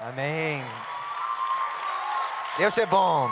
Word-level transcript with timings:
Amém. 0.00 0.64
Deus 2.58 2.78
é 2.78 2.86
bom. 2.86 3.30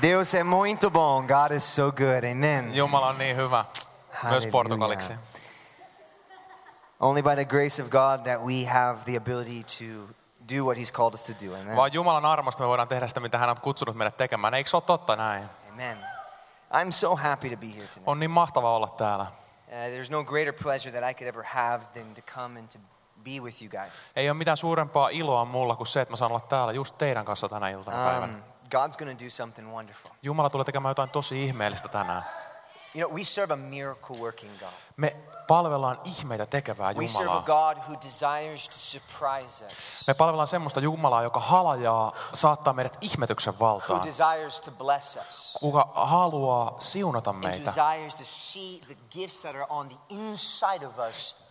Deus 0.00 0.34
é 0.34 0.42
muito 0.42 0.90
bom. 0.90 1.26
God 1.26 1.52
is 1.52 1.64
so 1.64 1.92
good. 1.92 2.24
Amen. 2.24 2.74
Jumala 2.74 3.08
on 3.08 3.18
niin 3.18 3.36
hyvä. 3.36 3.64
Myös 3.64 4.22
Hallelujah. 4.22 4.52
portugaliksi. 4.52 5.14
Only 7.00 7.22
by 7.22 7.34
the 7.34 7.44
grace 7.44 7.82
of 7.82 7.90
God 7.90 8.24
that 8.24 8.40
we 8.44 8.64
have 8.64 9.04
the 9.04 9.16
ability 9.16 9.62
to 9.62 10.14
do 10.56 10.64
what 10.64 10.78
He's 10.78 10.92
called 10.92 11.14
us 11.14 11.24
to 11.24 11.32
do. 11.46 11.54
Amen. 11.54 11.76
Vaan 11.76 11.92
Jumalan 11.92 12.24
armosta 12.24 12.62
me 12.62 12.68
voidaan 12.68 12.88
tehdä 12.88 13.08
sitä, 13.08 13.20
mitä 13.20 13.38
hän 13.38 13.50
on 13.50 13.60
kutsunut 13.60 13.96
meidät 13.96 14.16
tekemään. 14.16 14.54
Eikö 14.54 14.70
se 14.70 14.76
ole 14.76 14.82
totta 14.86 15.16
näin? 15.16 15.48
Amen. 15.70 15.98
I'm 16.72 16.90
so 16.90 17.16
happy 17.16 17.50
to 17.50 17.56
be 17.56 17.66
here 17.66 17.86
tonight. 17.86 18.02
On 18.06 18.20
niin 18.20 18.30
mahtava 18.30 18.76
olla 18.76 18.88
täällä. 18.88 19.26
Uh, 19.68 19.74
there's 19.74 20.10
no 20.10 20.24
greater 20.24 20.52
pleasure 20.62 21.00
that 21.00 21.10
I 21.10 21.14
could 21.14 21.28
ever 21.28 21.44
have 21.44 21.84
than 21.94 22.14
to 22.14 22.22
come 22.34 22.58
and 22.58 22.68
to 22.68 22.78
be 23.24 23.30
with 23.40 23.62
you 23.62 23.70
guys. 23.70 24.12
Ei 24.16 24.30
ole 24.30 24.36
mitään 24.38 24.56
suurempaa 24.56 25.08
iloa 25.08 25.44
mulla 25.44 25.76
kuin 25.76 25.86
se, 25.86 26.00
että 26.00 26.12
mä 26.12 26.16
saan 26.16 26.30
olla 26.32 26.40
täällä 26.40 26.72
just 26.72 26.98
teidän 26.98 27.24
kanssa 27.24 27.48
tänä 27.48 27.68
iltana 27.68 28.04
päivänä. 28.04 28.32
Um, 28.32 28.42
God's 28.64 28.96
going 28.98 29.18
to 29.18 29.24
do 29.24 29.30
something 29.30 29.72
wonderful. 29.72 30.10
Jumala 30.22 30.50
tulee 30.50 30.64
tekemään 30.64 30.90
jotain 30.90 31.10
tosi 31.10 31.44
ihmeellistä 31.44 31.88
tänään. 31.88 32.24
You 32.94 33.08
know, 33.08 33.18
we 33.18 33.24
serve 33.24 33.54
a 33.54 33.56
miracle 33.56 34.16
working 34.16 34.58
God. 34.58 34.68
Me 34.96 35.16
palvellaan 35.46 36.00
ihmeitä 36.04 36.46
tekevää 36.46 36.92
We 36.92 37.06
serve 37.06 37.30
a 37.30 37.34
Jumalaa. 37.34 37.74
God 37.74 37.82
who 37.88 37.94
desires 38.04 38.68
to 38.68 38.74
surprise 38.78 39.64
us, 39.66 40.04
Me 40.06 40.14
palvellaan 40.14 40.46
semmoista 40.46 40.80
Jumalaa, 40.80 41.22
joka 41.22 41.40
halajaa 41.40 42.12
saattaa 42.34 42.72
meidät 42.72 42.98
ihmetyksen 43.00 43.54
who 43.54 43.66
valtaan. 43.66 44.02
desires 44.02 44.60
to 44.60 44.70
bless 44.70 45.18
us, 45.28 45.56
Kuka 45.60 45.88
haluaa 45.94 46.74
siunata 46.78 47.30
and 47.30 47.44
meitä 47.44 47.64
desires 47.64 48.14
to 48.14 48.24
see 48.24 48.80
the 48.86 48.96
gifts 49.10 49.42
that 49.42 49.54
are 49.54 49.66
on 49.68 49.88
the 49.88 49.96
inside 50.08 50.86
of 50.86 50.98
us 50.98 51.47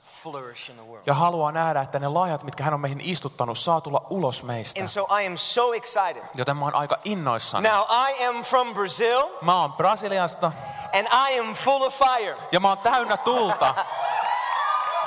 ja 1.06 1.14
haluaa 1.14 1.52
nähdä, 1.52 1.82
että 1.82 2.00
ne 2.00 2.08
lahjat, 2.08 2.44
mitkä 2.44 2.64
hän 2.64 2.74
on 2.74 2.80
meihin 2.82 3.02
istuttanut, 3.02 3.58
saa 3.58 3.82
tulla 3.82 4.08
ulos 4.10 4.44
meistä. 4.44 4.80
And 4.82 4.88
so 4.88 5.08
I 5.22 5.28
am 5.28 5.38
so 5.38 5.74
excited. 5.74 6.24
Joten 6.36 6.58
mä 6.58 6.66
oon 6.66 6.76
aika 6.76 6.98
innoissani. 7.04 7.70
Now, 7.70 7.82
I 8.10 8.26
am 8.26 8.36
from 8.44 8.74
Brazil, 8.74 9.24
Mä 9.42 9.62
oon 9.62 9.74
Brasiliasta 9.74 10.52
and 10.98 11.08
I 11.30 11.40
am 11.40 11.54
full 11.54 11.82
of 11.82 11.98
fire. 12.00 12.36
ja 12.52 12.60
mä 12.60 12.68
oon 12.70 12.78
täynnä 12.78 13.18
tulta. 13.18 13.76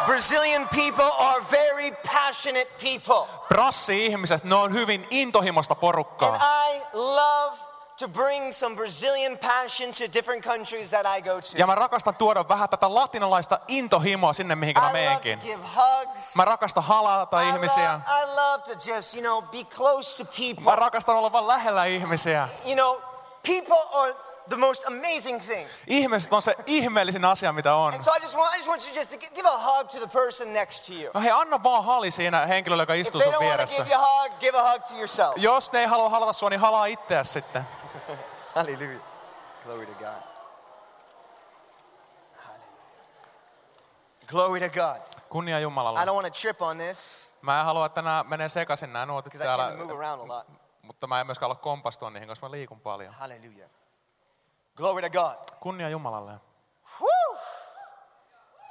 Brazilian 0.06 0.68
people 0.68 1.10
are 1.18 1.40
very 1.50 1.92
passionate 2.12 2.70
people. 2.82 3.26
Brassi-ihmiset, 3.48 4.44
ne 4.44 4.54
on 4.54 4.72
hyvin 4.72 5.06
intohimoista 5.10 5.74
And 5.74 5.80
porukkaa. 5.80 6.36
I 6.70 6.80
love 6.92 7.69
to 8.00 8.08
bring 8.08 8.52
some 8.52 8.76
Brazilian 8.76 9.38
passion 9.38 9.92
to 9.92 10.04
different 10.14 10.44
countries 10.44 10.90
that 10.90 11.06
I 11.18 11.22
go 11.22 11.40
to. 11.40 11.46
Ja 11.58 11.66
mä 11.66 11.74
rakastan 11.74 12.14
tuoda 12.14 12.48
vähän 12.48 12.68
tätä 12.68 12.94
latinalaista 12.94 13.58
intohimoa 13.68 14.32
sinne, 14.32 14.54
mihinkä 14.56 14.80
mä 14.80 14.86
I 14.88 14.92
love 14.92 14.98
to 15.04 15.08
meenkin. 15.10 15.38
give 15.38 15.62
hugs. 15.76 16.36
Mä 16.36 16.44
rakastan 16.44 16.84
halata 16.84 17.40
I 17.42 17.48
ihmisiä. 17.48 17.92
love, 17.92 18.22
I 18.22 18.26
love 18.36 18.62
to 18.62 18.90
just, 18.94 19.14
you 19.14 19.22
know, 19.22 19.42
be 19.50 19.64
close 19.76 20.16
to 20.16 20.24
Mä 20.24 20.30
people. 20.54 20.76
rakastan 20.76 21.16
olla 21.16 21.32
vaan 21.32 21.48
lähellä 21.48 21.84
ihmisiä. 21.84 22.48
You 22.66 22.74
know, 22.74 22.96
people 23.46 23.98
are 24.00 24.14
the 24.48 24.56
most 24.56 24.84
amazing 24.86 25.40
thing. 25.40 25.68
Ihmiset 25.86 26.32
on 26.32 26.42
se 26.42 26.54
ihmeellisin 26.66 27.24
asia, 27.24 27.52
mitä 27.52 27.74
on. 27.74 27.94
And 27.94 28.02
so 28.02 28.10
I 28.12 28.22
just 28.22 28.36
want, 28.36 28.54
I 28.54 28.56
just 28.56 28.68
want 28.68 28.86
you 28.86 28.96
just 28.96 29.10
to 29.10 29.16
gi- 29.16 29.30
give 29.34 29.48
a 29.48 29.58
hug 29.58 29.88
to 29.88 29.98
the 29.98 30.06
person 30.06 30.52
next 30.54 30.86
to 30.86 30.92
you. 30.92 31.10
No 31.14 31.20
hei, 31.20 31.30
anna 31.30 31.62
vaan 31.62 31.84
hali 31.84 32.10
siinä 32.10 32.46
henkilölle, 32.46 32.82
joka 32.82 32.94
If 32.94 33.06
istuu 33.06 33.20
they 33.20 33.32
sun 33.32 33.42
don't 33.42 33.46
want 33.48 33.60
to 33.60 33.66
vieressä. 33.66 33.84
give 33.84 33.94
you 33.94 34.02
a 34.04 34.22
hug, 34.22 34.38
give 34.40 34.58
a 34.58 34.72
hug 34.72 34.82
to 34.82 34.94
yourself. 34.96 35.32
Jos 35.36 35.72
ne 35.72 35.80
ei 35.80 35.86
halua 35.86 36.08
halata 36.08 36.32
sua, 36.32 36.50
niin 36.50 36.60
halaa 36.60 36.86
itseäsi 36.86 37.32
sitten. 37.32 37.66
Hallelujah. 38.56 39.00
Glory 39.64 39.86
to 39.86 39.92
God. 39.92 40.22
Hallelujah. 42.34 42.66
Glory 44.26 44.60
to 44.60 44.68
God. 44.68 45.00
Kunnia 45.28 45.60
Jumalalle. 45.60 46.02
I 46.02 46.04
don't 46.06 46.14
want 46.14 46.26
to 46.34 46.40
trip 46.40 46.62
on 46.62 46.78
this 46.78 47.30
Mä 47.42 47.60
en 47.60 47.64
halua, 47.64 47.86
että 47.86 48.02
nämä 48.02 48.24
menee 48.28 48.48
sekaisin 48.48 48.92
nämä 48.92 49.06
nuotit 49.06 49.32
täällä, 49.38 49.76
move 49.76 49.92
around 49.92 50.22
a 50.22 50.28
lot. 50.28 50.46
mutta 50.82 51.06
mä 51.06 51.20
en 51.20 51.26
myöskään 51.26 51.50
halua 51.50 51.62
kompastua 51.62 52.10
niihin, 52.10 52.28
koska 52.28 52.46
mä 52.46 52.50
liikun 52.50 52.80
paljon. 52.80 53.14
Hallelujah. 53.14 53.70
Glory 54.76 55.02
to 55.02 55.10
God. 55.10 55.34
Kunnia 55.60 55.88
Jumalalle. 55.88 56.49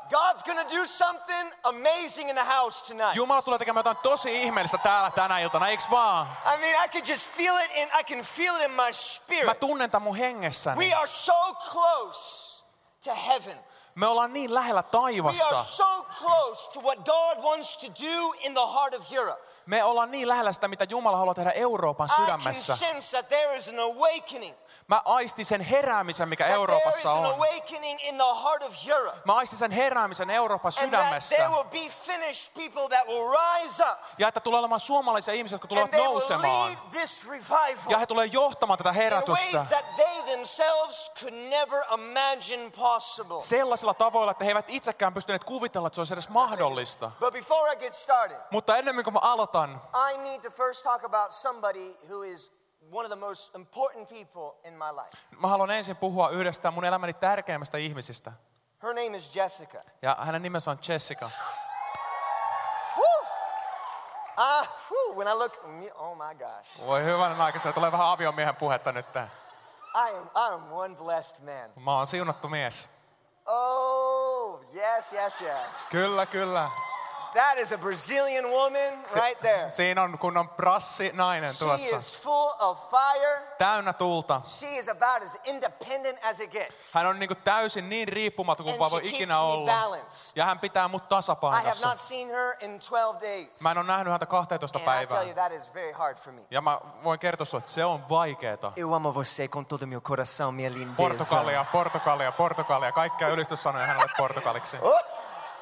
God's 0.10 0.44
to 0.68 0.76
do 0.76 0.86
something 0.86 1.54
amazing 1.64 2.30
in 2.30 2.36
the 2.36 2.46
house 2.46 2.86
tonight. 2.94 3.16
Jumala 3.16 3.42
tulee 3.42 3.60
tekemään 3.60 3.80
jotain 3.80 3.98
tosi 3.98 4.42
ihmeellistä 4.44 4.78
täällä 4.78 5.12
tänä 5.12 5.40
iltana, 5.40 5.68
eiks 5.68 5.92
vaan? 5.92 6.28
I 6.56 6.58
mean, 6.58 6.86
I 6.86 6.90
could 6.90 7.08
just 7.10 7.34
feel 7.36 7.58
it 7.58 7.72
in 7.76 7.88
I 8.00 8.04
can 8.04 8.20
feel 8.26 8.56
it 8.56 8.62
in 8.62 8.72
my 8.72 8.78
Mä 8.84 8.92
spirit. 8.92 9.60
tunnen 9.60 9.92
tämän 9.92 10.04
mun 10.04 10.16
hengessäni. 10.16 10.86
We 10.86 10.94
are 10.94 11.08
so 11.08 11.54
close 11.72 12.64
to 13.06 13.16
heaven. 13.28 13.64
Me 13.96 14.08
ollaan 14.08 14.34
niin 14.34 14.54
lähellä 14.54 14.84
We 14.84 14.88
are 14.88 14.92
taivasta. 14.92 15.64
so 15.64 16.06
close 16.20 16.70
to 16.72 16.80
what 16.82 16.98
God 17.06 17.44
wants 17.44 17.78
to 17.78 17.88
do 17.88 18.34
in 18.40 18.54
the 18.54 18.74
heart 18.74 18.94
of 18.94 19.14
Europe. 19.14 19.42
Me 19.66 19.84
ollaan 19.84 20.12
niin 20.12 20.28
lähellä 20.28 20.54
sitä, 20.54 20.68
mitä 20.68 20.86
Jumala 20.90 21.18
haluaa 21.18 21.34
tehdä 21.34 21.52
Euroopan 21.52 22.06
I 22.08 22.10
can 22.16 22.26
sydämessä. 22.26 22.76
sense 22.76 23.18
that 23.18 23.28
there 23.30 23.58
is 23.58 23.68
an 23.68 23.80
awakening. 23.80 24.58
Mä 24.88 25.02
aistin 25.06 25.46
sen 25.46 25.62
heräämisen, 25.62 26.30
mikä 26.30 26.48
Euroopassa 26.48 27.12
on. 27.12 27.36
Mä 29.26 29.36
aistin 29.36 29.60
sen 29.60 29.72
heräämisen 29.72 30.30
Euroopan 30.30 30.72
sydämessä. 30.72 31.36
Ja 34.18 34.28
että 34.28 34.40
tulee 34.40 34.60
olemaan 34.60 34.80
suomalaisia 34.80 35.34
ihmisiä, 35.34 35.56
jotka 35.56 35.68
tulevat 35.68 35.92
nousemaan. 35.92 36.78
Ja 37.90 37.98
he 37.98 38.06
tulee 38.06 38.26
johtamaan 38.26 38.78
tätä 38.78 38.92
herätystä 38.92 39.66
sellaisilla 43.40 43.94
tavoilla, 43.94 44.32
että 44.32 44.44
he 44.44 44.52
eivät 44.52 44.70
itsekään 44.70 45.14
pystyneet 45.14 45.44
kuvitella, 45.44 45.88
että 45.88 45.96
se 45.96 46.02
olisi 46.02 46.14
edes 46.14 46.30
mahdollista. 46.30 47.12
Mutta 48.52 48.78
ennen 48.78 49.04
kuin 49.04 49.14
mä 49.14 49.20
aloitan, 49.20 49.82
I 50.14 50.18
need 50.18 50.42
to 50.42 50.50
first 50.50 50.84
talk 50.84 51.04
about 51.04 51.32
somebody 51.32 51.94
who 52.10 52.24
is 52.24 52.59
one 52.92 53.06
of 53.06 53.12
the 53.12 53.16
most 53.16 53.56
important 53.56 54.10
people 54.10 54.70
in 54.70 54.74
my 54.74 54.92
life. 54.96 55.18
mä 55.40 55.48
haluan 55.48 55.72
ensin 55.72 55.98
puhua 55.98 56.30
yhdestä 56.30 56.72
mun 56.72 56.86
elämäni 56.86 57.14
tärkeimmistä 57.14 57.78
ihmisistä. 57.78 58.32
Her 58.84 58.94
name 58.94 59.18
is 59.18 59.36
Jessica. 59.36 59.80
Ja 60.02 60.18
hänen 60.20 60.42
nimensä 60.42 60.72
on 60.72 60.80
Jessica. 60.88 61.30
Ah, 64.38 64.68
whew, 64.90 65.18
when 65.18 65.28
I 65.28 65.34
look, 65.34 65.58
oh 65.96 66.16
my 66.16 66.36
gosh. 66.36 66.86
Voi 66.86 67.02
aika, 67.40 67.60
sitä 67.60 67.74
tulee 67.74 67.92
vähän 67.92 68.08
aviomiehen 68.08 68.56
puhetta 68.56 68.92
nyt. 68.92 69.06
I 69.16 70.16
am, 70.16 70.30
I 70.36 70.54
am 70.54 70.72
one 70.72 70.96
blessed 70.96 71.44
man. 71.44 71.84
Mä 71.84 71.98
oon 71.98 72.08
siunattu 72.08 72.50
mies. 72.50 72.90
Oh, 73.46 74.62
yes, 74.76 75.14
yes, 75.14 75.42
yes. 75.42 75.70
Kyllä, 75.92 76.26
kyllä. 76.26 76.70
That 77.34 77.58
is 77.58 77.72
a 77.74 77.78
Brazilian 77.78 78.46
woman 78.46 79.04
right 79.16 79.40
there. 79.42 79.70
Siinä 79.70 80.04
on 80.04 80.18
kunnon 80.20 80.50
prassi 80.50 81.12
nainen 81.14 81.54
She 81.54 81.66
tuossa. 81.66 81.96
is 81.98 82.22
full 82.24 82.52
of 82.60 82.90
fire. 82.90 83.42
Täynnä 83.58 83.94
tulta. 83.94 84.42
She 84.46 84.68
is 84.78 84.90
about 84.90 85.24
as 85.24 85.38
independent 85.44 86.26
as 86.26 86.40
it 86.40 86.52
gets. 86.52 86.94
Hän 86.94 87.06
on 87.06 87.20
niinku 87.20 87.36
täysin 87.36 87.90
niin 87.90 88.08
riippumaton 88.08 88.64
kuin 88.66 88.80
vaan 88.80 88.92
she 88.92 88.96
voi 89.02 89.10
ikinä 89.10 89.40
olla. 89.40 89.72
balanced. 89.72 90.32
Ja 90.36 90.46
hän 90.46 90.60
pitää 90.60 90.88
mut 90.88 91.02
I 91.02 91.06
have 91.06 91.10
tasapainossa. 91.10 91.90
not 91.90 91.98
seen 92.00 92.30
her 92.30 92.56
in 92.60 92.80
12 92.90 93.22
days. 93.22 93.62
Mä 93.64 93.72
en 93.72 93.78
ole 93.78 93.86
nähnyt 93.88 94.12
häntä 94.12 94.26
12 94.26 94.78
And 94.80 94.84
I 94.84 94.86
päivää. 94.86 95.18
tell 95.20 95.28
you, 95.30 95.36
that 95.36 95.52
is 95.52 95.74
very 95.74 95.92
hard 95.92 96.18
for 96.18 96.34
me. 96.34 96.42
Ja 96.52 96.62
mä 96.62 96.80
voin 97.04 97.20
kertoa 97.20 97.46
sulle, 97.46 97.60
että 97.62 97.72
se 97.72 97.86
on 97.86 98.10
vaikeeta. 98.10 98.72
Eu 98.76 98.94
amo 98.94 99.14
você 99.14 99.48
com 99.48 99.66
todo 99.66 99.86
meu 99.88 100.02
coração, 100.02 100.52
minha 100.52 100.72
lindeza. 100.72 100.96
Portugalia, 100.98 101.64
Portugalia, 101.72 102.32
Portugalia. 102.32 102.92
Kaikkia 102.92 103.28
ylistyssanoja 103.28 103.86
hänelle 103.86 104.12
portugaliksi. 104.18 104.78
Oh, 104.82 105.00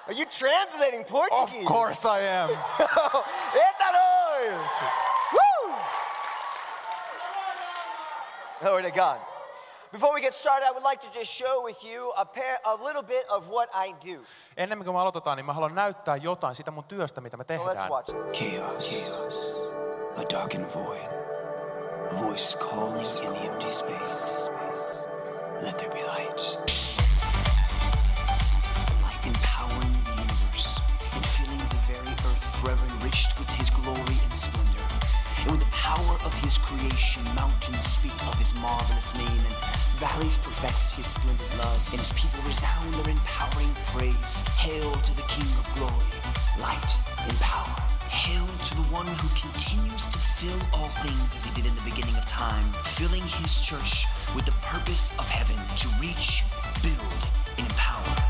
are 0.08 0.14
you 0.14 0.26
translating 0.26 1.04
Portuguese? 1.04 1.62
Of 1.62 1.66
course 1.66 2.06
I 2.06 2.20
am. 2.22 2.50
Eita 3.64 3.88
nós! 3.92 4.82
Woo! 5.34 5.74
Glory 8.62 8.84
to 8.84 8.92
God. 8.92 9.20
Before 9.92 10.14
we 10.14 10.22
get 10.22 10.34
started, 10.34 10.66
I 10.68 10.72
would 10.72 10.84
like 10.84 11.00
to 11.02 11.12
just 11.14 11.32
show 11.34 11.64
with 11.64 11.84
you 11.84 12.12
a, 12.18 12.26
pair, 12.26 12.58
a 12.66 12.76
little 12.84 13.02
bit 13.04 13.26
of 13.30 13.48
what 13.50 13.70
I 13.74 13.94
do. 14.06 14.20
Ennen 14.58 14.84
kuin 14.84 14.94
me 14.96 15.00
aloitetaan, 15.02 15.38
niin 15.38 15.46
mä 15.46 15.54
haluan 15.54 15.76
näyttää 15.76 16.16
jotain 16.16 16.56
sitä 16.56 16.72
mun 16.72 16.84
työstä, 16.84 17.22
mitä 17.22 17.38
me 17.38 17.44
So 17.48 17.54
let's 17.54 17.58
tehdään. 17.58 17.90
watch 17.90 18.12
this. 18.12 18.40
Chaos. 18.40 18.90
Chaos. 18.90 19.56
A 20.18 20.24
darkened 20.34 20.70
void. 20.74 21.08
A 22.12 22.26
voice 22.26 22.58
calling 22.58 23.08
in 23.24 23.34
the 23.34 23.46
empty 23.52 23.72
space. 23.72 24.48
Let 25.62 25.78
there 25.78 25.90
be 25.90 26.04
light. 26.04 26.58
His 36.48 36.58
creation, 36.60 37.22
mountains 37.36 37.84
speak 37.84 38.16
of 38.26 38.34
his 38.40 38.56
marvelous 38.62 39.14
name 39.18 39.44
and 39.44 39.56
valleys 40.00 40.38
profess 40.38 40.94
his 40.94 41.06
splendid 41.06 41.52
love. 41.60 41.84
And 41.92 42.00
his 42.00 42.14
people 42.14 42.40
resound 42.48 42.94
their 42.94 43.12
empowering 43.12 43.68
praise. 43.92 44.40
Hail 44.56 44.94
to 44.94 45.14
the 45.18 45.28
King 45.28 45.44
of 45.60 45.68
glory, 45.76 46.08
light 46.64 46.92
and 47.28 47.36
power. 47.44 47.76
Hail 48.08 48.48
to 48.48 48.76
the 48.80 48.88
one 48.96 49.08
who 49.20 49.28
continues 49.36 50.08
to 50.08 50.18
fill 50.18 50.62
all 50.72 50.88
things 51.04 51.36
as 51.36 51.44
he 51.44 51.52
did 51.54 51.66
in 51.66 51.76
the 51.76 51.84
beginning 51.84 52.16
of 52.16 52.26
time, 52.26 52.72
filling 52.96 53.28
his 53.44 53.60
church 53.60 54.08
with 54.34 54.46
the 54.46 54.56
purpose 54.64 55.12
of 55.20 55.28
heaven 55.28 55.60
to 55.76 55.88
reach, 56.00 56.46
build, 56.82 57.28
and 57.60 57.68
empower. 57.68 58.27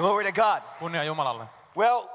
Glory 0.00 0.24
to 0.24 0.32
God. 0.32 0.62
Kunnia 0.80 1.04
Jumalalle. 1.04 1.46
Well, 1.74 2.09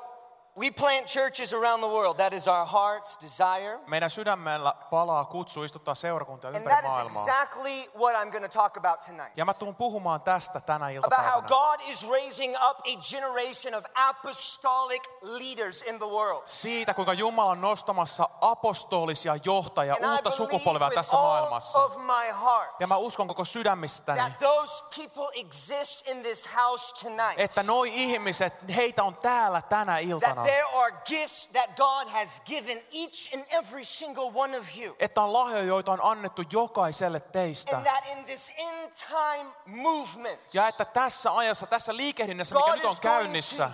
we 0.66 0.72
plant 0.72 1.06
churches 1.08 1.54
around 1.54 1.80
the 1.82 1.88
world. 1.88 2.18
That 2.18 2.34
is 2.34 2.48
our 2.48 2.66
heart's 2.68 3.18
desire. 3.24 3.80
Meidän 3.88 4.10
sydämellä 4.10 4.74
palaa 4.90 5.26
kutsu 5.26 5.64
istuttaa 5.64 5.96
seurakuntia 5.96 6.48
And 6.48 6.56
ympäri 6.56 6.88
that 6.88 7.06
is 7.08 7.16
exactly 7.18 7.86
what 8.00 8.16
I'm 8.16 8.32
going 8.32 8.52
to 8.52 8.60
talk 8.60 8.78
about 8.78 9.00
tonight. 9.00 9.32
Ja 9.38 9.46
mä 9.46 9.54
tuun 9.54 9.76
puhumaan 9.76 10.22
tästä 10.22 10.60
tänä 10.62 10.86
About 10.86 10.92
how 10.92 10.96
iltapäivänä. 10.96 11.48
God 11.48 11.80
is 11.88 12.10
raising 12.10 12.56
up 12.70 12.80
a 12.80 13.00
generation 13.12 13.76
of 13.76 13.86
apostolic 13.96 15.04
leaders 15.22 15.82
in 15.82 16.00
the 16.00 16.08
world. 16.08 16.42
Siitä, 16.46 16.94
kuinka 16.94 17.14
Jumala 17.14 17.52
on 17.52 17.62
nostamassa 17.62 18.30
apostolisia 18.42 19.36
johtajia, 19.44 19.94
And 19.96 20.06
uutta 20.06 20.32
sukupolvea 20.32 20.90
tässä 20.96 21.18
maailmassa. 21.18 21.80
of 21.84 21.96
my 21.98 22.32
heart 22.44 22.76
Ja 22.80 22.88
mä 22.88 22.96
uskon 22.98 23.28
koko 23.28 23.46
sydämistäni, 23.46 24.20
that 24.20 24.40
those 24.40 24.84
people 24.96 25.28
exist 25.34 26.08
in 26.08 26.24
this 26.24 26.50
house 26.56 26.96
tonight. 27.04 27.40
että 27.40 27.64
noi 27.64 27.92
ihmiset, 28.04 28.54
heitä 28.76 29.04
on 29.04 29.16
täällä 29.18 29.62
tänä 29.62 29.94
That 29.94 30.04
iltana. 30.04 30.44
There 30.56 30.68
are 30.82 30.92
gifts 31.06 31.48
that 31.48 31.76
God 31.76 32.08
has 32.08 32.42
given 32.46 32.78
each 32.92 33.30
and 33.34 33.44
every 33.50 33.84
single 33.84 34.32
one 34.32 34.58
of 34.58 34.78
you. 34.78 34.96
Että 35.00 35.22
on 35.22 35.34
lahjoja, 35.34 35.64
joita 35.64 35.92
on 35.92 36.00
annettu 36.04 36.42
jokaiselle 36.52 37.20
teistä. 37.20 37.78
And 37.78 37.86
that 37.86 38.04
in 38.18 38.26
this 38.26 38.54
end 38.58 38.92
time 39.08 39.52
movement, 39.66 40.54
Ja 40.54 40.68
että 40.68 40.86
tässä 40.86 41.36
ajassa, 41.38 41.68
tässä 41.68 41.96
liikehdinnässä, 41.96 42.56
mikä 42.56 42.66
God 42.66 42.76
nyt 42.76 42.86
on 42.86 42.96
käynnissä, 43.02 43.70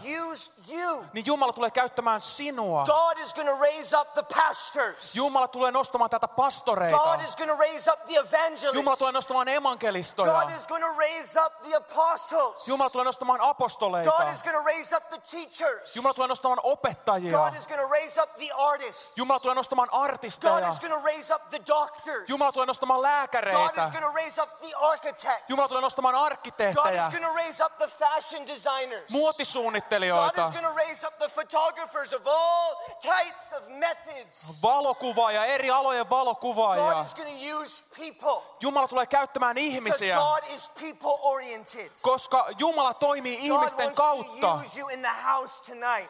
niin 1.13 1.25
Jumala 1.25 1.53
tulee 1.53 1.71
käyttämään 1.71 2.21
sinua. 2.21 2.85
God 2.85 3.17
is 3.17 3.33
going 3.33 3.49
to 3.49 3.57
raise 3.57 3.97
up 3.97 4.13
the 4.13 4.23
pastors. 4.35 5.15
Jumala 5.15 5.47
tulee 5.47 5.71
nostamaan 5.71 6.09
täältä 6.09 6.27
pastoreita. 6.27 6.97
God 6.97 7.21
is 7.21 7.35
going 7.35 7.51
to 7.51 7.57
raise 7.57 7.91
up 7.91 7.99
the 8.05 8.13
Jumala 8.15 8.27
evangelists. 8.27 8.99
tulee 8.99 9.11
nostamaan 9.11 9.47
evankelistoja. 9.47 10.31
God 10.31 10.57
is 10.57 10.67
going 10.67 10.83
to 10.83 10.93
raise 10.97 11.39
up 11.45 11.61
the 11.61 11.75
apostles. 11.75 12.67
Jumala 12.67 12.89
tulee 12.89 13.05
nostamaan 13.05 13.39
God 13.39 13.49
apostoleita. 13.49 14.31
is 14.33 14.43
going 14.43 14.57
to 14.57 14.63
raise 14.63 14.95
up 14.97 15.09
the 15.09 15.19
teachers. 15.31 15.95
Jumala 15.95 16.13
tulee 16.13 16.27
nostamaan 16.27 16.59
opettajia. 16.71 17.38
God 17.38 17.56
is 17.56 17.68
going 17.68 17.81
to 17.81 17.88
raise 17.88 18.21
up 18.21 18.35
the 18.38 18.51
artists. 18.57 19.18
Jumala 19.18 19.39
tulee 19.39 19.56
nostamaan 19.56 19.89
God 19.91 20.03
artisteja. 20.03 20.68
is 20.69 20.79
going 20.79 20.94
to 20.94 21.01
raise 21.06 21.33
up 21.35 21.50
the 21.50 21.59
doctors. 21.68 22.29
Jumala 22.29 22.51
tulee 22.51 22.65
nostamaan 22.65 22.97
God 23.00 23.06
lääkäreitä. 23.06 23.83
is 23.85 23.91
going 23.91 24.06
to 24.06 24.13
raise 24.13 24.41
up 24.41 24.57
the 24.57 24.73
architects. 24.81 25.45
Jumala 25.50 25.68
tulee 25.68 25.81
nostamaan 25.81 26.15
God 26.15 26.21
is 26.21 26.31
arkkitehtejä, 26.31 27.09
going 27.12 27.25
to 27.25 27.33
raise 27.33 27.63
up 27.65 27.77
the 27.77 27.88
fashion 27.88 28.47
designers. 28.47 29.01
God 29.01 29.12
muotisuunnittelijoita, 29.12 30.44
is 30.45 30.51
going 30.51 30.68
to 30.68 30.73
raise 30.75 31.07
up 31.07 31.18
the 31.18 31.29
photographers 31.29 32.13
of 32.13 32.27
all 32.27 32.75
types 33.01 33.53
of 33.53 33.67
methods. 33.67 34.62
valokuvaajia, 34.63 35.45
eri 35.45 35.71
alojen 35.71 36.06
God 36.07 36.09
valokuvaajia. 36.17 37.01
is 37.01 37.15
going 37.15 37.39
to 37.39 37.57
use 37.57 37.83
people 37.97 38.41
Jumala 38.62 38.88
tulee 38.88 39.06
käyttämään 39.06 39.56
because 39.56 39.75
ihmisiä, 39.75 40.15
God 40.17 40.44
is 40.53 40.69
people 40.69 41.17
oriented. 41.21 41.91
koska 42.01 42.45
Jumala 42.57 42.94
toimii 42.94 43.38
God 43.38 43.45
ihmisten 43.45 43.95
kautta. 43.95 44.59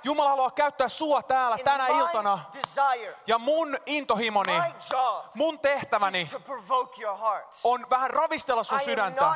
Jumala 0.04 0.30
haluaa 0.30 0.50
käyttää 0.56 0.89
sua 0.89 1.21
täällä 1.24 1.57
tänä 1.57 1.88
iltana. 1.88 2.39
desire, 2.53 3.18
Ja 3.27 3.38
mun 3.38 3.77
intohimoni, 3.86 4.62
mun 5.33 5.59
tehtäväni 5.59 6.30
on 7.63 7.86
vähän 7.89 8.09
ravistella 8.09 8.63
sun 8.63 8.80
sydäntä. 8.80 9.33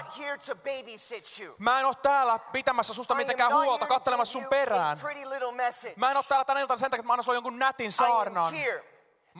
Mä 1.57 1.79
en 1.79 1.85
oo 1.85 1.94
täällä 1.94 2.39
pitämässä 2.39 2.94
susta 2.94 3.15
mitenkään 3.15 3.53
huolta, 3.53 3.85
kattelemassa 3.88 4.31
sun 4.33 4.45
perään. 4.45 5.00
Mä 5.95 6.12
en 6.12 6.17
oo 6.17 6.23
täällä 6.23 6.45
tänä 6.45 6.59
iltana 6.59 6.77
sen 6.77 6.91
takia, 6.91 7.01
että 7.01 7.07
mä 7.07 7.13
annan 7.13 7.23
sulle 7.23 7.35
jonkun 7.35 7.59
nätin 7.59 7.91
saarnan. 7.91 8.53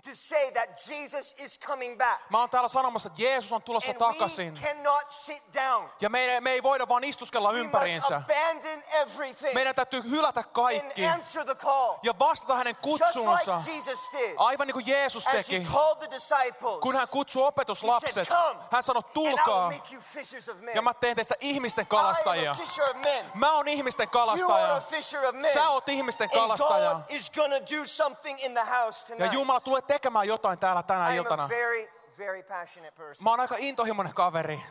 To 0.03 0.09
say 0.13 0.51
that 0.51 0.69
Jesus 0.89 1.36
is 1.38 1.59
coming 1.59 1.97
back. 1.97 2.21
Mä 2.31 2.39
oon 2.39 2.50
täällä 2.50 2.68
sanomassa, 2.69 3.07
että 3.07 3.21
Jeesus 3.21 3.53
on 3.53 3.62
tulossa 3.63 3.92
And 3.92 4.01
we 4.01 4.07
takaisin. 4.13 4.53
cannot 4.63 5.09
sit 5.12 5.44
down. 5.53 5.89
Ja 6.01 6.09
me 6.09 6.39
me 6.42 6.51
ei 6.51 6.63
voida 6.63 6.88
vaan 6.88 7.03
istuskella 7.03 7.50
We 7.50 7.53
must 7.57 7.65
ympäriinsä. 7.65 8.15
abandon 8.15 8.83
everything 9.01 9.53
Meidän 9.53 9.75
täytyy 9.75 10.01
hylätä 10.09 10.44
kaikki 10.44 11.06
and 11.06 11.15
answer 11.15 11.45
the 11.45 11.56
call. 11.56 11.94
ja 12.03 12.19
vastata 12.19 12.56
hänen 12.56 12.71
Just 12.71 12.81
kutsuunsa. 13.03 13.56
like 13.56 13.71
Jesus 13.71 14.09
did. 14.12 14.33
Aivan 14.38 14.68
niin 14.68 14.74
kuin 14.74 14.88
Jeesus 14.88 15.27
As 15.27 15.33
he 15.33 15.44
teki. 15.59 15.68
called 15.74 15.97
the 15.97 16.09
disciples. 16.12 16.80
Kun 16.81 16.95
hän 16.95 17.07
kutsui 17.12 17.44
opetuslapset, 17.47 18.30
hän 18.71 18.83
sanoi, 18.83 19.01
and 19.06 19.09
I 19.15 19.19
will 19.19 19.31
tulkaa 19.36 19.71
make 19.71 19.94
you 19.94 20.01
fishers 20.01 20.50
of 20.50 20.57
men. 20.59 20.75
ja 20.75 20.81
mä 20.81 20.94
teen 20.94 21.16
teistä 21.16 21.35
ihmisten 21.40 21.81
I 21.81 21.85
am 21.85 21.87
kalastajia. 21.87 22.52
a 22.52 22.56
fisher 22.56 22.90
of 22.90 22.95
men. 22.97 23.31
Mä 23.33 23.52
oon 23.56 23.68
ihmisten 23.68 24.09
You 24.14 24.21
are 24.21 24.31
kalastaja. 24.37 24.75
a 24.75 24.81
fisher 24.81 25.25
of 25.25 25.35
men. 25.35 25.54
Sä 25.54 25.69
oot 25.69 25.90
ihmisten 25.90 26.25
and 26.31 26.40
kalastaja. 26.40 26.92
God 26.94 27.02
is 27.09 27.31
gonna 27.31 27.56
do 27.59 27.85
something 27.85 28.40
in 28.44 28.54
the 28.54 28.64
house 28.66 29.06
Ja 29.14 29.18
tonight. 29.18 29.33
Jumala 29.33 29.59
tulee 29.59 29.81
tekemään 29.85 30.27
jotain 30.27 30.59
täällä 30.59 30.83
tänä 30.83 31.04
a 31.06 31.09
iltana. 31.09 31.49
very, 31.49 31.87
very 32.18 32.44
passionate 32.44 32.92
person. 32.92 33.23
Mä 33.23 33.30
oon 33.30 33.39
aika 33.39 33.56
intohimoinen 33.59 34.13
kaveri. 34.13 34.61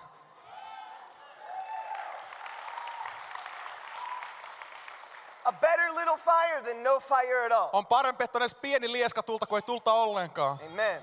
A 5.44 5.52
better 5.52 5.92
little 5.94 6.16
fire 6.16 6.62
than 6.62 6.82
no 6.82 7.00
fire 7.00 7.46
at 7.46 7.52
all. 7.52 7.68
On 7.72 7.86
parempi, 7.86 8.24
että 8.24 8.38
on 8.38 8.42
edes 8.42 8.54
pieni 8.54 8.92
lieska 8.92 9.22
tulta 9.22 9.46
kuin 9.46 9.58
ei 9.58 9.62
tulta 9.62 9.92
ollenkaan. 9.92 10.58
Amen. 10.66 11.02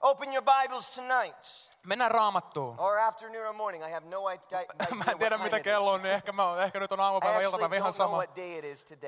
Open 0.00 0.28
your 0.34 0.44
Bibles 0.44 0.90
tonight. 0.90 1.44
Mennään 1.88 2.10
raamattuun. 2.10 2.80
Or 2.80 2.98
afternoon 2.98 3.46
or 3.46 3.52
morning. 3.52 3.86
I 3.86 3.90
have 3.90 4.06
no 4.06 4.28
idea, 4.28 4.60
Mä 4.94 5.04
en 5.10 5.18
tiedä 5.18 5.38
mitä 5.38 5.60
kello 5.60 5.92
on, 5.92 6.02
niin 6.02 6.14
ehkä, 6.14 6.32
mä, 6.32 6.62
ehkä 6.62 6.80
nyt 6.80 6.92
on 6.92 7.00
aamupäivä 7.00 7.36
actually 7.36 7.48
iltapäivä 7.48 7.76
ihan 7.76 7.92
sama. 7.92 8.22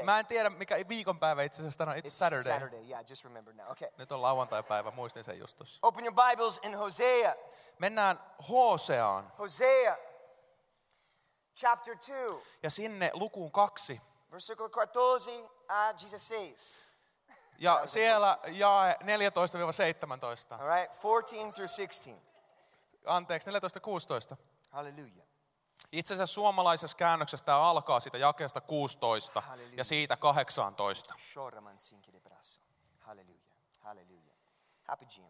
Mä 0.04 0.18
en 0.18 0.26
tiedä 0.26 0.50
mikä 0.50 0.76
viikonpäivä 0.88 1.42
itse 1.42 1.62
asiassa 1.62 1.78
tänään. 1.78 1.98
It's, 1.98 2.06
It's 2.06 2.10
Saturday. 2.10 2.52
Saturday. 2.52 2.88
Yeah, 2.88 3.04
just 3.08 3.24
remembered 3.24 3.56
now. 3.56 3.70
Okay. 3.70 3.88
Nyt 3.96 4.12
on 4.12 4.22
lauantai-päivä, 4.22 4.90
muistin 4.90 5.24
sen 5.24 5.38
just 5.38 5.56
tossa. 5.56 5.78
Open 5.82 6.04
your 6.04 6.14
Bibles 6.28 6.60
in 6.62 6.74
Hosea. 6.74 7.34
Mennään 7.78 8.20
Hoseaan 8.48 9.32
Hosea, 9.38 9.96
chapter 11.56 11.96
2, 11.96 12.12
ja 12.62 12.70
sinne 12.70 13.10
lukuun 13.14 13.52
kaksi. 13.52 14.00
versículo 14.30 14.68
14 14.68 15.50
a 15.68 15.92
16. 15.92 16.90
Ja 17.58 17.86
siellä 17.86 18.38
jae 18.46 18.96
14-17. 19.02 19.04
All 20.60 20.68
right, 20.68 20.94
14 21.02 21.52
through 21.52 21.70
16. 21.76 22.29
Anteeksi, 23.06 23.50
14-16. 23.50 24.36
Hallelujah. 24.70 25.26
Itse 25.92 26.14
asiassa 26.14 26.34
suomalaisessa 26.34 26.96
käännöksessä 26.96 27.46
tämä 27.46 27.58
alkaa 27.58 28.00
siitä 28.00 28.18
jakeesta 28.18 28.60
16 28.60 29.40
Halleluja. 29.40 29.74
ja 29.76 29.84
siitä 29.84 30.16
18. 30.16 31.14
Shoraman 31.32 31.78
sinke 31.78 32.12
de 32.12 32.20
brazo. 32.20 32.60
Hallelujah. 32.98 33.40
Hallelujah. 33.80 34.36
Happy 34.82 35.06
Jim. 35.16 35.26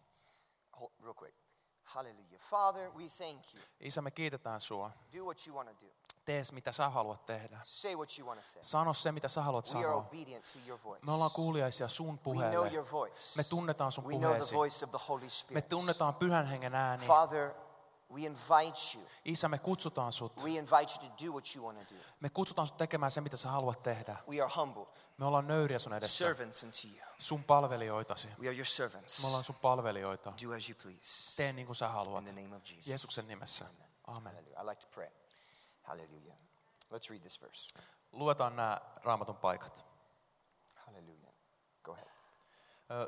Real 1.02 1.14
quick. 1.22 1.36
Hallelujah. 1.84 2.40
Father, 2.40 2.90
we 2.90 3.08
thank 3.08 3.54
you. 3.54 3.64
Isä, 3.80 4.02
me 4.02 4.10
kiitetään 4.10 4.60
sua. 4.60 4.90
Do 5.18 5.24
what 5.24 5.46
you 5.46 5.56
want 5.56 5.78
to 5.78 5.86
do. 5.86 5.90
Tee 6.30 6.42
mitä 6.52 6.72
sä 6.72 6.88
haluat 6.90 7.24
tehdä. 7.26 7.58
Say 7.64 7.94
what 7.96 8.18
you 8.18 8.28
want 8.28 8.40
to 8.40 8.46
say. 8.46 8.64
Sano 8.64 8.94
se, 8.94 9.12
mitä 9.12 9.28
sä 9.28 9.42
haluat 9.42 9.66
We 9.66 9.78
are 9.78 9.82
sanoa. 9.88 9.98
obedient 9.98 10.44
to 10.52 10.58
your 10.66 10.80
voice. 10.84 11.06
Me 11.06 11.12
ollaan 11.12 11.30
kuuliaisia 11.30 11.88
sun 11.88 12.06
We 12.06 12.12
know 12.12 12.22
puheelle. 12.24 12.70
your 12.74 12.86
voice. 12.92 13.36
Me 13.36 13.44
tunnetaan 13.44 13.92
sun 13.92 14.04
We 14.04 14.12
know 14.12 14.20
the 14.22 14.28
puheesi. 14.32 14.54
voice 14.54 14.84
of 14.84 14.90
the 14.90 14.98
Holy 15.08 15.24
Me 15.24 15.30
Spirit. 15.30 15.68
tunnetaan 15.68 16.14
pyhän 16.14 16.46
hengen 16.46 16.74
ääni. 16.74 17.06
Father, 17.06 17.54
we 18.12 18.20
invite 18.20 18.78
you. 18.98 19.06
Isä, 19.24 19.48
me 19.48 19.58
kutsutaan 19.58 20.12
sut. 20.12 20.36
We 20.42 20.50
invite 20.50 20.92
you 21.02 21.10
to 21.10 21.24
do 21.26 21.30
what 21.32 21.44
you 21.56 21.66
want 21.66 21.88
to 21.88 21.94
do. 21.94 22.00
Me 22.20 22.28
kutsutaan 22.30 22.66
sut 22.66 22.76
tekemään 22.76 23.10
se, 23.12 23.20
mitä 23.20 23.36
sä 23.36 23.48
haluat 23.48 23.82
tehdä. 23.82 24.16
We 24.28 24.42
are 24.42 24.52
humble, 24.56 24.86
Me 25.18 25.24
ollaan 25.24 25.46
nöyriä 25.46 25.78
sun 25.78 25.92
edessä. 25.94 26.18
servants 26.18 26.62
unto 26.62 26.78
you. 26.84 27.06
Sun 27.18 27.44
palvelijoitasi. 27.44 28.28
We 28.40 28.46
are 28.48 28.56
your 28.56 28.66
servants. 28.66 29.20
Me 29.22 29.26
ollaan 29.28 29.44
sun 29.44 29.56
palvelijoita. 29.56 30.30
Do 30.30 30.56
as 30.56 30.70
you 30.70 30.78
please. 30.82 31.36
Tee 31.36 31.52
niin 31.52 31.66
kuin 31.66 31.76
sä 31.76 31.88
haluat. 31.88 32.26
In 32.28 32.34
the 32.34 32.42
name 32.42 32.56
of 32.56 32.62
Jesus. 32.70 32.86
Jeesuksen 32.86 33.28
nimessä. 33.28 33.64
Amen. 34.06 34.32
Hallelujah. 34.34 34.64
I 34.64 34.66
like 34.68 34.80
to 34.80 34.92
pray. 34.94 35.08
Hallelujah. 35.90 36.36
Let's 36.92 37.10
read 37.10 37.20
this 37.20 37.40
verse. 37.40 37.80
Luetaan 38.12 38.56
nämä 38.56 38.80
raamatun 39.02 39.36
paikat. 39.36 39.84
Hallelujah. 40.76 41.32
Go 41.82 41.92
ahead. 41.92 42.08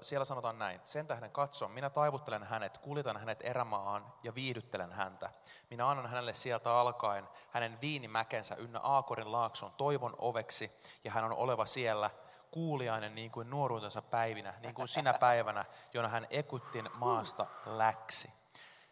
Siellä 0.02 0.24
sanotaan 0.24 0.58
näin. 0.58 0.80
Sen 0.84 1.06
tähden 1.06 1.30
katso, 1.30 1.68
minä 1.68 1.90
taivuttelen 1.90 2.44
hänet, 2.44 2.78
kuljetan 2.78 3.16
hänet 3.16 3.38
erämaahan 3.42 4.12
ja 4.22 4.34
viihdyttelen 4.34 4.92
häntä. 4.92 5.30
Minä 5.70 5.90
annan 5.90 6.06
hänelle 6.06 6.34
sieltä 6.34 6.76
alkaen 6.76 7.28
hänen 7.50 7.80
viinimäkensä 7.80 8.54
ynnä 8.54 8.80
Aakorin 8.80 9.32
laakson 9.32 9.72
toivon 9.72 10.14
oveksi, 10.18 10.72
ja 11.04 11.10
hän 11.10 11.24
on 11.24 11.32
oleva 11.32 11.66
siellä 11.66 12.10
kuuliainen 12.50 13.14
niin 13.14 13.30
kuin 13.30 13.50
nuoruutensa 13.50 14.02
päivinä, 14.02 14.54
niin 14.60 14.74
kuin 14.74 14.88
sinä 14.88 15.14
päivänä, 15.14 15.64
jona 15.94 16.08
hän 16.08 16.26
Ekuttin 16.30 16.88
maasta 16.94 17.46
läksi. 17.66 18.41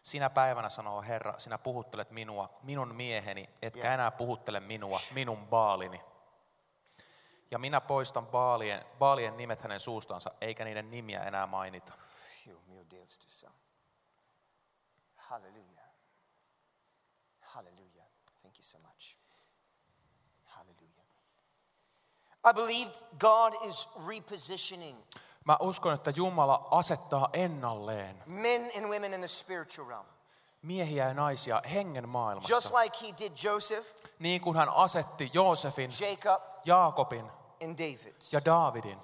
Sinä 0.02 0.30
päivänä, 0.30 0.69
sanoo 0.69 1.02
Herra, 1.02 1.38
sinä 1.38 1.59
puhuttelet 1.59 2.11
minua, 2.11 2.59
minun 2.62 2.95
mieheni, 2.95 3.49
etkä 3.62 3.95
enää 3.95 4.11
puhuttele 4.11 4.61
minua, 4.61 5.00
minun 5.14 5.47
baalini. 5.47 6.00
Ja 7.50 7.59
minä 7.59 7.80
poistan 7.80 8.26
baalien, 8.26 8.85
baalien 8.99 9.37
nimet 9.37 9.62
hänen 9.62 9.80
suustansa, 9.80 10.30
eikä 10.40 10.64
niiden 10.64 10.90
nimiä 10.90 11.23
enää 11.23 11.47
mainita. 11.47 11.92
Mio 12.66 12.85
Deus. 12.90 13.47
Hallelujah. 15.16 15.85
Hallelujah. 17.40 18.07
Thank 18.40 18.57
you 18.59 18.64
so 18.64 18.78
much. 18.78 19.16
Hallelujah. 20.45 21.04
I 22.45 22.52
believe 22.52 22.90
God 23.19 23.54
is 23.69 23.88
repositioning 24.07 24.97
Mä 25.44 25.56
uskon, 25.61 25.94
että 25.94 26.12
Jumala 26.16 26.68
asettaa 26.70 27.28
ennalleen 27.32 28.23
men 28.26 28.70
and 28.76 28.85
women 28.87 29.14
in 29.14 29.20
the 29.20 29.28
spiritual 29.28 29.88
realm. 29.88 30.06
miehiä 30.62 31.09
ja 31.09 31.14
naisia 31.14 31.62
hengen 31.73 32.09
maailmassa. 32.09 32.54
Just 32.54 32.75
like 32.75 32.97
he 33.06 33.14
did 33.18 33.32
Joseph, 33.44 33.87
Niin 34.18 34.40
kuin 34.40 34.56
hän 34.56 34.68
asetti 34.68 35.30
Joosefin, 35.35 35.90
Jacob, 36.00 36.42
Jaakobin 36.64 37.30
and 37.64 37.78
David. 37.78 38.14
ja 38.32 38.44
Daavidin. 38.44 38.99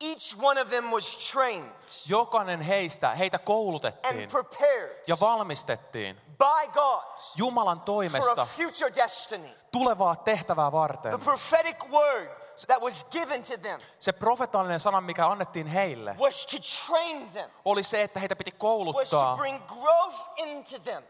Each 0.00 0.36
one 0.42 0.60
of 0.62 0.68
them 0.68 0.84
was 0.90 1.30
trained 1.32 1.72
Jokainen 2.08 2.60
heistä, 2.60 3.10
heitä 3.10 3.36
and 3.36 3.44
koulutettiin 3.44 4.28
prepared 4.30 5.02
ja 5.06 5.16
valmistettiin 5.20 6.16
by 6.38 6.68
God 6.72 7.04
Jumalan 7.36 7.76
for 7.78 7.82
a 7.82 7.84
toimesta 7.84 8.44
future 8.46 8.94
destiny. 8.94 9.48
tulevaa 9.72 10.16
tehtävää 10.16 10.70
The 10.70 10.72
varten. 10.76 11.20
prophetic 11.20 11.76
word 11.90 12.28
that 12.66 12.82
was 12.82 13.04
given 13.04 13.42
to 13.42 13.56
them 13.62 13.80
Se 13.98 14.12
profetaalinen 14.12 14.80
sana, 14.80 15.00
mikä 15.00 15.26
annettiin 15.26 15.66
heille, 15.66 16.16
was 16.18 16.46
to 16.46 16.56
train 16.86 17.32
them, 17.32 17.50
oli 17.64 17.82
se, 17.82 18.02
että 18.02 18.20
heitä 18.20 18.36
piti 18.36 18.50
was 18.50 18.54
to 18.54 18.58
kouluttaa, 18.58 19.36
bring 19.36 19.66
growth 19.66 20.18
into 20.36 20.78
them. 20.78 21.02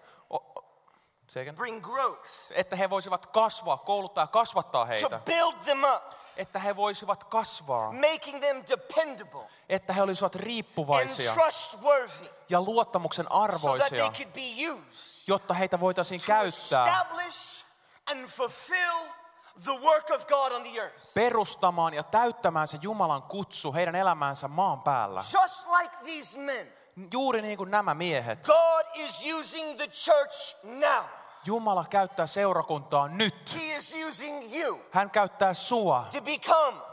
se 1.28 1.40
again? 1.40 1.56
Bring 1.56 1.80
growth. 1.82 2.28
että 2.50 2.76
he 2.76 2.90
voisivat 2.90 3.26
kasvaa, 3.26 3.76
kouluttaa 3.76 4.22
ja 4.22 4.26
kasvattaa 4.26 4.84
To 4.84 4.88
heitä, 4.88 5.20
build 5.24 5.54
them 5.64 5.84
up, 5.96 6.12
että 6.36 6.58
he 6.58 6.76
voisivat 6.76 7.24
kasvaa, 7.24 7.92
making 7.92 8.40
them 8.40 8.62
dependable 8.70 9.40
että 9.68 9.92
he 9.92 10.02
olisivat 10.02 10.34
and 10.34 10.44
riippuvaisia 10.44 11.34
trustworthy 11.34 12.28
ja 12.48 12.60
luottamuksen 12.60 13.24
so 13.24 13.28
that 13.28 13.42
arvoisia, 13.42 13.88
they 13.88 14.24
could 14.24 14.32
be 14.34 14.70
used 14.72 15.10
jotta 15.26 15.54
heitä 15.54 15.80
voitaisiin 15.80 16.20
to 16.20 16.26
käyttää 16.26 16.86
establish 16.86 17.64
and 18.06 18.26
fulfill 18.26 19.19
the 19.64 19.72
work 19.72 20.10
of 20.10 20.26
God 20.26 20.52
on 20.52 20.62
the 20.62 20.80
earth. 20.80 21.14
perustamaan 21.14 21.94
ja 21.94 22.02
täyttämään 22.02 22.68
se 22.68 22.78
Jumalan 22.82 23.22
kutsu 23.22 23.72
heidän 23.72 23.94
elämäänsä 23.94 24.48
maan 24.48 24.82
päällä. 24.82 25.22
Just 25.42 25.66
like 25.80 25.96
these 26.04 26.38
men, 26.38 26.72
Juuri 27.12 27.42
niin 27.42 27.58
kuin 27.58 27.70
nämä 27.70 27.94
miehet. 27.94 28.46
God 28.46 28.86
is 28.94 29.24
using 29.40 29.76
the 29.76 29.88
church 29.88 30.56
now. 30.64 31.04
Jumala 31.44 31.84
käyttää 31.90 32.26
seurakuntaa 32.26 33.08
nyt. 33.08 33.54
He 33.54 33.76
is 33.76 33.94
using 34.08 34.56
you 34.56 34.80
Hän 34.90 35.10
käyttää 35.10 35.54
sua, 35.54 36.04
to 36.12 36.20
become 36.20 36.89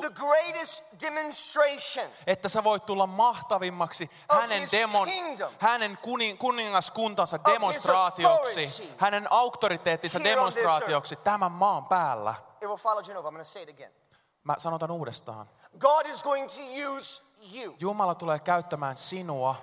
the 0.00 0.10
greatest 0.10 0.84
demonstration 1.00 2.06
että 2.26 2.48
sä 2.48 2.64
voit 2.64 2.86
tulla 2.86 3.06
mahtavimmaksi 3.06 4.10
hänen, 4.32 4.68
demon, 4.72 5.08
kingdom. 5.08 5.54
hänen 5.58 5.98
kuning, 6.02 6.38
kuningaskuntansa 6.38 7.38
demonstraatioksi, 7.52 8.94
hänen 8.98 9.32
auktoriteettinsa 9.32 10.24
demonstraatioksi 10.24 11.16
tämän 11.16 11.52
maan 11.52 11.84
päällä. 11.84 12.34
It 12.62 12.68
will 12.68 12.76
follow 12.76 13.04
Genova. 13.04 13.28
I'm 13.28 13.32
going 13.32 13.44
to 13.44 13.50
say 13.50 13.62
it 13.62 13.70
again. 13.70 13.92
Mä 14.44 14.54
sanotan 14.58 14.90
uudestaan. 14.90 15.50
God 15.78 16.06
is 16.06 16.22
going 16.22 16.50
to 16.50 16.62
use 16.90 17.22
you. 17.54 17.76
Jumala 17.80 18.14
tulee 18.14 18.38
käyttämään 18.38 18.96
sinua. 18.96 19.56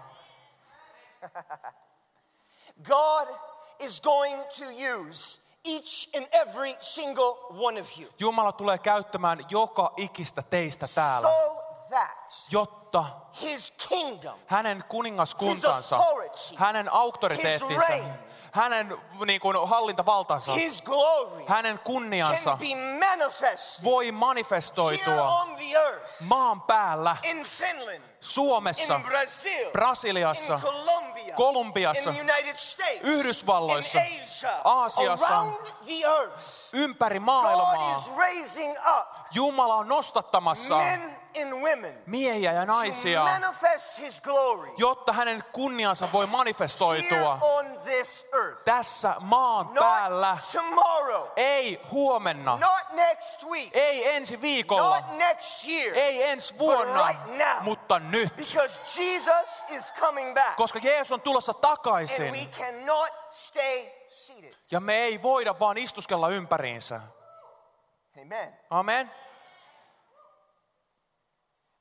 God 2.83 3.27
is 3.79 4.01
going 4.01 4.43
to 4.43 4.65
use 4.65 5.46
each 5.65 6.09
and 6.17 6.27
every 6.31 6.75
single 6.79 7.37
one 7.67 7.81
of 7.81 7.99
you. 7.99 8.09
Jumala 8.19 8.51
tulee 8.51 8.77
käyttämään 8.77 9.39
joka 9.49 9.93
ikistä 9.97 10.41
teistä 10.41 10.85
täällä, 10.95 11.29
So 11.29 11.63
that 11.89 12.47
jotta 12.51 13.05
his 13.41 13.73
kingdom, 13.89 14.39
hänen 14.47 14.83
kuningaskuntansa, 14.89 15.95
His 15.97 16.05
authority, 16.07 16.55
hänen 16.55 16.93
auktoriteettinsa, 16.93 17.67
his 17.67 17.89
reign, 17.89 18.13
hänen 18.51 18.97
niin 19.25 19.41
kuin, 19.41 19.69
hallintavaltansa, 19.69 20.51
his 20.53 20.81
glory 20.81 21.43
hänen 21.47 21.79
kunniansa 21.79 22.49
can 22.49 22.59
be 22.59 23.07
manifested 23.07 23.83
voi 23.83 24.05
here 24.05 24.11
manifestoitua 24.11 25.29
on 25.41 25.55
the 25.55 25.77
earth, 25.77 26.13
maan 26.19 26.61
päällä, 26.61 27.17
in 27.23 27.43
Finland, 27.43 28.03
Suomessa, 28.19 28.95
in 28.95 29.03
Brazil, 29.03 29.71
Brasiliassa, 29.71 30.53
in 30.53 30.61
Colombia, 30.61 31.35
Kolumbiassa, 31.35 32.09
in 32.09 32.15
United 32.21 32.55
States, 32.55 32.99
Yhdysvalloissa, 33.03 33.99
in 33.99 34.23
Asia, 34.23 34.49
Aasiassa, 34.63 35.33
around 35.37 35.55
the 35.85 36.05
earth. 36.07 36.69
ympäri 36.73 37.19
God 37.19 37.25
maailmaa. 37.25 37.97
is 37.97 38.11
raising 38.17 38.77
up 38.99 39.07
Jumala 39.31 39.75
on 39.75 39.87
nostattamassa 39.87 40.77
men 40.77 41.17
and 41.41 41.53
women 41.53 42.03
miehiä 42.05 42.51
ja 42.51 42.65
to 42.65 42.71
naisia, 42.73 43.23
manifest 43.23 43.97
his 43.99 44.21
glory 44.21 44.71
jotta 44.77 45.13
hänen 45.13 45.43
kunniansa 45.51 46.11
voi 46.11 46.25
here 46.25 46.31
manifestoitua 46.37 47.37
on 47.41 47.79
this 47.83 48.27
earth. 48.33 48.61
tässä 48.65 49.15
maan 49.19 49.67
päällä. 49.69 50.31
Not 50.31 50.51
tomorrow, 50.65 51.27
Ei 51.35 51.81
huomenna, 51.91 52.57
not 52.61 52.93
next 52.93 53.43
week, 53.43 53.69
ei 53.73 54.15
ensi 54.15 54.41
viikolla, 54.41 54.99
not 54.99 55.17
next 55.17 55.67
year, 55.67 55.95
ei 55.97 56.23
ensi 56.23 56.57
vuonna, 56.59 57.07
right 57.07 57.25
now. 57.37 57.63
mutta 57.63 57.99
nyt. 57.99 58.35
because 58.35 58.79
Jesus 59.01 59.63
is 59.69 59.93
coming 59.93 60.33
back 60.33 60.55
Koska 60.55 60.79
Jeesus 60.83 61.11
on 61.11 61.21
tulossa 61.21 61.51
and 61.51 61.57
we 61.63 61.69
takaisin 61.69 62.49
cannot 62.49 63.09
stay 63.31 63.89
seated. 64.07 64.53
ja 64.71 64.79
me 64.79 64.95
ei 64.95 65.21
voida 65.21 65.59
vaan 65.59 65.77
istuskella 65.77 66.29
ympäriinsä. 66.29 67.01
Amen. 68.21 68.59
Amen. 68.69 69.11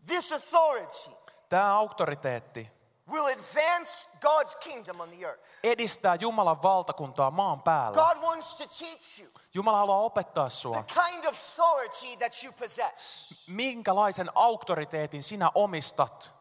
This 0.07 0.33
authority 0.33 1.11
Tämä 1.49 1.75
auktoriteetti 1.77 2.71
will 3.13 3.25
advance 3.27 4.09
God's 4.21 4.57
kingdom 4.59 5.01
on 5.01 5.09
the 5.11 5.27
earth. 5.27 5.43
edistää 5.65 6.15
Jumalan 6.21 6.63
valtakuntaa 6.63 7.31
maan 7.31 7.63
päällä. 7.63 8.03
God 8.13 8.23
wants 8.23 8.55
to 8.55 8.65
teach 8.67 9.21
you 9.23 9.31
Jumala 9.55 9.79
haluaa 9.79 9.99
opettaa 10.01 10.49
sua, 10.49 10.83
the 10.83 10.95
kind 11.11 11.25
of 11.25 11.35
authority 11.59 12.17
that 12.17 12.33
you 12.45 12.53
possess. 12.53 13.33
minkälaisen 13.49 14.31
auktoriteetin 14.35 15.23
sinä 15.23 15.51
omistat. 15.55 16.33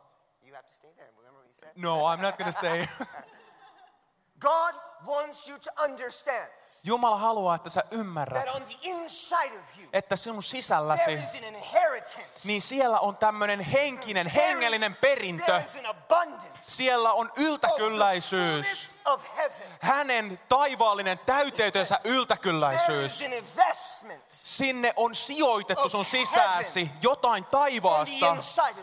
You 0.47 0.55
have 0.55 0.67
to 0.67 0.73
stay 0.75 0.93
there. 0.93 1.11
Remember 1.17 1.41
what 1.43 1.47
you 1.49 1.55
said? 1.59 1.71
No, 1.75 2.15
I'm 2.15 2.21
not 2.21 2.37
gonna 2.37 2.51
stay. 2.51 2.87
God 4.39 4.75
wants 5.05 5.49
you 5.49 5.59
to 5.59 5.83
understand 5.83 6.47
Jumala 6.83 7.17
haluaa, 7.17 7.55
että 7.55 7.69
sä 7.69 7.83
ymmärrät, 7.91 8.43
that 8.45 8.55
on 8.55 8.61
the 8.63 8.75
inside 8.81 9.57
of 9.59 9.79
you, 9.79 9.89
että 9.93 10.15
sinun 10.15 10.35
there 10.39 10.49
sisälläsi, 10.49 11.13
is 11.13 11.33
an 11.35 11.43
inheritance. 11.43 12.23
niin 12.43 12.61
siellä 12.61 12.99
on 12.99 13.17
tämmöinen 13.17 13.59
henkinen, 13.59 14.27
There 14.31 14.43
is- 14.43 14.47
hengellinen 14.49 14.95
perintö. 14.95 15.43
There 15.45 15.63
is 15.65 15.75
an 15.75 15.85
abundance 15.85 16.47
Siellä 16.61 17.13
on 17.13 17.27
of 17.27 17.33
the 17.33 17.43
yltäkylläisyys. 17.43 18.67
fullness 18.67 18.99
of 19.05 19.23
heaven. 19.37 19.77
Hänen 19.81 20.39
taivaallinen 20.49 21.19
täyteytensä 21.19 21.95
There 21.95 22.15
yltäkylläisyys. 22.15 23.21
is 23.21 23.25
an 23.27 23.33
investment 23.33 24.23
Sinne 24.29 24.93
on 24.95 25.15
sijoitettu 25.15 25.89
sun 25.89 26.05
sisääsi 26.05 26.91
jotain 27.01 27.45
taivaasta, 27.45 28.37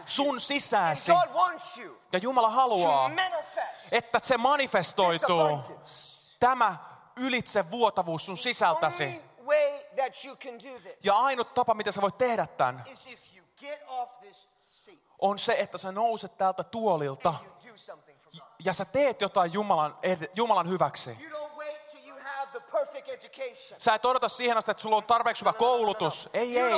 sun 0.07 0.29
And 0.35 0.39
sisääsi. 0.39 1.13
God 1.13 1.35
wants 1.35 1.79
you 1.79 1.97
Ja 2.13 2.19
Jumala 2.19 2.49
to 2.49 2.55
haluaa, 2.55 3.09
manifest 3.09 3.93
että 3.93 4.19
se 4.19 4.27
this 4.35 4.41
manifestoituu, 4.41 5.41
abundance. 5.41 6.12
Tämä 6.43 6.77
ylitse 7.17 7.71
vuotavuus 7.71 8.27
sun 8.27 8.37
sisältäsi. 8.37 9.25
Ja 11.03 11.17
ainut 11.17 11.55
tapa, 11.55 11.75
miten 11.75 11.93
sä 11.93 12.01
voit 12.01 12.19
tehdä 12.19 12.47
tämän, 12.47 12.85
on 15.21 15.39
se, 15.39 15.57
että 15.59 15.79
sä 15.79 15.93
nouset 15.93 16.39
täältä 16.39 16.65
tuolilta 16.65 17.35
ja 18.65 18.73
sä 18.73 18.85
teet 18.85 19.21
jotain 19.21 19.53
Jumalan, 19.53 19.99
Jumalan 20.35 20.69
hyväksi. 20.69 21.19
Sä 23.79 23.95
et 23.95 24.05
odota 24.05 24.29
siihen 24.29 24.59
asti, 24.59 24.71
että 24.71 24.83
sulla 24.83 24.97
on 24.97 25.05
tarpeeksi 25.05 25.43
hyvä 25.43 25.53
koulutus. 25.53 26.31
Ei, 26.35 26.59
ei. 26.59 26.73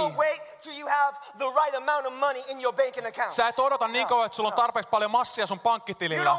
of 2.07 2.13
money 2.13 2.43
in 2.47 2.63
your 2.63 2.75
banking 2.75 3.07
account. 3.07 3.33
Sä 3.33 3.49
et 3.49 3.59
odota 3.59 3.89
niin 3.89 4.07
kauan, 4.07 4.27
että 4.27 4.37
sulla 4.37 4.49
on 4.49 4.55
tarpeeksi 4.55 4.89
paljon 4.89 5.11
massia 5.11 5.47
sun 5.47 5.61
pankkitilillä. 5.61 6.39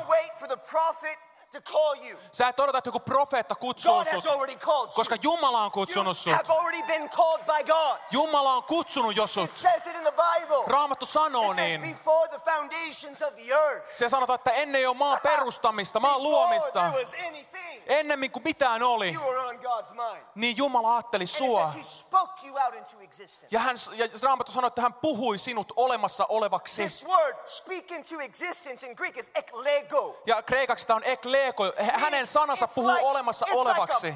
To 1.61 1.71
call 1.71 1.95
you. 2.09 2.19
Sä 2.31 2.47
et 2.47 2.59
odota, 2.59 2.77
että 2.77 2.87
joku 2.87 2.99
profeetta 2.99 3.55
kutsuu 3.55 3.93
God 3.95 4.07
has 4.13 4.25
already 4.25 4.55
called 4.55 4.91
koska. 4.95 5.15
Jumala 5.21 5.57
on 5.59 5.63
You 5.65 5.71
kutsunut 5.71 6.17
sut. 6.17 6.33
have 6.33 6.53
already 6.59 6.83
been 6.83 7.09
called 7.09 7.43
by 7.45 7.63
God. 7.73 7.97
Jumala 8.11 8.53
on 8.53 8.63
kutsunut 8.63 9.15
jo 9.15 9.23
It 9.23 9.29
sut. 9.29 9.49
says 9.51 9.87
it 9.87 9.95
in 9.95 10.01
the 10.03 10.11
Bible. 10.11 10.63
Raamattu 10.67 11.05
sanoo 11.05 11.51
It 11.51 11.57
says 11.57 11.79
niin. 11.79 11.81
before 11.81 12.27
the 12.27 12.39
foundations 12.51 13.21
of 13.21 13.33
the 13.35 13.53
earth. 13.53 13.87
Se 13.95 14.09
sanotaan, 14.09 14.35
että 14.35 14.51
ennen 14.51 14.81
jo 14.81 14.93
maan 14.93 15.19
perustamista, 15.29 15.99
maan 15.99 16.23
luomista, 16.23 16.79
there 16.89 17.03
was 17.03 17.13
anything, 17.27 17.83
ennemmin 17.87 18.31
kuin 18.31 18.43
mitään 18.43 18.83
oli, 18.83 19.13
you 19.13 19.23
were 19.23 19.39
on 19.39 19.55
God's 19.55 19.91
mind. 19.93 20.23
niin 20.35 20.57
Jumala 20.57 20.93
ajatteli 20.95 21.23
it 21.23 21.29
sua. 21.29 21.63
says 21.63 21.75
he 21.75 21.81
spoke 21.81 22.47
you 22.47 22.57
out 22.65 22.73
into 22.75 22.99
existence. 23.01 23.47
Ja, 23.51 23.59
hän, 23.59 23.75
ja 23.93 24.07
Raamattu 24.23 24.51
sanoi, 24.51 24.67
että 24.67 24.81
hän 24.81 24.93
puhui 24.93 25.37
sinut 25.37 25.73
olemassa 25.75 26.25
olevaksi. 26.29 26.81
This 26.81 27.05
word, 27.07 27.35
speak 27.45 27.91
into 27.91 28.19
existence 28.19 28.87
in 28.87 28.93
Greek, 28.95 29.17
is 29.17 29.31
eklego. 29.35 30.21
Ja 30.25 30.41
kreikaksi 30.41 30.87
tämä 30.87 30.95
on 30.97 31.03
ekleko. 31.47 31.83
Hänen 31.93 32.27
sanansa 32.27 32.67
puhuu 32.67 32.91
like- 32.91 33.03
olemassa 33.03 33.45
like 33.45 33.59
olevaksi. 33.59 34.13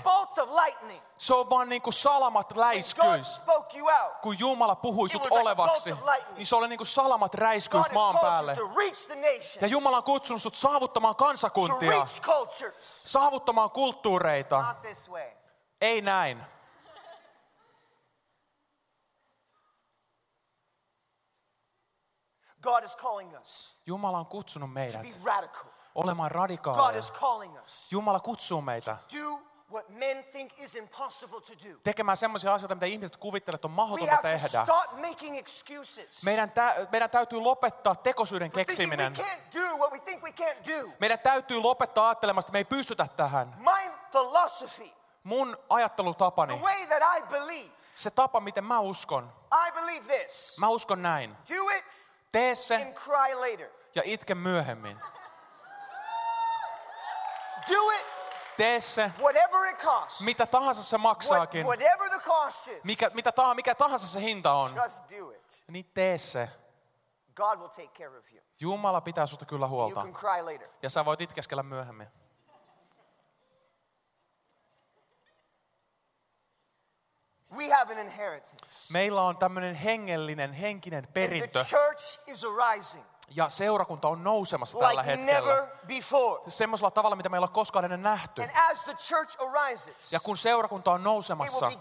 lightning. 0.66 1.04
Se 1.18 1.34
on 1.34 1.50
vaan 1.50 1.70
niin 1.70 1.82
kuin 1.82 1.94
salamat 1.94 2.48
God 2.50 2.58
läiskyys. 2.58 3.42
out. 3.92 4.18
Kun 4.22 4.40
Jumala 4.40 4.76
puhui 4.76 5.10
sut 5.10 5.24
like 5.24 5.36
olevaksi, 5.40 5.96
niin 6.36 6.46
se 6.46 6.56
oli 6.56 6.68
niin 6.68 6.78
kuin 6.78 6.88
salamat 6.88 7.32
God 7.32 7.40
räiskyys 7.40 7.84
has 7.84 7.92
maan 7.94 8.18
päälle. 8.22 8.56
to 8.56 8.68
Ja 9.62 9.68
Jumala 9.68 9.98
on 9.98 10.04
kutsunut 10.04 10.42
sut 10.42 10.56
saavuttamaan 10.56 11.16
to 11.16 11.18
kansakuntia, 11.18 12.06
saavuttamaan 12.82 13.72
kulttuureita. 13.72 14.66
Ei 15.82 16.02
näin. 16.02 16.44
God 22.62 22.84
is 22.84 22.96
calling 22.96 23.38
us 23.42 23.76
Jumala 23.86 24.20
on 24.20 24.26
kutsunut 24.26 24.70
to 24.70 24.74
meidät 24.74 25.02
be 25.02 25.14
radical, 25.26 25.70
olemaan 26.00 26.32
radikaaleja. 26.32 27.04
Jumala 27.92 28.20
kutsuu 28.20 28.62
meitä 28.62 28.98
what 29.72 29.90
men 29.90 30.24
think 30.32 30.60
is 30.60 30.76
impossible 30.76 31.42
to 31.42 31.54
do. 31.70 31.76
tekemään 31.84 32.18
semmoisia 32.18 32.54
asioita, 32.54 32.76
mitä 32.76 32.86
ihmiset 32.86 33.18
kuvittelevat, 33.18 33.66
on 33.66 33.72
mahdotonta 33.72 34.22
tehdä. 34.22 34.66
Meidän, 36.26 36.52
tä, 36.52 36.76
meidän 36.92 37.10
täytyy 37.10 37.40
lopettaa 37.40 37.96
tekosyyden 37.96 38.52
keksiminen. 38.52 39.14
Meidän 41.00 41.20
täytyy 41.20 41.60
lopettaa 41.60 42.08
ajattelemasta, 42.08 42.48
että 42.50 42.54
me 42.54 42.60
ei 42.60 42.66
pystytä 42.66 43.08
tähän. 43.18 43.56
My 43.58 43.92
philosophy, 44.12 44.90
Mun 45.24 45.48
the 45.58 45.64
ajattelutapani, 45.70 46.54
way 46.54 46.86
that 46.86 47.18
I 47.18 47.22
believe, 47.22 47.70
se 47.96 48.12
tapa, 48.12 48.40
miten 48.40 48.64
mä 48.64 48.80
uskon, 48.80 49.34
I 49.68 49.72
believe 49.72 50.18
this. 50.18 50.58
mä 50.60 50.68
uskon 50.68 51.02
näin. 51.02 51.38
Do 51.50 51.70
it 51.78 52.14
Tee 52.32 52.56
se 52.56 52.76
and 52.76 52.94
cry 52.94 53.36
later. 53.36 53.70
ja 53.96 54.02
itke 54.06 54.36
myöhemmin. 54.36 55.00
Do 57.70 57.92
it 57.92 58.06
Tee 58.58 58.82
se, 58.82 59.12
whatever 59.20 59.66
it 59.70 59.78
costs. 59.84 60.22
mitä 60.22 60.46
tahansa 60.46 60.84
se 60.84 60.98
What- 60.98 61.00
maksaakin. 61.00 61.66
whatever 61.66 62.10
the 62.10 62.20
cost 62.20 62.68
is. 62.68 62.84
Mikä, 62.84 63.10
mitä 63.14 63.32
tahansa, 63.32 63.56
mikä 63.56 63.76
tahansa 63.76 64.08
se 64.08 64.22
hinta 64.22 64.54
on, 64.54 64.76
Just 64.76 65.04
do 65.10 65.30
it. 65.32 65.64
niin 65.68 65.86
tee 65.94 66.18
se. 66.18 66.50
God 67.36 67.58
will 67.60 67.68
take 67.68 67.88
care 67.88 68.18
of 68.18 68.26
you. 68.34 68.42
Jumala 68.60 69.02
pitää 69.02 69.26
susta 69.26 69.46
kyllä 69.46 69.66
You 69.66 69.70
huolta. 69.70 70.02
can 70.02 70.14
cry 70.14 70.42
later. 70.54 70.68
Ja 70.82 70.90
sä 70.90 71.06
voit 71.06 71.22
itkeskellä 71.22 71.64
myöhemmin. 71.64 72.08
We 77.58 77.70
have 77.70 77.92
an 77.92 77.98
inheritance. 78.00 78.94
Meillä 78.94 79.22
on 79.22 79.38
tämmöinen 79.38 79.76
hengellinen, 79.76 80.54
henkinen 80.54 81.04
And 81.06 81.14
perintö. 81.14 81.48
the 81.48 81.64
church 81.78 82.20
is 82.28 82.44
arising 82.46 83.06
Ja 83.36 83.50
seurakunta 83.50 84.08
on 84.08 84.24
nousemassa 84.24 84.80
tällä 84.80 85.02
like 85.02 85.12
hetkellä. 85.12 85.40
never 85.40 85.68
before. 85.88 86.42
Semmoisella 86.48 86.92
tavalla, 86.92 87.16
mitä 87.16 87.30
meillä 87.30 87.46
on 87.46 87.54
koskaan 87.54 87.86
ennen 87.86 88.04
nähty. 88.04 88.42
And 88.42 88.52
as 88.72 88.84
the 88.84 88.94
church 88.94 89.38
arises, 89.42 90.14
Ja 90.14 90.20
kun 90.20 90.38
seurakunta 90.38 90.92
on 90.92 91.04
nousemassa, 91.04 91.72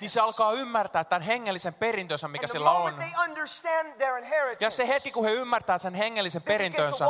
niin 0.00 0.10
se 0.10 0.20
alkaa 0.20 0.52
ymmärtää 0.52 1.04
tämän 1.04 1.22
hengellisen 1.22 1.74
perintönsä, 1.74 2.28
mikä 2.28 2.46
sillä 2.46 2.70
on. 2.70 2.94
Ja 4.60 4.70
se 4.70 4.88
hetki, 4.88 5.10
kun 5.10 5.24
he 5.24 5.30
ymmärtää 5.30 5.78
sen 5.78 5.94
hengellisen 5.94 6.42
perintönsä, 6.42 7.04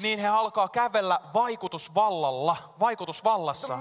niin 0.00 0.18
he 0.18 0.28
alkaa 0.28 0.68
kävellä 0.68 1.20
vaikutusvallalla, 1.34 2.56
vaikutusvallassa. 2.80 3.78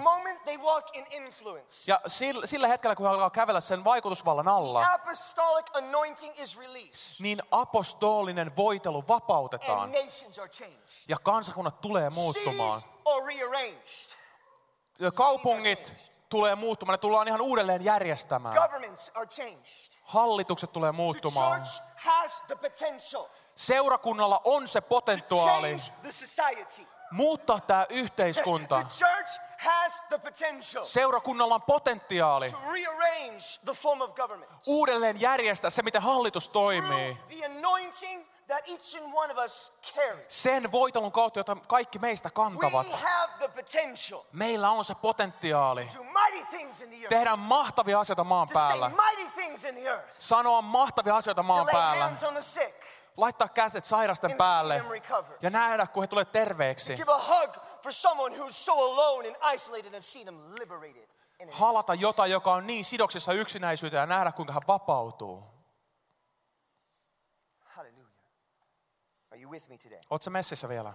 Ja 1.88 2.02
sillä, 2.08 2.48
sillä 2.48 2.68
hetkellä, 2.68 2.96
kun 2.96 3.06
he 3.06 3.12
alkaa 3.12 3.30
kävellä 3.30 3.62
sen 3.62 3.84
vaikutusvallan 3.84 4.48
alla, 4.48 5.00
released. 6.58 7.43
Niin 7.44 7.62
apostolinen 7.62 8.56
voitelu 8.56 9.04
vapautetaan. 9.08 9.92
Ja 11.08 11.18
kansakunnat 11.24 11.82
tulee 11.82 12.10
muuttumaan. 12.10 12.82
Kaupungit 15.16 15.94
tulee 16.30 16.56
muuttumaan, 16.56 16.94
ne 16.94 16.98
tullaan 16.98 17.28
ihan 17.28 17.42
uudelleen 17.42 17.86
järjestämään. 17.86 18.56
Hallitukset 20.04 20.72
tulee 20.72 20.92
muuttumaan. 20.92 21.64
Seurakunnalla 23.56 24.42
on 24.44 24.68
se 24.68 24.82
potentiaali. 24.82 25.78
Muuttaa 27.14 27.60
tämä 27.60 27.86
yhteiskunta. 27.90 28.76
The 28.76 28.90
church 28.90 29.40
has 29.58 30.02
the 30.10 30.18
potential 30.18 30.86
Seurakunnalla 30.86 31.56
on 31.56 31.62
potentiaali 31.62 32.52
to 32.52 32.58
rearrange 32.72 33.44
the 33.66 33.74
form 33.74 34.02
of 34.02 34.16
government. 34.16 34.52
uudelleen 34.68 35.22
järjestää 35.22 35.70
se, 35.70 35.82
miten 35.82 36.02
hallitus 36.02 36.50
toimii. 36.50 37.16
Through 37.16 37.30
the 37.40 37.46
anointing 37.46 38.26
that 38.48 38.70
each 38.70 38.98
and 39.04 39.14
one 39.14 39.34
of 39.34 39.38
us 39.46 39.74
carry. 39.96 40.26
Sen 40.28 40.72
voitelun 40.72 41.12
kautta, 41.12 41.40
jota 41.40 41.58
kaikki 41.68 42.00
meistä 42.00 42.28
We 42.28 42.32
kantavat. 42.34 42.88
have 42.92 43.34
the 43.38 43.48
potential 43.48 44.22
Meillä 44.32 44.70
on 44.70 44.84
se 44.84 44.96
potentiaali 44.96 45.88
tehdä 47.10 47.36
mahtavia 47.36 48.00
asioita 48.00 48.24
maan 48.24 48.48
päällä. 48.54 48.92
Sanoa 50.20 50.62
mahtavia 50.62 51.16
asioita 51.16 51.44
maan 51.44 51.68
päällä. 51.72 52.12
Laittaa 53.18 53.48
kätet 53.50 53.86
sairasten 53.86 54.38
päälle 54.38 54.84
ja 55.42 55.50
nähdä, 55.50 55.88
kun 55.88 56.04
he 56.04 56.08
tulee 56.08 56.26
terveeksi. 56.26 56.98
Halata 61.52 61.94
jotain, 61.94 62.32
joka 62.32 62.54
on 62.54 62.68
niin 62.68 62.86
sidoksissa 62.86 63.34
yksinäisyyteen 63.34 64.00
ja 64.00 64.06
nähdä, 64.06 64.32
kuinka 64.32 64.54
hän 64.54 64.62
vapautuu. 64.68 65.44
Oletko 70.10 70.30
messissä 70.30 70.70
vielä? 70.70 70.94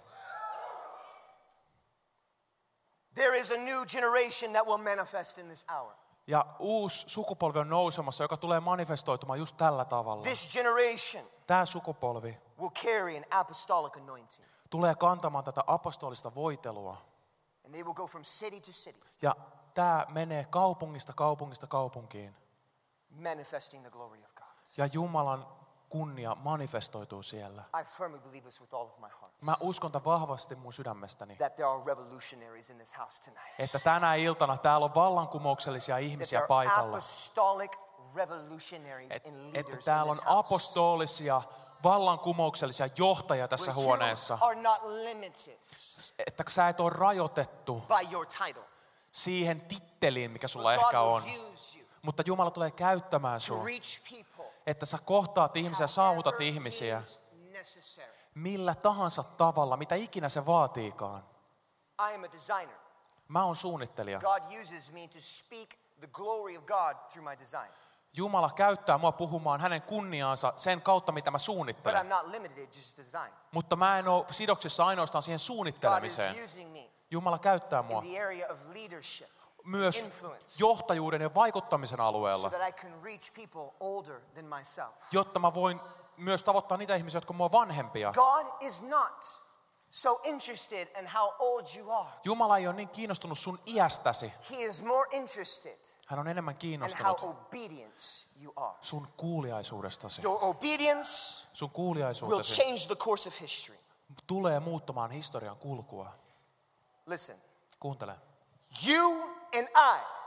There 3.15 3.39
is 3.39 3.51
a 3.51 3.57
new 3.57 3.87
generation 3.87 4.53
that 4.53 4.67
will 4.67 4.77
manifest 4.77 5.39
in 5.39 5.47
this 5.47 5.67
hour. 5.69 5.93
Ja 6.27 6.47
uusi 6.59 7.09
sukupolvi 7.09 7.59
on 7.59 7.69
nousemassa, 7.69 8.25
joka 8.25 8.37
tulee 8.37 8.61
manifestoitumaan 8.61 9.39
just 9.39 9.57
tällä 9.57 9.85
tavalla. 9.85 10.23
This 10.23 10.53
generation 10.53 11.25
Tämä 11.49 11.67
sukupolvi 11.67 12.39
will 12.59 12.71
carry 12.71 13.17
an 13.17 13.25
apostolic 13.31 13.97
anointing. 13.97 14.45
tulee 14.71 14.95
kantamaan 14.95 15.45
tätä 15.45 15.61
apostolista 15.67 16.35
voitelua. 16.35 16.97
And 17.65 17.73
they 17.75 17.83
will 17.83 17.95
go 17.95 18.07
from 18.07 18.23
city 18.23 18.61
to 18.61 18.71
city, 18.73 19.01
Ja 19.23 19.37
tämä 19.75 20.07
menee 20.09 20.45
kaupungista 20.45 21.13
kaupungista 21.13 21.67
kaupunkiin. 21.67 22.37
manifesting 23.11 23.83
the 23.83 23.91
glory 23.91 24.25
of 24.25 24.35
God. 24.35 24.47
Ja 24.77 24.87
Jumalan 24.93 25.47
kunnia 25.89 26.35
manifestoituu 26.35 27.23
siellä. 27.23 27.65
I 27.81 27.85
firmly 27.85 28.21
believe 28.21 28.41
this 28.43 28.61
with 28.61 28.75
all 28.75 28.87
of 28.87 28.99
my 28.99 29.09
heart. 29.09 29.33
Mä 29.45 29.55
uskon 29.61 29.93
tämän 29.93 30.05
vahvasti 30.05 30.55
mun 30.55 30.73
sydämestäni, 30.73 31.37
That 31.37 31.55
there 31.57 31.69
are 31.69 31.83
revolutionaries 31.87 32.71
in 32.71 32.77
this 32.77 32.99
house 32.99 33.23
tonight. 33.23 33.55
että 33.61 33.79
tänä 33.79 34.15
iltana 34.15 34.57
täällä 34.59 34.85
on 34.85 34.95
vallankumouksellisia 34.95 35.99
ihmisiä 35.99 36.41
paikalla. 36.49 36.97
apostolic 36.97 37.73
revolutionaries 38.15 39.13
and 39.13 39.17
että 39.17 39.31
leaders 39.53 39.85
täällä 39.85 40.13
in 40.13 40.19
on 40.19 40.39
apostolisia, 40.39 41.43
vallankumouksellisia 41.85 42.89
johtajia 42.97 43.49
tässä 43.49 43.73
huoneessa. 43.73 44.39
Että 46.27 46.45
sä 46.49 46.69
et 46.69 46.81
ole 46.81 46.91
rajoitettu 46.91 47.83
siihen 49.13 49.61
titteliin, 49.61 50.31
mikä 50.31 50.49
sulla 50.49 50.75
ehkä 50.75 51.01
on. 51.01 51.23
Mutta 52.03 52.23
Jumala 52.27 52.51
tulee 52.51 52.71
käyttämään 52.71 53.41
sinua, 53.41 53.65
että 54.67 54.87
sä 54.87 54.99
kohtaat 55.05 55.57
ihmisiä, 55.57 55.87
saavutat 55.87 56.41
ihmisiä 56.41 57.03
millä 58.35 58.75
tahansa 58.75 59.23
tavalla, 59.23 59.77
mitä 59.77 59.95
ikinä 59.95 60.29
se 60.29 60.47
vaatiikaan. 60.47 61.25
Mä 63.29 63.45
oon 63.45 63.57
suunnittelija. 63.57 64.21
God 64.21 64.61
uses 64.63 64.93
me 64.93 65.09
to 65.09 65.21
speak 65.21 65.69
the 66.01 66.07
glory 66.07 66.57
of 66.57 66.65
God 66.65 66.97
through 67.13 67.31
my 67.31 67.39
design. 67.39 67.73
Jumala 68.13 68.51
käyttää 68.51 68.99
mua 68.99 69.13
puhumaan 69.13 69.61
hänen 69.61 69.83
kunniaansa 69.83 70.53
sen 70.57 70.83
kautta, 70.83 71.13
mitä 71.13 71.31
mä 71.31 71.39
suunnittelen. 71.39 72.07
Mutta 73.53 73.77
mä 73.77 73.99
en 73.99 74.09
ole 74.09 74.25
sidoksissa 74.31 74.87
ainoastaan 74.87 75.23
siihen 75.23 75.39
suunnittelemiseen. 75.39 76.37
Jumala 77.11 77.39
käyttää 77.39 77.83
mua 77.83 78.03
myös 79.65 80.05
johtajuuden 80.59 81.23
ja 81.23 81.35
vaikuttamisen 81.35 82.01
alueella, 82.01 82.51
jotta 85.13 85.39
mä 85.39 85.55
voin 85.55 85.81
myös 86.17 86.45
tavoittaa 86.45 86.79
niitä 86.79 86.95
ihmisiä, 86.95 87.17
jotka 87.17 87.33
on 87.33 87.37
mua 87.37 87.53
vanhempia. 87.53 88.13
God 88.13 88.47
is 88.61 88.83
not 88.83 89.48
so 89.91 90.21
interested 90.25 90.89
in 91.01 91.07
how 91.07 91.33
old 91.39 91.67
you 91.77 91.91
are. 91.93 92.09
Jumala 92.25 92.59
ei 92.59 92.67
ole 92.67 92.77
niin 92.77 92.89
kiinnostunut 92.89 93.39
sun 93.39 93.59
iästäsi. 93.67 94.33
He 94.51 94.57
is 94.57 94.83
more 94.83 95.09
interested 95.13 95.79
Hän 96.07 96.19
on 96.21 96.29
enemmän 96.29 96.53
in 96.53 96.57
how 96.57 96.61
kiinnostunut 96.61 97.23
obedient 97.23 98.27
you 98.43 98.53
are. 98.57 98.75
sun 98.81 99.09
kuuliaisuudestasi. 99.17 100.21
Your 100.25 100.39
obedience 100.45 101.47
Sun 101.53 101.67
will 101.69 101.75
kuuliaisuutesi 101.75 102.63
change 102.63 102.87
the 102.87 102.97
course 102.97 103.29
of 103.29 103.41
history. 103.41 103.79
tulee 104.27 104.61
muuttamaan 104.61 105.11
historian 105.11 105.57
kulkua. 105.57 106.13
Listen, 107.07 107.37
Kuuntele. 107.81 108.15
you 108.89 109.23
and 109.59 109.69
I 109.75 110.18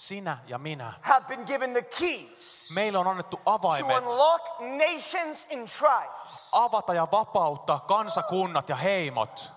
Sinä 0.00 0.38
ja 0.46 0.58
minä. 0.58 0.92
have 1.02 1.26
been 1.28 1.46
given 1.46 1.72
the 1.72 1.82
keys 1.82 2.70
Meillä 2.74 3.00
on 3.00 3.06
annettu 3.06 3.36
to 3.36 3.42
avaimet 3.50 3.96
unlock 3.96 4.44
nations 4.60 5.48
and 5.52 5.68
tribes. 5.68 6.48
avata 6.52 6.94
ja 6.94 7.08
vapauttaa 7.12 7.80
kansakunnat 7.80 8.68
ja 8.68 8.76
heimot. 8.76 9.52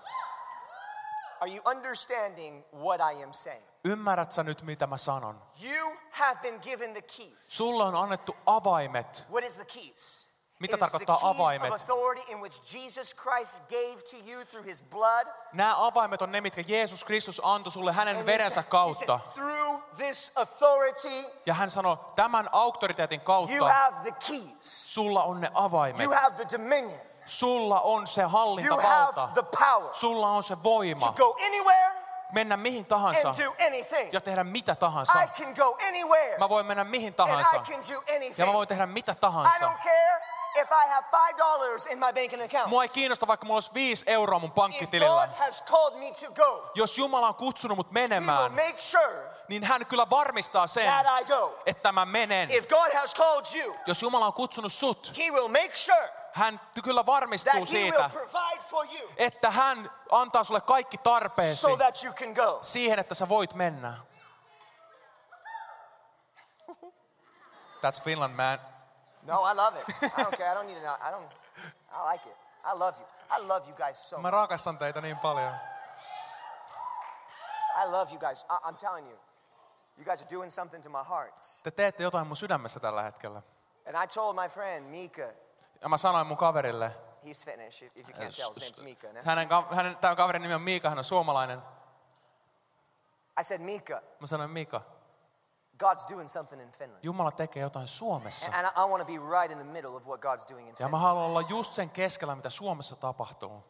Are 1.40 1.50
you 1.54 1.60
understanding 1.70 2.64
what 2.74 3.00
I 3.00 3.24
am 3.24 3.32
saying? 3.32 3.64
Ymmärrät 3.84 4.32
sä 4.32 4.42
nyt, 4.42 4.62
mitä 4.62 4.86
mä 4.86 4.96
sanon? 4.96 5.42
You 5.64 5.96
have 6.10 6.40
been 6.42 6.60
given 6.60 6.92
the 6.92 7.02
keys. 7.02 7.36
Sulle 7.40 7.84
on 7.84 7.94
annettu 7.94 8.36
avaimet. 8.46 9.26
What 9.30 9.44
is 9.44 9.54
the 9.54 9.64
keys? 9.64 10.30
Mitä 10.60 10.76
tarkoittaa 10.78 11.18
avaimet? 11.22 11.72
Nämä 15.52 15.86
avaimet 15.86 16.22
on 16.22 16.32
ne, 16.32 16.40
mitkä 16.40 16.64
Jeesus 16.66 17.04
Kristus 17.04 17.40
antoi 17.44 17.72
sulle 17.72 17.92
hänen 17.92 18.26
verensä 18.26 18.62
kautta. 18.62 19.20
Ja 21.46 21.54
hän 21.54 21.70
sanoi, 21.70 21.96
tämän 22.16 22.48
auktoriteetin 22.52 23.20
kautta 23.20 23.54
sulla 24.60 25.22
on 25.22 25.40
ne 25.40 25.50
avaimet. 25.54 26.06
Sulla 27.26 27.80
on 27.80 28.06
se 28.06 28.22
hallintavalta. 28.22 29.28
Sulla 29.92 30.28
on 30.28 30.42
se 30.42 30.62
voima 30.62 31.14
mennä 32.32 32.56
mihin 32.56 32.86
tahansa 32.86 33.34
ja 34.12 34.20
tehdä 34.20 34.44
mitä 34.44 34.74
tahansa. 34.74 35.12
Mä 36.38 36.48
voin 36.48 36.66
mennä 36.66 36.84
mihin 36.84 37.14
tahansa 37.14 37.56
ja 38.36 38.46
mä 38.46 38.52
voin 38.52 38.68
tehdä 38.68 38.86
mitä 38.86 39.14
tahansa. 39.14 39.72
If 40.56 40.68
I 40.72 40.88
have 40.88 41.04
five 41.10 41.36
dollars 41.38 41.86
in 41.86 41.98
my 41.98 42.12
banking 42.12 42.42
account. 42.42 42.68
Mua 42.68 42.82
ei 42.82 42.88
kiinnosta, 42.88 43.26
vaikka 43.26 43.46
mulla 43.46 43.56
olisi 43.56 43.74
viisi 43.74 44.04
euroa 44.06 44.38
mun 44.38 44.48
If 44.50 44.54
pankkitilillä. 44.54 45.26
God 45.26 45.36
has 45.38 45.62
called 45.62 45.98
me 45.98 46.12
to 46.12 46.32
go, 46.32 46.70
Jos 46.74 46.98
Jumala 46.98 47.28
on 47.28 47.34
kutsunut 47.34 47.76
mut 47.76 47.86
He 47.86 47.90
will 47.90 48.08
menemään, 48.08 48.52
make 48.52 48.80
sure 48.80 49.30
niin 49.48 49.64
hän 49.64 49.86
kyllä 49.86 50.10
varmistaa 50.10 50.66
sen, 50.66 50.86
that 50.86 51.06
I 51.20 51.24
go. 51.24 51.58
että 51.66 51.92
mä 51.92 52.04
menen. 52.04 52.50
If 52.50 52.68
God 52.68 52.94
has 52.94 53.14
called 53.14 53.62
you, 53.62 53.76
Jos 53.86 54.02
Jumala 54.02 54.26
on 54.26 54.32
kutsunut 54.32 54.72
sut, 54.72 55.12
He 55.18 55.30
will 55.30 55.48
make 55.48 55.76
sure 55.76 56.08
hän 56.32 56.60
kyllä 56.84 57.06
varmistuu 57.06 57.52
that 57.52 57.72
He 57.72 57.78
will 57.78 57.90
siitä, 57.90 58.10
provide 58.12 58.62
for 58.68 58.86
you 59.00 59.10
että 59.16 59.50
hän 59.50 59.90
antaa 60.10 60.44
sulle 60.44 60.60
kaikki 60.60 60.98
tarpeesi 60.98 61.60
so 61.60 61.78
siihen, 62.62 62.98
että 62.98 63.14
sä 63.14 63.28
voit 63.28 63.54
mennä. 63.54 63.94
That's 67.84 68.02
Finland, 68.04 68.34
man. 68.34 68.73
No, 69.24 69.42
I 69.52 69.54
love 69.56 69.80
it. 69.80 69.88
I 70.02 70.22
don't 70.22 70.36
care. 70.36 70.50
I 70.52 70.54
don't 70.54 70.66
need 70.66 70.76
it. 70.76 70.84
I 70.84 71.10
don't. 71.10 71.28
I 71.92 72.12
like 72.12 72.28
it. 72.30 72.36
I 72.64 72.78
love 72.78 72.98
you. 73.00 73.06
I 73.30 73.46
love 73.48 73.68
you 73.68 73.76
guys 73.76 74.08
so 74.10 74.16
Mä 74.16 74.22
much. 74.22 74.32
rakastan 74.32 74.78
teitä 74.78 75.00
niin 75.00 75.18
paljon. 75.18 75.54
I 77.84 77.86
love 77.90 78.10
you 78.12 78.18
guys. 78.20 78.44
I, 78.50 78.68
I'm 78.70 78.76
telling 78.76 79.08
you, 79.10 79.18
you 79.98 80.04
guys 80.04 80.20
are 80.22 80.30
doing 80.36 80.50
something 80.50 80.82
to 80.84 80.90
my 80.90 81.04
heart. 81.08 81.46
Te 81.62 81.70
teette 81.70 82.02
jotain 82.02 82.26
mun 82.26 82.36
sydämessä 82.36 82.80
tällä 82.80 83.02
hetkellä. 83.02 83.42
And 83.88 84.04
I 84.04 84.06
told 84.14 84.36
my 84.42 84.48
friend 84.48 84.86
Mika, 84.86 85.22
Ja 85.80 85.88
mä 85.88 85.98
sanoin 85.98 86.26
mun 86.26 86.36
kaverille, 86.36 86.90
he's 87.24 87.44
Finnish. 87.44 87.82
If 87.82 88.08
you 88.08 88.18
can't 88.18 88.36
tell, 88.36 88.54
his 88.54 88.72
name's 88.78 88.82
Mika. 88.82 89.12
no? 89.12 89.20
hänen, 89.24 89.48
hänen 89.74 89.96
tämä 89.96 90.16
kaverin 90.16 90.42
nimi 90.42 90.54
on 90.54 90.62
Miika, 90.62 90.88
hän 90.88 90.98
on 90.98 91.04
suomalainen. 91.04 91.62
I 93.40 93.44
said, 93.44 93.60
Mika, 93.60 94.00
Mä 94.20 94.26
sanoin, 94.26 94.50
Miika, 94.50 94.80
God's 95.78 96.04
doing 96.08 96.28
something 96.28 96.62
in 96.62 96.70
Finland. 96.72 97.04
Jumala 97.04 97.30
tekee 97.32 97.62
jotain 97.62 97.88
Suomessa. 97.88 98.50
And, 98.54 98.66
I, 98.66 98.90
want 98.90 99.00
to 99.00 99.06
be 99.06 99.40
right 99.40 99.50
in 99.50 99.58
the 99.58 99.72
middle 99.72 99.96
of 99.96 100.06
what 100.06 100.20
God's 100.20 100.50
doing 100.50 100.68
in 100.68 100.74
Ja 100.78 100.88
mä 100.88 100.96
Finland. 100.96 101.02
haluan 101.02 101.24
olla 101.26 101.40
just 101.40 101.74
sen 101.74 101.90
keskellä, 101.90 102.36
mitä 102.36 102.50
Suomessa 102.50 102.96
tapahtuu. 102.96 103.64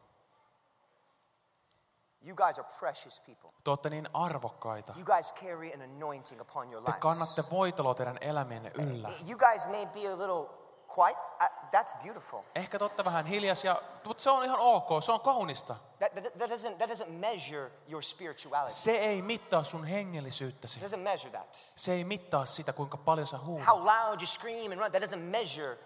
You 2.26 2.36
guys 2.36 2.58
are 2.58 2.68
precious 2.78 3.20
people. 3.20 3.50
Te 3.64 3.70
olette 3.70 3.90
niin 3.90 4.08
arvokkaita. 4.14 4.92
You 4.96 5.04
guys 5.04 5.32
carry 5.34 5.72
an 5.74 5.82
anointing 5.82 6.40
upon 6.40 6.72
your 6.72 6.84
Te 6.84 6.90
lives. 6.90 7.00
kannatte 7.00 7.44
voitoloa 7.50 7.94
teidän 7.94 8.18
elämienne 8.20 8.70
yllä. 8.74 9.08
You 9.28 9.38
guys 9.38 9.66
may 9.66 9.86
be 9.86 10.08
a 10.12 10.18
little 10.18 10.63
quiet. 10.98 11.16
Uh, 11.40 11.48
that's 11.70 12.02
beautiful. 12.02 12.40
Ehkä 12.54 12.78
te 12.78 12.84
olette 12.84 13.04
vähän 13.04 13.26
hiljaisia, 13.26 13.76
mutta 14.04 14.22
se 14.22 14.30
on 14.30 14.44
ihan 14.44 14.58
ok, 14.58 14.88
se 15.02 15.12
on 15.12 15.20
kaunista. 15.20 15.76
That, 15.98 16.14
that, 16.14 16.38
that, 16.38 16.50
doesn't, 16.50 16.76
that 16.76 16.90
doesn't 16.90 17.10
measure 17.10 17.70
your 17.88 18.02
spirituality. 18.02 18.72
Se 18.72 18.90
ei 18.90 19.22
mittaa 19.22 19.62
sun 19.62 19.84
hengellisyyttäsi. 19.84 20.80
It 20.80 20.86
doesn't 20.86 21.02
measure 21.02 21.30
that. 21.30 21.72
Se 21.76 21.92
ei 21.92 22.04
mittaa 22.04 22.46
sitä, 22.46 22.72
kuinka 22.72 22.96
paljon 22.96 23.26
sä 23.26 23.38
huudat. 23.38 23.66
How 23.68 23.78
loud 23.78 24.20
you 24.20 24.26
scream 24.26 24.72
and 24.72 24.80
run, 24.80 24.92
that 24.92 25.02
doesn't 25.02 25.30
measure 25.30 25.78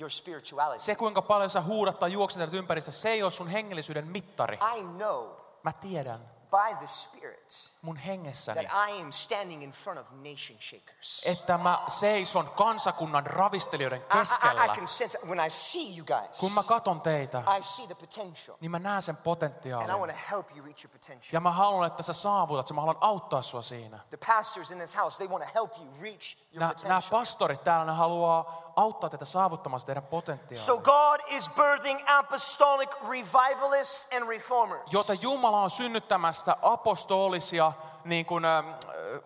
your 0.00 0.10
spirituality. 0.10 0.78
Se, 0.78 0.94
kuinka 0.94 1.22
paljon 1.22 1.50
sä 1.50 1.60
huudat 1.60 1.98
tai 1.98 2.12
juoksentelet 2.12 2.54
ympäristä, 2.54 2.90
se 2.90 3.08
ei 3.08 3.22
ole 3.22 3.30
sun 3.30 3.48
hengellisyyden 3.48 4.06
mittari. 4.06 4.58
I 4.78 4.82
know 4.82 5.44
Mä 5.64 5.72
tiedän 5.72 6.33
by 6.54 6.74
the 6.78 6.86
Spirit 6.86 7.74
mun 7.82 7.96
hengessäni, 7.96 8.66
that 8.66 8.88
I 8.90 9.02
am 9.02 9.12
standing 9.12 9.62
in 9.62 9.72
front 9.72 9.98
of 10.00 10.06
nation 10.10 10.58
shakers. 10.60 11.22
että 11.24 11.58
mä 11.58 11.84
seison 11.88 12.50
kansakunnan 12.50 13.26
ravistelijoiden 13.26 13.98
I, 13.98 14.02
I, 14.02 14.04
I 14.04 14.18
keskellä. 14.18 14.74
can 14.74 14.86
sense 14.86 15.18
it. 15.18 15.28
when 15.28 15.46
I 15.46 15.50
see 15.50 15.96
you 15.96 16.06
guys. 16.06 16.40
Kun 16.40 16.52
mä 16.52 16.62
katon 16.62 17.00
teitä, 17.00 17.42
I 17.58 17.62
see 17.62 17.86
the 17.86 17.94
potential, 17.94 18.56
niin 18.60 18.70
mä 18.70 18.78
näen 18.78 19.02
sen 19.02 19.14
and 19.14 19.20
I 19.20 19.24
potentiaalin. 19.24 19.88
want 19.98 20.12
to 20.12 20.18
help 20.30 20.50
you 20.56 20.64
reach 20.66 20.84
your 20.84 20.92
potential. 20.92 21.30
Ja 21.32 21.40
mä 21.40 21.50
haluan, 21.50 21.86
että 21.86 22.02
sä 22.02 22.12
saavutat 22.12 22.68
sen. 22.68 22.74
Mä 22.74 22.80
haluan 22.80 22.98
auttaa 23.00 23.42
sua 23.42 23.62
siinä. 23.62 23.98
The 24.10 24.18
pastors 24.26 24.70
in 24.70 24.78
this 24.78 24.96
house, 24.96 25.16
they 25.16 25.28
want 25.28 25.44
to 25.44 25.50
help 25.54 25.72
you 25.78 26.02
reach 26.02 26.36
your 26.52 26.60
Nämä, 26.60 26.72
nämä 26.82 26.94
potential. 26.94 27.20
pastorit 27.20 27.64
täällä, 27.64 27.84
ne 27.84 27.92
haluaa 27.92 28.63
auttaa 28.76 29.10
teitä 29.10 29.24
saavuttamaan 29.24 29.80
sitä 29.80 29.86
teidän 29.86 30.02
So 30.02 30.10
potentiaalia. 30.10 30.82
God 30.84 31.20
is 31.26 31.50
birthing 31.50 32.00
apostolic 32.18 32.90
revivalists 33.08 34.08
and 34.16 34.28
reformers. 34.28 34.92
Jota 34.92 35.12
Jumala 35.14 35.60
on 35.60 35.70
synnyttämässä 35.70 36.56
apostolisia 36.62 37.72
niin 38.04 38.26
kuin, 38.26 38.44
äh, 38.44 38.64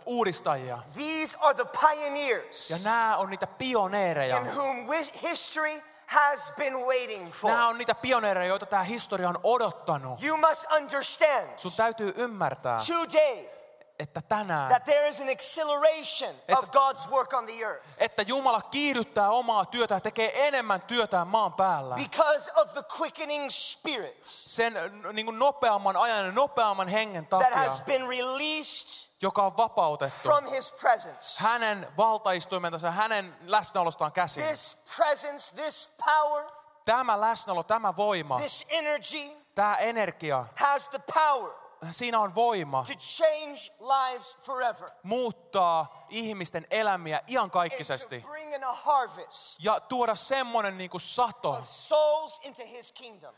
uudistajia. 0.06 0.78
These 0.94 1.38
are 1.40 1.54
the 1.54 1.64
pioneers 1.80 2.70
Ja 2.70 2.76
nämä 2.84 3.16
on 3.16 3.30
niitä 3.30 3.46
pioneereja. 3.46 4.36
in 4.36 4.44
whom 4.56 4.76
history 5.22 5.82
has 6.06 6.52
been 6.56 6.78
waiting 6.86 7.32
for. 7.32 7.50
Nämä 7.50 7.68
on 7.68 7.78
niitä 7.78 7.94
pioneereja, 7.94 8.48
joita 8.48 8.66
tämä 8.66 8.82
historia 8.82 9.28
on 9.28 9.38
odottanut. 9.44 10.22
You 10.22 10.36
must 10.36 10.64
understand 10.76 11.48
Sun 11.58 11.72
täytyy 11.76 12.12
ymmärtää, 12.16 12.78
today 12.86 13.57
että 13.98 14.20
tänään, 14.22 14.68
that 14.68 14.84
there 14.84 15.08
is 15.08 15.20
an 15.20 15.28
acceleration 15.28 16.34
of 16.58 16.64
God's 16.70 17.10
work 17.10 17.32
on 17.32 17.46
the 17.46 17.52
earth 17.64 17.86
että 17.98 18.22
Jumala 18.22 18.62
kiihdyttää 18.62 19.30
omaa 19.30 19.64
työtä 19.64 19.94
ja 19.94 20.00
tekee 20.00 20.46
enemmän 20.48 20.82
työtään 20.82 21.26
maan 21.28 21.52
päällä. 21.52 21.94
because 21.96 22.52
of 22.54 22.72
the 22.72 22.82
quickening 23.00 23.50
spirits 23.50 24.56
Sen 24.56 24.74
niin 25.12 25.26
kuin 25.26 25.38
nopeamman 25.38 25.96
ajan 25.96 26.26
ja 26.26 26.32
nopeamman 26.32 26.88
hengen 26.88 27.26
that 27.26 27.42
takia, 27.42 27.56
has 27.58 27.82
been 27.82 28.08
released 28.08 29.08
joka 29.22 29.42
on 29.42 29.56
vapautettu 29.56 30.18
from 30.28 30.44
His 30.46 30.72
presence. 30.72 31.42
hänen 31.44 31.88
valtaistuimentansa, 31.96 32.90
hänen 32.90 33.36
läsnäolostaan 33.40 34.12
käsin. 34.12 34.44
This 34.44 34.78
presence, 34.96 35.54
this 35.62 35.90
power, 36.04 36.44
Tämä 36.84 37.20
läsnäolo, 37.20 37.62
tämä 37.62 37.96
voima, 37.96 38.38
this 38.38 38.66
energy 38.68 39.30
tämä 39.54 39.74
energia, 39.74 40.44
has 40.56 40.88
the 40.88 40.98
power 41.14 41.50
siinä 41.90 42.20
on 42.20 42.34
voima 42.34 42.84
to 42.86 42.92
change 42.98 43.72
lives 43.80 44.36
forever 44.36 44.90
muuttaa 45.02 46.06
ihmisten 46.08 46.66
elämiä 46.70 47.20
iankaikkisesti 47.28 48.20
to 48.20 48.28
bring 48.28 48.54
in 48.54 48.64
a 48.64 48.72
harvest 48.72 49.64
ja 49.64 49.80
tuoda 49.80 50.14
semmoinen 50.14 50.78
niin 50.78 50.90
kuin 50.90 51.00
sato 51.00 51.50
of 51.50 51.64
souls 51.64 52.40
into 52.42 52.62
His 52.66 52.92
kingdom. 52.92 53.34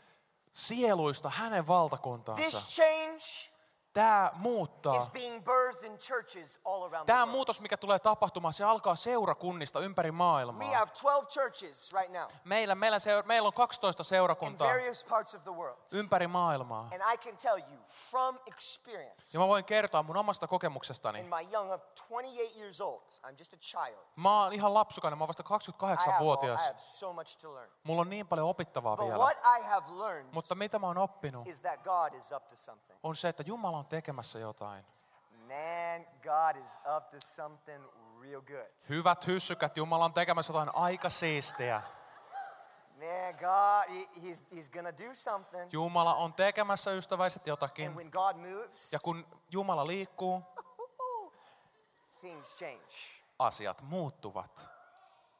sieluista 0.53 1.29
hänen 1.29 1.67
valtakuntaansa. 1.67 2.43
This 2.43 2.67
change 2.67 3.50
Tämä 3.93 4.31
muuttaa. 4.33 4.93
Tämä 7.05 7.25
muutos, 7.25 7.61
mikä 7.61 7.77
tulee 7.77 7.99
tapahtumaan, 7.99 8.53
se 8.53 8.63
alkaa 8.63 8.95
seurakunnista 8.95 9.79
ympäri 9.79 10.11
maailmaa. 10.11 10.59
have 10.73 10.91
12 11.01 11.25
churches 11.25 11.93
right 11.93 12.13
now 12.13 12.23
Meillä, 12.43 12.75
meillä, 12.75 12.99
seura, 12.99 13.27
meillä 13.27 13.47
on 13.47 13.53
12 13.53 14.01
in 14.01 14.05
seurakuntaa 14.05 14.67
ympäri 15.91 16.27
maailmaa. 16.27 16.89
Ja 19.33 19.39
mä 19.39 19.47
voin 19.47 19.65
kertoa 19.65 20.03
mun 20.03 20.17
omasta 20.17 20.47
kokemuksestani. 20.47 21.19
in 21.19 21.25
my 21.25 21.47
young 21.53 21.71
of 21.71 21.81
28 22.09 22.59
years 22.59 22.81
old, 22.81 23.01
I'm 23.23 23.35
just 23.39 23.53
a 23.53 23.57
child. 23.57 23.97
Mä 24.21 24.43
oon 24.43 24.53
ihan 24.53 24.73
lapsukainen, 24.73 25.17
mä 25.17 25.23
oon 25.23 25.27
vasta 25.27 25.43
I 25.43 25.85
have, 25.85 25.93
I 25.93 25.97
28-vuotias. 25.97 26.61
have 26.61 26.79
so 26.79 27.13
much 27.13 27.37
to 27.37 27.53
learn. 27.53 27.71
Mulla 27.83 28.01
on 28.01 28.09
niin 28.09 28.27
paljon 28.27 28.47
opittavaa 28.47 28.97
vielä. 28.97 29.25
Mutta 30.31 30.55
mitä 30.55 30.79
mä 30.79 30.87
oon 30.87 30.97
oppinut, 30.97 31.47
on 33.03 33.15
se, 33.15 33.29
että 33.29 33.43
Jumala 33.45 33.80
on 33.81 33.87
tekemässä 33.87 34.39
jotain. 34.39 34.85
Man, 35.31 36.05
God 36.23 36.63
is 36.63 36.79
up 36.97 37.05
to 37.09 37.17
something 37.19 37.85
real 38.21 38.41
good. 38.41 38.71
Hyvät 38.89 39.27
hyssykät, 39.27 39.77
Jumala 39.77 40.05
on 40.05 40.13
tekemässä 40.13 40.53
jotain 40.53 40.75
aika 40.75 41.09
siistiä. 41.09 41.81
Man, 42.91 43.33
God, 43.33 43.89
he- 43.95 44.19
he's, 44.19 44.45
he's 44.55 44.69
gonna 44.73 44.91
do 44.97 45.15
something. 45.15 45.73
Jumala 45.73 46.15
on 46.15 46.33
tekemässä 46.33 46.91
ystäväiset 46.91 47.41
And 47.41 47.47
jotakin. 47.47 47.95
when 47.95 48.09
God 48.13 48.35
moves, 48.35 48.93
Ja 48.93 48.99
kun 48.99 49.25
Jumala 49.51 49.87
liikkuu, 49.87 50.43
things 52.19 52.57
change. 52.59 53.23
asiat 53.39 53.81
muuttuvat. 53.81 54.69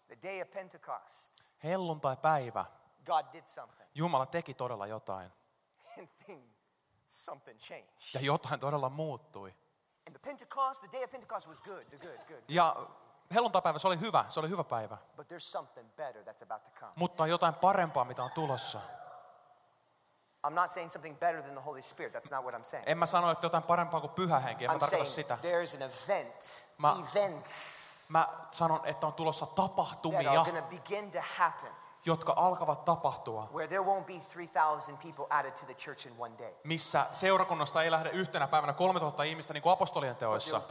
The 0.08 0.18
day 0.24 0.42
of 0.42 0.52
Pentecost, 0.52 1.34
Helluntai-päivä, 1.64 2.66
God 3.06 3.26
did 3.34 3.46
something. 3.46 3.90
Jumala 3.96 4.26
teki 4.26 4.54
todella 4.54 4.88
jotain. 4.88 5.32
And 6.00 6.08
thing, 6.26 6.44
something 7.12 7.60
changed. 7.60 7.90
Ja 8.14 8.22
jotain 8.22 8.60
todella 8.60 8.90
muuttui. 8.90 9.56
And 10.08 10.16
the 10.16 10.30
Pentecost, 10.30 10.82
the 10.82 10.90
day 10.92 11.04
of 11.04 11.12
Pentecost 11.12 11.48
was 11.48 11.62
good, 11.62 11.84
the 11.86 11.98
good, 11.98 12.20
good. 12.28 12.44
Ja 12.48 12.76
helluntaipäivä, 13.34 13.80
se 13.80 13.88
oli 13.88 14.00
hyvä, 14.00 14.26
se 14.30 14.40
oli 14.40 14.50
hyvä 14.50 14.64
päivä. 14.64 14.98
But 15.16 15.32
there's 15.32 15.40
something 15.40 15.90
better 15.96 16.24
that's 16.24 16.44
about 16.44 16.64
to 16.64 16.72
come. 16.80 16.92
Mutta 16.96 17.24
on 17.24 17.30
jotain 17.30 17.54
parempaa, 17.54 18.06
mitä 18.06 18.24
on 18.24 18.32
tulossa. 18.32 18.80
I'm 20.48 20.54
not 20.54 20.70
saying 20.70 20.90
something 20.92 21.20
better 21.20 21.42
than 21.42 21.54
the 21.54 21.62
Holy 21.66 21.82
Spirit. 21.82 22.16
That's 22.16 22.36
not 22.36 22.44
what 22.46 22.56
I'm 22.62 22.64
saying. 22.66 22.90
En 22.90 22.98
mä 22.98 23.06
sano, 23.06 23.32
että 23.32 23.46
jotain 23.46 23.64
parempaa 23.64 24.02
kuin 24.02 24.14
pyhä 24.14 24.40
henki, 24.40 24.66
en 24.66 24.72
mä 24.72 24.78
I'm 24.78 24.80
tarkoita 24.80 25.06
saying 25.06 25.16
sitä. 25.16 25.38
there's 25.42 25.76
an 25.76 25.82
event, 25.82 26.68
Ma- 26.78 26.98
events 27.12 27.82
Mä 28.10 28.28
sanon, 28.52 28.80
että 28.86 29.08
on 29.08 29.14
tulossa 29.14 29.46
that 29.46 29.56
tapahtumia, 29.56 30.32
are 30.32 30.52
going 30.52 30.70
to 30.70 30.82
begin 30.82 31.12
to 31.12 31.20
happen 31.38 31.81
jotka 32.06 32.34
alkavat 32.36 32.86
tapahtua, 32.86 33.50
where 33.54 33.68
there 33.68 33.84
won't 33.84 34.04
be 34.06 34.14
3,000 34.14 34.98
people 34.98 35.26
added 35.30 35.52
to 35.52 35.66
the 35.66 35.74
church 35.74 36.08
in 36.08 36.14
one 36.20 36.34
day. 36.40 36.54
missä 36.64 37.06
seurakunnasta 37.12 37.84
ei 37.84 37.92
lähde 37.92 38.10
yhtenä 38.10 38.48
päivänä 38.48 38.74
3000 38.74 39.24
ihmistä 39.24 39.54
niin 39.54 39.62
kuin 39.64 39.74
apostolien 39.74 40.16
teoissa, 40.16 40.62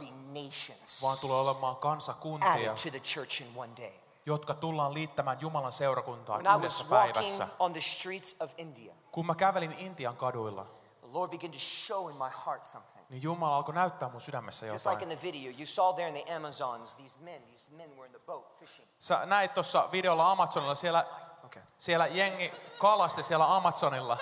vaan 1.03 1.17
tulee 1.21 1.37
olemaan 1.39 1.75
kansakuntia, 1.75 2.51
added 2.51 2.67
to 2.67 2.89
the 2.91 2.99
church 2.99 3.41
in 3.41 3.47
one 3.55 3.71
day. 3.81 3.91
jotka 4.25 4.53
tullaan 4.53 4.93
liittämään 4.93 5.41
Jumalan 5.41 5.71
seurakuntaan 5.71 6.43
When 6.43 6.57
yhdessä 6.59 6.85
päivässä. 6.89 7.47
on 7.59 7.71
the 7.73 7.81
streets 7.81 8.35
of 8.39 8.51
India, 8.57 8.93
Kun 9.11 9.25
mä 9.25 9.35
kävelin 9.35 9.73
Intian 9.77 10.17
kaduilla, 10.17 10.65
Lord 11.13 11.31
began 11.31 11.51
to 11.51 11.59
show 11.59 12.09
in 12.09 12.15
my 12.17 12.29
heart 12.45 12.63
something. 12.63 13.05
niin 13.09 13.21
Jumala 13.23 13.55
alkoi 13.55 13.75
näyttää 13.75 14.09
mun 14.09 14.21
sydämessä 14.21 14.65
Just 14.65 14.85
like 14.85 15.03
in 15.03 15.09
the 15.09 15.19
video, 15.23 15.51
you 15.57 15.65
saw 15.65 15.95
there 15.95 16.07
in 16.09 16.23
the 16.25 16.35
Amazons, 16.35 16.95
these 16.95 17.19
men, 17.19 17.41
these 17.43 17.71
men 17.75 17.89
were 17.97 18.05
in 18.05 18.11
the 18.11 18.19
boat 18.25 18.59
fishing. 18.59 18.87
Sä 18.99 19.25
näit 19.25 19.53
tuossa 19.53 19.89
videolla 19.91 20.31
Amazonilla, 20.31 20.75
siellä, 20.75 21.05
Okay. 21.45 21.63
siellä 21.77 22.07
jengi 22.07 22.53
kalasti 22.79 23.23
siellä 23.23 23.55
Amazonilla. 23.55 24.17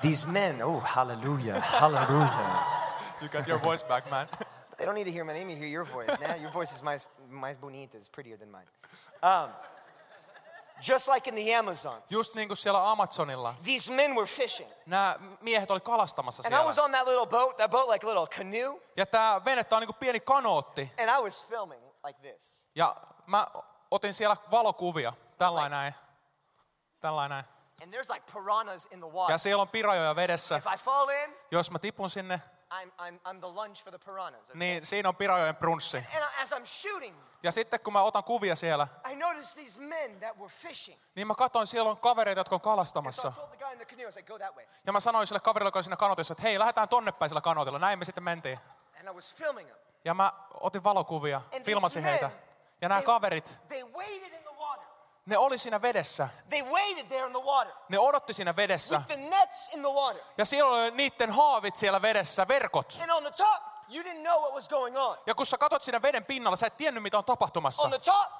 These 0.00 0.26
men, 0.26 0.62
oh, 0.64 0.82
hallelujah, 0.82 1.62
hallelujah. 1.80 2.66
You 3.20 3.28
got 3.28 3.48
your 3.48 3.60
voice 3.62 3.86
back, 3.86 4.10
man. 4.10 4.28
They 4.76 4.86
don't 4.86 4.94
need 4.94 5.06
to 5.06 5.12
hear 5.12 5.24
my 5.24 5.32
name, 5.32 5.50
you 5.50 5.58
hear 5.58 5.68
your 5.70 5.84
voice. 5.92 6.20
Now 6.28 6.36
your 6.42 6.52
voice 6.52 6.74
is 6.74 6.82
mais, 6.82 7.08
mais 7.28 7.58
bonita, 7.58 7.98
it's 7.98 8.08
prettier 8.08 8.38
than 8.38 8.50
mine. 8.50 8.66
Um, 9.22 9.50
just 10.88 11.08
like 11.08 11.30
in 11.30 11.34
the 11.44 11.56
Amazons, 11.56 12.10
Just 12.12 12.34
niin 12.34 12.48
kuin 12.48 12.56
siellä 12.56 12.90
Amazonilla. 12.90 13.54
these 13.64 13.92
men 13.92 14.14
were 14.14 14.26
fishing. 14.26 14.70
Nämä 14.86 15.16
miehet 15.40 15.70
oli 15.70 15.80
kalastamassa 15.80 16.42
And 16.46 16.54
I 16.62 16.66
was 16.66 16.74
siellä. 16.74 16.84
on 16.84 16.92
that 16.92 17.06
little 17.06 17.26
boat, 17.26 17.56
that 17.56 17.70
boat 17.70 17.88
like 17.88 18.06
a 18.06 18.08
little 18.10 18.26
canoe, 18.26 18.80
Ja 18.96 19.06
tää 19.06 19.44
venettä 19.44 19.76
on 19.76 19.80
niin 19.80 19.86
kuin 19.88 19.96
pieni 19.96 20.20
kanootti. 20.20 20.92
and 21.00 21.18
I 21.18 21.22
was 21.22 21.46
filming 21.46 21.84
like 22.06 22.20
this. 22.20 22.70
Ja 22.74 22.96
mä 23.26 23.46
otin 23.90 24.14
siellä 24.14 24.36
valokuvia. 24.50 25.12
Tällainen 25.38 25.70
näin. 25.70 25.94
Tällainen 27.00 27.30
näin. 27.30 27.44
And 27.82 27.94
there's 27.94 28.12
like 28.14 28.32
piranhas 28.32 28.88
in 28.90 29.00
the 29.00 29.08
water. 29.10 29.34
Ja 29.34 29.38
siellä 29.38 29.62
on 29.62 29.68
pirajoja 29.68 30.16
vedessä. 30.16 30.56
If 30.56 30.66
I 30.74 30.76
fall 30.78 31.08
in, 31.08 31.36
Jos 31.50 31.70
mä 31.70 31.78
tipun 31.78 32.10
sinne, 32.10 32.40
I'm, 32.74 32.88
I'm, 32.98 33.20
I'm 33.28 33.38
the 33.40 33.48
lunch 33.54 33.84
for 33.84 33.90
the 33.92 33.98
piranhas. 33.98 34.44
okay? 34.44 34.56
niin 34.58 34.86
siinä 34.86 35.08
on 35.08 35.16
pirajojen 35.16 35.56
brunssi. 35.56 35.96
And 35.96 36.06
I- 36.06 36.42
as 36.42 36.52
I'm 36.52 36.64
shooting, 36.66 37.16
Ja 37.42 37.52
sitten 37.52 37.80
kun 37.80 37.92
mä 37.92 38.02
otan 38.02 38.24
kuvia 38.24 38.56
siellä, 38.56 38.88
I 39.10 39.16
noticed 39.16 39.54
these 39.62 39.80
men 39.80 40.20
that 40.20 40.36
were 40.38 40.48
fishing. 40.50 41.00
niin 41.14 41.26
mä 41.26 41.34
katsoin, 41.34 41.66
siellä 41.66 41.90
on 41.90 41.96
kavereita, 41.98 42.40
jotka 42.40 42.54
on 42.54 42.58
And 42.58 42.64
kalastamassa. 42.64 43.32
Ja 44.86 44.92
mä 44.92 45.00
sanoin 45.00 45.26
sille 45.26 45.40
kaverille, 45.40 45.68
joka 45.68 45.78
oli 45.78 45.84
siinä 45.84 45.96
kanotissa, 45.96 46.32
että 46.32 46.42
hei, 46.42 46.58
lähdetään 46.58 46.88
tonne 46.88 47.12
päin 47.12 47.30
sillä 47.30 47.40
kanotilla. 47.40 47.78
Näin 47.78 47.98
me 47.98 48.04
sitten 48.04 48.24
mentiin. 48.24 48.58
And 48.98 49.08
I 49.08 49.12
was 49.14 49.34
filming 49.34 49.68
them. 49.68 49.78
Ja 50.04 50.14
mä 50.14 50.32
otin 50.60 50.84
valokuvia, 50.84 51.42
And 51.56 51.64
filmasin 51.64 52.02
men, 52.02 52.10
heitä. 52.12 52.30
Ja 52.80 52.88
nämä 52.88 53.00
they- 53.00 53.04
kaverit, 53.04 53.58
They 53.68 53.82
waited 53.84 54.32
in 54.32 54.42
the. 54.42 54.49
Ne 55.30 55.38
oli 55.38 55.58
siinä 55.58 55.82
vedessä. 55.82 56.28
They 56.48 56.62
waited 56.62 57.06
there 57.06 57.26
in 57.26 57.32
the 57.32 57.42
water 57.44 57.72
Ne 57.88 57.98
odotti 57.98 58.32
siinä 58.32 58.56
vedessä. 58.56 58.94
with 58.94 59.06
the 59.06 59.16
nets 59.16 59.68
in 59.72 59.80
the 59.82 59.92
water. 59.92 60.22
Ja 60.38 60.44
siellä 60.44 60.70
oli 60.74 60.90
niiden 60.90 61.30
haavit 61.30 61.76
siellä 61.76 62.02
vedessä, 62.02 62.48
verkot. 62.48 62.98
And 63.02 63.10
on 63.10 63.22
the 63.22 63.30
top, 63.32 63.62
you 63.94 64.02
didn't 64.04 64.20
know 64.22 64.40
what 64.40 64.54
was 64.54 64.68
going 64.68 64.98
on. 64.98 65.18
Ja 65.26 65.34
kun 65.34 65.46
sä 65.46 65.58
katot 65.58 65.82
siinä 65.82 66.02
veden 66.02 66.24
pinnalla, 66.24 66.56
sä 66.56 66.66
et 66.66 66.76
tiennyt 66.76 67.02
mitä 67.02 67.18
on 67.18 67.24
tapahtumassa. 67.24 67.82
On 67.82 67.90
the 67.90 67.98
top, 67.98 68.32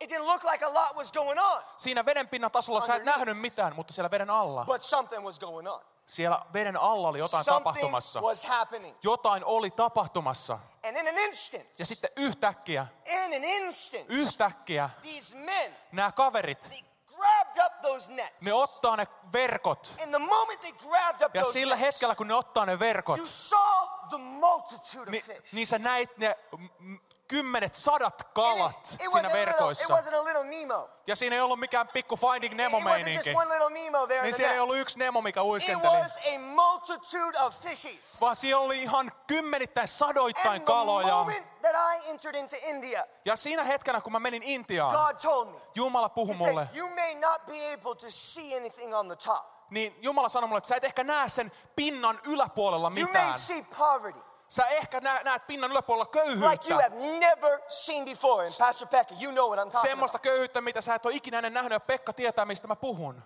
it 0.00 0.10
didn't 0.10 0.26
look 0.26 0.44
like 0.44 0.64
a 0.64 0.74
lot 0.74 0.96
was 0.96 1.12
going 1.12 1.40
on, 1.40 1.62
Siinä 1.76 2.04
veden 2.06 2.28
pinnan 2.28 2.50
tasolla 2.50 2.80
sä 2.80 2.94
et 2.94 3.04
nähnyt 3.04 3.38
mitään, 3.40 3.74
mutta 3.74 3.92
siellä 3.92 4.10
veden 4.10 4.30
alla. 4.30 4.64
but 4.64 4.82
something 4.82 5.24
was 5.24 5.38
going 5.38 5.68
on. 5.72 5.80
Siellä 6.08 6.40
veden 6.52 6.76
alla 6.80 7.08
oli 7.08 7.18
jotain 7.18 7.44
Something 7.44 7.64
tapahtumassa. 7.64 8.20
was 8.20 8.44
happening. 8.44 8.96
Jotain 9.02 9.44
oli 9.44 9.70
tapahtumassa. 9.70 10.58
And 10.86 10.96
in 10.96 11.08
an 11.08 11.18
instant, 11.18 11.78
Ja 11.78 11.86
sitten 11.86 12.10
yhtäkkiä, 12.16 12.86
in 13.06 13.34
an 13.36 13.44
instant, 13.44 14.04
yhtäkkiä 14.08 14.90
these 15.02 15.36
men, 15.36 15.76
nämä 15.92 16.12
kaverit, 16.12 16.60
they 16.60 16.82
grabbed 17.16 17.66
up 17.66 17.80
those 17.80 18.12
nets. 18.12 18.40
ne 18.40 18.52
ottaa 18.52 18.96
ne 18.96 19.06
verkot. 19.32 19.92
The 20.10 20.18
moment 20.18 20.60
they 20.60 20.72
grabbed 20.72 21.26
up 21.26 21.34
Ja 21.34 21.42
those 21.42 21.52
sillä 21.52 21.74
nets, 21.76 21.86
hetkellä, 21.86 22.14
kun 22.14 22.28
ne 22.28 22.34
ottaa 22.34 22.66
ne 22.66 22.78
verkot, 22.78 23.18
you 23.18 23.26
saw 23.26 23.88
the 24.08 24.18
multitude 24.18 25.02
of 25.02 25.08
niin, 25.08 25.22
fish. 25.24 25.54
niin 25.54 25.66
sä 25.66 25.78
näit 25.78 26.18
ne 26.18 26.36
kymmenet, 27.28 27.74
sadat 27.74 28.22
kalat 28.34 28.88
it, 28.94 29.00
it, 29.00 29.10
siinä 29.12 29.32
verkoissa. 29.32 29.94
little. 29.94 30.88
Ja 31.06 31.16
siinä 31.16 31.36
ei 31.36 31.42
ollut 31.42 31.60
mikään 31.60 31.88
pikku 31.88 32.16
Finding 32.16 32.54
Nemo-meininki. 32.54 33.30
Niin 34.22 34.34
siellä 34.34 34.54
ei 34.54 34.60
ollut 34.60 34.76
yksi 34.76 34.98
Nemo, 34.98 35.20
mikä 35.20 35.42
uiskenteli. 35.42 35.96
Vaan 38.20 38.36
siellä 38.36 38.62
oli 38.64 38.82
ihan 38.82 39.12
kymmenittäin, 39.26 39.88
sadoittain 39.88 40.56
And 40.60 40.64
kaloja. 40.64 41.14
moment 41.16 41.60
that 41.62 41.74
I 41.74 42.10
entered 42.10 42.34
into 42.34 42.56
India, 42.62 43.04
Ja 43.24 43.36
siinä 43.36 43.64
hetkenä, 43.64 44.00
kun 44.00 44.12
mä 44.12 44.20
menin 44.20 44.42
Intiaan, 44.42 44.92
God 44.92 45.16
told 45.22 45.48
me, 45.48 45.60
Jumala 45.74 46.08
puhui 46.08 46.34
mulle, 46.36 46.64
said, 46.64 46.76
you 46.76 46.88
may 46.94 47.14
not 47.14 47.46
be 47.46 47.72
able 47.74 47.94
to 47.94 48.06
see 48.08 48.56
anything 48.56 48.94
on 48.96 49.06
the 49.06 49.16
top. 49.16 49.46
niin 49.70 49.96
Jumala 50.02 50.28
sanoi 50.28 50.48
mulle, 50.48 50.58
että 50.58 50.68
sä 50.68 50.76
et 50.76 50.84
ehkä 50.84 51.04
näe 51.04 51.28
sen 51.28 51.52
pinnan 51.76 52.18
yläpuolella 52.24 52.92
You 52.96 53.08
may 53.12 53.22
mitään. 53.22 53.38
see 53.38 53.66
poverty 53.78 54.20
Sä 54.48 54.66
ehkä 54.66 55.00
nä- 55.00 55.20
näet 55.24 55.46
pinnan 55.46 55.70
yläpuolella 55.70 56.04
like 56.12 56.18
you 56.18 56.26
köyhyyttä. 56.26 56.74
have 56.74 57.18
never 57.18 57.60
seen 57.68 58.04
before. 58.04 58.44
And 58.46 58.54
Pastor 58.58 58.88
Pekka, 58.88 59.14
you 59.22 59.32
know 59.32 59.46
what 59.50 59.58
I'm 59.58 59.70
talking 59.72 59.90
Semmoista 59.90 60.16
about. 60.16 60.22
köyhyyttä, 60.22 60.60
mitä 60.60 60.80
sä 60.80 60.94
et 60.94 61.06
ole 61.06 61.14
ikinä 61.14 61.38
ennen 61.38 61.54
nähnyt, 61.54 61.72
ja 61.72 61.80
Pekka 61.80 62.12
tietää, 62.12 62.44
mistä 62.44 62.68
mä 62.68 62.76
puhun. 62.76 63.22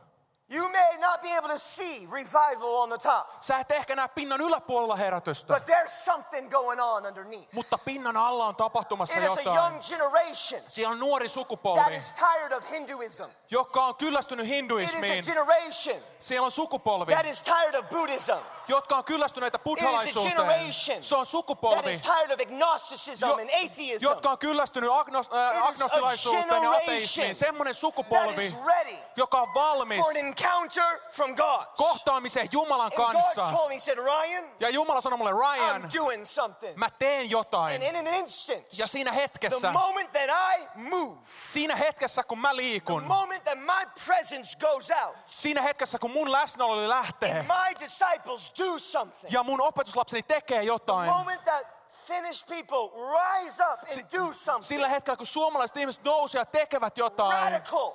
You 0.55 0.69
may 0.69 0.97
not 1.01 1.23
be 1.23 1.29
able 1.39 1.49
to 1.49 1.59
see 1.59 2.09
revival 2.13 2.77
on 2.77 2.89
the 2.89 2.99
top, 2.99 3.27
Sä 3.41 3.59
et 3.59 3.71
ehkä 3.71 3.97
näe 3.97 4.09
pinnan 4.09 4.41
yläpuolella 4.41 4.97
herätystä, 4.97 5.55
but 5.55 5.63
there's 5.69 5.89
something 6.05 6.51
going 6.51 6.81
on 6.83 7.07
underneath. 7.07 7.53
mutta 7.53 7.79
pinnan 7.79 8.17
alla 8.17 8.47
on 8.47 8.57
tapahtumassa 8.57 9.19
It 9.21 9.25
is 9.25 9.39
a 9.39 9.41
young 9.43 9.57
jotain. 9.57 9.81
generation 9.89 10.61
Siellä 10.69 10.93
on 10.93 11.01
nuori 11.01 11.27
that 11.27 11.35
sukupolvi, 11.35 11.97
is 11.97 12.11
tired 12.13 12.53
of 12.53 12.71
Hinduism. 12.71 13.25
joka 13.51 13.85
on 13.85 13.95
kyllästynyt 13.95 14.45
It 14.47 14.49
is 14.49 14.53
a 14.53 14.55
hinduismiin. 14.57 15.25
generation 15.25 15.97
Siellä 16.19 16.45
on 16.45 16.51
sukupolvi, 16.51 17.13
that 17.13 17.27
is 17.27 17.43
tired 17.43 17.75
of 17.75 17.89
Buddhism. 17.89 18.37
jotka 18.69 18.97
on 18.97 19.05
kyllästyneitä 19.05 19.59
buddhalaisuuteen. 19.59 20.37
generation 20.37 21.03
Se 21.03 21.15
on 21.17 21.21
That 21.23 21.29
sukupolvi, 21.29 21.91
is 21.91 22.03
tired 22.03 22.31
of 22.31 22.41
agnosticism 22.41 23.27
jo- 23.29 23.35
and 23.35 23.51
atheism. 23.65 24.05
jotka 24.05 24.31
on 24.31 24.39
kyllästynyt 24.39 24.91
agnos, 24.93 25.31
äh, 25.33 25.57
is 25.57 25.69
agnostilaisuuteen 25.69 26.63
ja 26.63 26.71
ateismiin. 26.71 27.37
Semmoinen 27.37 27.75
That 27.75 27.81
sukupolvi, 27.81 28.45
is 28.47 28.57
ready 28.67 28.97
joka 29.17 29.41
on 29.43 29.55
valmis 29.55 30.07
encounter 30.43 31.01
from 31.11 31.35
God. 31.35 31.67
kohtaamiseen 31.77 32.49
Jumalan 32.53 32.87
And 32.87 32.95
God 32.97 33.13
kanssa. 33.13 33.43
told 33.45 33.69
me, 33.69 33.75
He 33.75 33.81
said, 33.81 33.99
Ryan, 33.99 34.45
Ja 34.61 34.69
Jumala 34.71 35.01
sanoi 35.01 35.19
mulle, 35.19 35.33
Ryan, 35.33 35.83
I'm 35.83 35.99
doing 36.05 36.25
something. 36.27 36.77
mä 36.77 36.91
teen 36.91 37.21
And 37.21 37.31
jotain. 37.31 37.83
in 37.83 37.97
an 37.97 38.07
instant, 38.07 38.67
Ja 38.79 38.87
siinä 38.87 39.11
the 39.11 39.21
hetkessä, 39.21 39.73
moment 39.73 40.13
that 40.13 40.31
I 40.59 40.69
move, 40.77 41.19
siinä 41.25 41.77
hetkessä 41.77 42.23
kun 42.23 42.39
mä 42.39 42.49
the 42.49 42.57
liikun, 42.57 43.05
moment 43.05 43.45
that 43.45 43.59
my 43.59 43.87
presence 44.07 44.59
goes 44.59 44.91
out, 45.05 45.17
siinä 45.27 45.63
hetkessä 45.63 45.99
kun 45.99 46.11
mun 46.11 46.33
läsnäolo 46.33 46.89
lähtee 46.89 47.31
and 47.39 47.43
my 47.47 47.75
disciples 47.81 48.53
do 48.59 48.79
something, 48.79 49.33
ja 49.33 49.43
mun 49.43 49.61
opetuslapseni 49.61 50.23
tekee 50.23 50.59
the 50.59 50.67
jotain, 50.67 51.11
moment 51.11 51.45
that 51.45 51.67
Finnish 52.07 52.47
people 52.47 52.91
rise 53.13 53.63
up 53.73 53.81
and 53.81 54.03
do 54.13 54.33
something 54.33 54.63
sillä 54.69 54.89
hetkellä 54.89 55.17
kun 55.17 55.27
suomalaiset 55.27 55.77
ihmiset 55.77 56.05
nousee 56.05 56.39
ja 56.41 56.45
tekevät 56.47 56.99
jotain, 56.99 57.53
radical, 57.53 57.93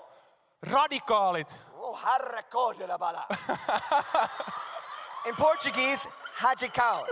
radikaalit, 0.72 1.56
oh, 1.98 2.06
harrakoderabala. 2.06 3.24
in 5.28 5.36
Portuguese, 5.36 6.10
hajikao. 6.36 7.06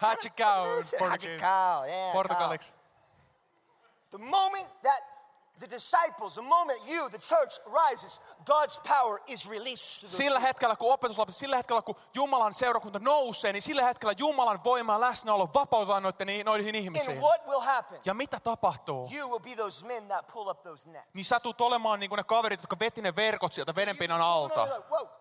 Hachikau, 0.00 0.64
Portuguese. 0.64 0.96
Portuguese. 0.98 1.28
Hajikao, 1.28 1.86
yeah. 1.86 2.12
portugaliksi. 2.12 2.72
The 4.12 4.18
moment 4.18 4.66
that 4.82 5.02
the 5.60 5.70
disciples, 5.70 6.34
the 6.34 6.42
moment 6.42 6.80
you, 6.88 7.08
the 7.10 7.18
church, 7.18 7.60
rises, 7.66 8.20
God's 8.44 8.80
power 8.88 9.20
is 9.26 9.48
released 9.48 10.08
Sillä 10.08 10.40
hetkellä, 10.40 10.76
kun 10.76 10.92
opetuslapset, 10.92 11.36
sillä 11.36 11.56
hetkellä, 11.56 11.82
kun 11.82 11.94
Jumalan 12.14 12.54
seurakunta 12.54 12.98
nousee, 12.98 13.52
niin 13.52 13.62
sillä 13.62 13.82
hetkellä 13.82 14.14
Jumalan 14.18 14.64
voima 14.64 14.92
ja 14.92 15.00
läsnäolo 15.00 15.48
vapautetaan 15.54 16.02
noihin, 16.02 16.46
noihin 16.46 16.74
ihmisiin. 16.74 17.18
And 17.18 17.26
what 17.26 17.46
will 17.46 17.60
happen? 17.60 18.00
Ja 18.04 18.14
mitä 18.14 18.40
tapahtuu? 18.40 19.10
You 19.16 19.28
will 19.28 19.40
be 19.40 19.56
those 19.56 19.86
men 19.86 20.08
that 20.08 20.26
pull 20.26 20.48
up 20.48 20.62
those 20.62 20.90
nets. 20.90 21.08
Niin 21.14 21.24
sä 21.24 21.40
tulet 21.40 21.60
olemaan 21.60 22.00
niin 22.00 22.10
kuin 22.10 22.16
ne 22.16 22.24
kaverit, 22.24 22.60
jotka 22.60 22.78
veti 22.78 23.02
ne 23.02 23.16
verkot 23.16 23.52
sieltä 23.52 23.74
vedenpinnan 23.74 24.20
alta. 24.20 24.66
You're 24.66 24.76
like, 24.76 24.88
Whoa, 24.90 25.19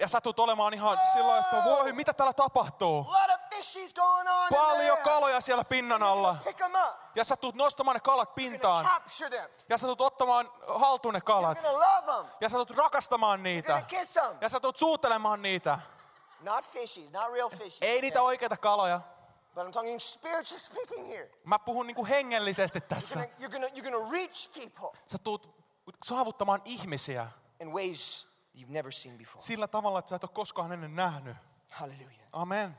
Ja 0.00 0.08
sä 0.08 0.20
tulet 0.20 0.38
olemaan 0.38 0.74
ihan 0.74 0.98
sillä 1.12 1.38
että 1.38 1.64
voi, 1.64 1.92
mitä 1.92 2.12
täällä 2.12 2.32
tapahtuu? 2.32 3.06
Paljon 4.50 4.98
kaloja 4.98 5.40
siellä 5.40 5.64
pinnan 5.64 6.02
alla. 6.02 6.36
Ja 7.14 7.24
sä 7.24 7.36
tulet 7.36 7.54
nostamaan 7.56 7.94
ne 7.94 8.00
kalat 8.00 8.28
You're 8.28 8.34
pintaan. 8.34 8.88
Ja 9.68 9.78
sä 9.78 9.86
tulet 9.86 10.00
ottamaan 10.00 10.50
haltuun 10.68 11.14
ne 11.14 11.20
You're 11.20 11.24
kalat. 11.24 11.58
Ja 12.40 12.48
sä 12.48 12.56
tulet 12.56 12.70
rakastamaan 12.70 13.38
You're 13.38 13.42
niitä. 13.42 13.82
Ja 14.40 14.48
sä 14.48 14.60
tulet 14.60 14.76
suutelemaan 14.76 15.42
niitä. 15.42 15.78
Not 16.40 16.64
fishies, 16.64 17.12
not 17.12 17.32
real 17.32 17.50
fishies. 17.50 17.78
Ei 17.80 18.00
niitä 18.00 18.22
oikeita 18.22 18.56
kaloja. 18.56 19.00
But 19.54 19.66
I'm 19.66 19.72
talking 19.72 20.00
spiritually 20.00 20.58
speaking 20.58 21.08
here. 21.08 21.30
Mä 21.44 21.58
puhun 21.58 21.86
niin 21.86 21.94
kuin 21.94 22.06
hengellisesti 22.06 22.78
You're 22.78 22.86
tässä. 22.88 23.18
gonna, 23.18 23.34
you're 23.40 23.50
gonna, 23.50 23.66
you're 23.68 23.90
gonna 23.90 24.12
reach 24.12 24.50
people 24.52 24.98
Sä 25.06 25.18
tulet 25.18 25.48
saavuttamaan 26.04 26.62
ihmisiä 26.64 27.28
in 27.60 27.72
ways 27.72 28.28
you've 28.56 28.70
never 28.70 28.92
seen 28.92 29.18
before. 29.18 29.40
sillä 29.40 29.68
tavalla, 29.68 29.98
että 29.98 30.08
sä 30.08 30.16
et 30.16 30.24
ole 30.24 30.30
koskaan 30.34 30.72
ennen 30.72 30.96
nähnyt. 30.96 31.36
Hallelujah. 31.70 32.28
Amen. 32.32 32.76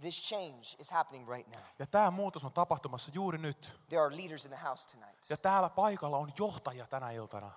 This 0.00 0.28
change 0.28 0.76
is 0.78 0.90
happening 0.90 1.28
right 1.28 1.54
now. 1.54 1.62
Ja 1.78 1.86
tämä 1.86 2.10
muutos 2.10 2.44
on 2.44 2.52
tapahtumassa 2.52 3.10
juuri 3.14 3.38
nyt. 3.38 3.80
There 3.88 4.02
are 4.02 4.16
leaders 4.16 4.44
in 4.44 4.50
the 4.50 4.68
house 4.68 4.88
tonight. 4.88 5.30
Ja 5.30 5.36
täällä 5.36 5.68
paikalla 5.68 6.16
on 6.18 6.32
johtajia 6.38 6.86
tänä 6.86 7.10
iltana. 7.10 7.52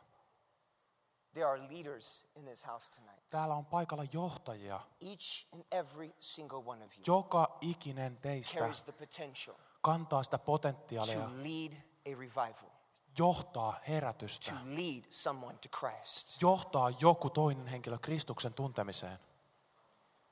There 1.34 1.46
are 1.46 1.62
leaders 1.62 2.28
in 2.36 2.46
this 2.46 2.68
house 2.68 2.92
tonight. 2.92 3.30
Täällä 3.30 3.56
on 3.56 3.66
paikalla 3.66 4.04
johtajia. 4.14 4.80
Each 5.02 5.48
and 5.54 5.64
every 5.72 6.14
single 6.20 6.58
one 6.66 6.86
of 6.86 6.98
you 6.98 7.04
Joka 7.08 7.58
ikinen 7.62 8.18
teistä 8.18 8.60
carries 8.60 8.84
the 8.84 8.92
potential 8.92 9.56
kantaa 9.82 10.24
sitä 10.24 10.38
to 10.38 10.44
potentiaalia 10.44 11.20
lead 11.20 11.74
a 12.06 12.20
revival. 12.20 12.79
Johtaa 13.20 13.80
herätystä. 13.88 14.52
to 14.52 14.56
lead 14.66 15.04
someone 15.10 15.58
to 15.58 15.80
Christ. 15.80 16.42
Johtaa 16.42 16.90
joku 17.00 17.30
toinen 17.30 17.68
henkilö 17.68 17.98
Kristuksen 17.98 18.54
tuntemiseen. 18.54 19.20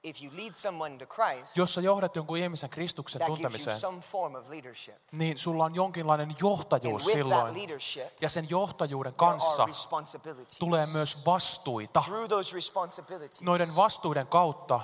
If 0.08 0.24
you 0.24 0.32
lead 0.36 0.54
someone 0.54 0.98
to 0.98 1.06
Christ, 1.06 1.58
Jos 1.58 1.74
sä 1.74 1.82
johdat 1.82 2.16
jonkun 2.16 2.38
ihmisen 2.38 2.70
Kristuksen 2.70 3.22
tuntemiseen, 3.26 3.78
niin 5.12 5.38
sulla 5.38 5.66
on 5.66 5.76
jonkinlainen 5.76 6.36
johtajuus 6.42 7.04
silloin. 7.04 7.56
Ja 8.22 8.30
sen 8.30 8.50
johtajuuden 8.50 9.14
kanssa 9.14 9.68
tulee 10.60 10.86
myös 10.86 11.26
vastuita. 11.26 12.04
Noiden 13.42 13.76
vastuiden 13.76 14.28
kautta 14.28 14.80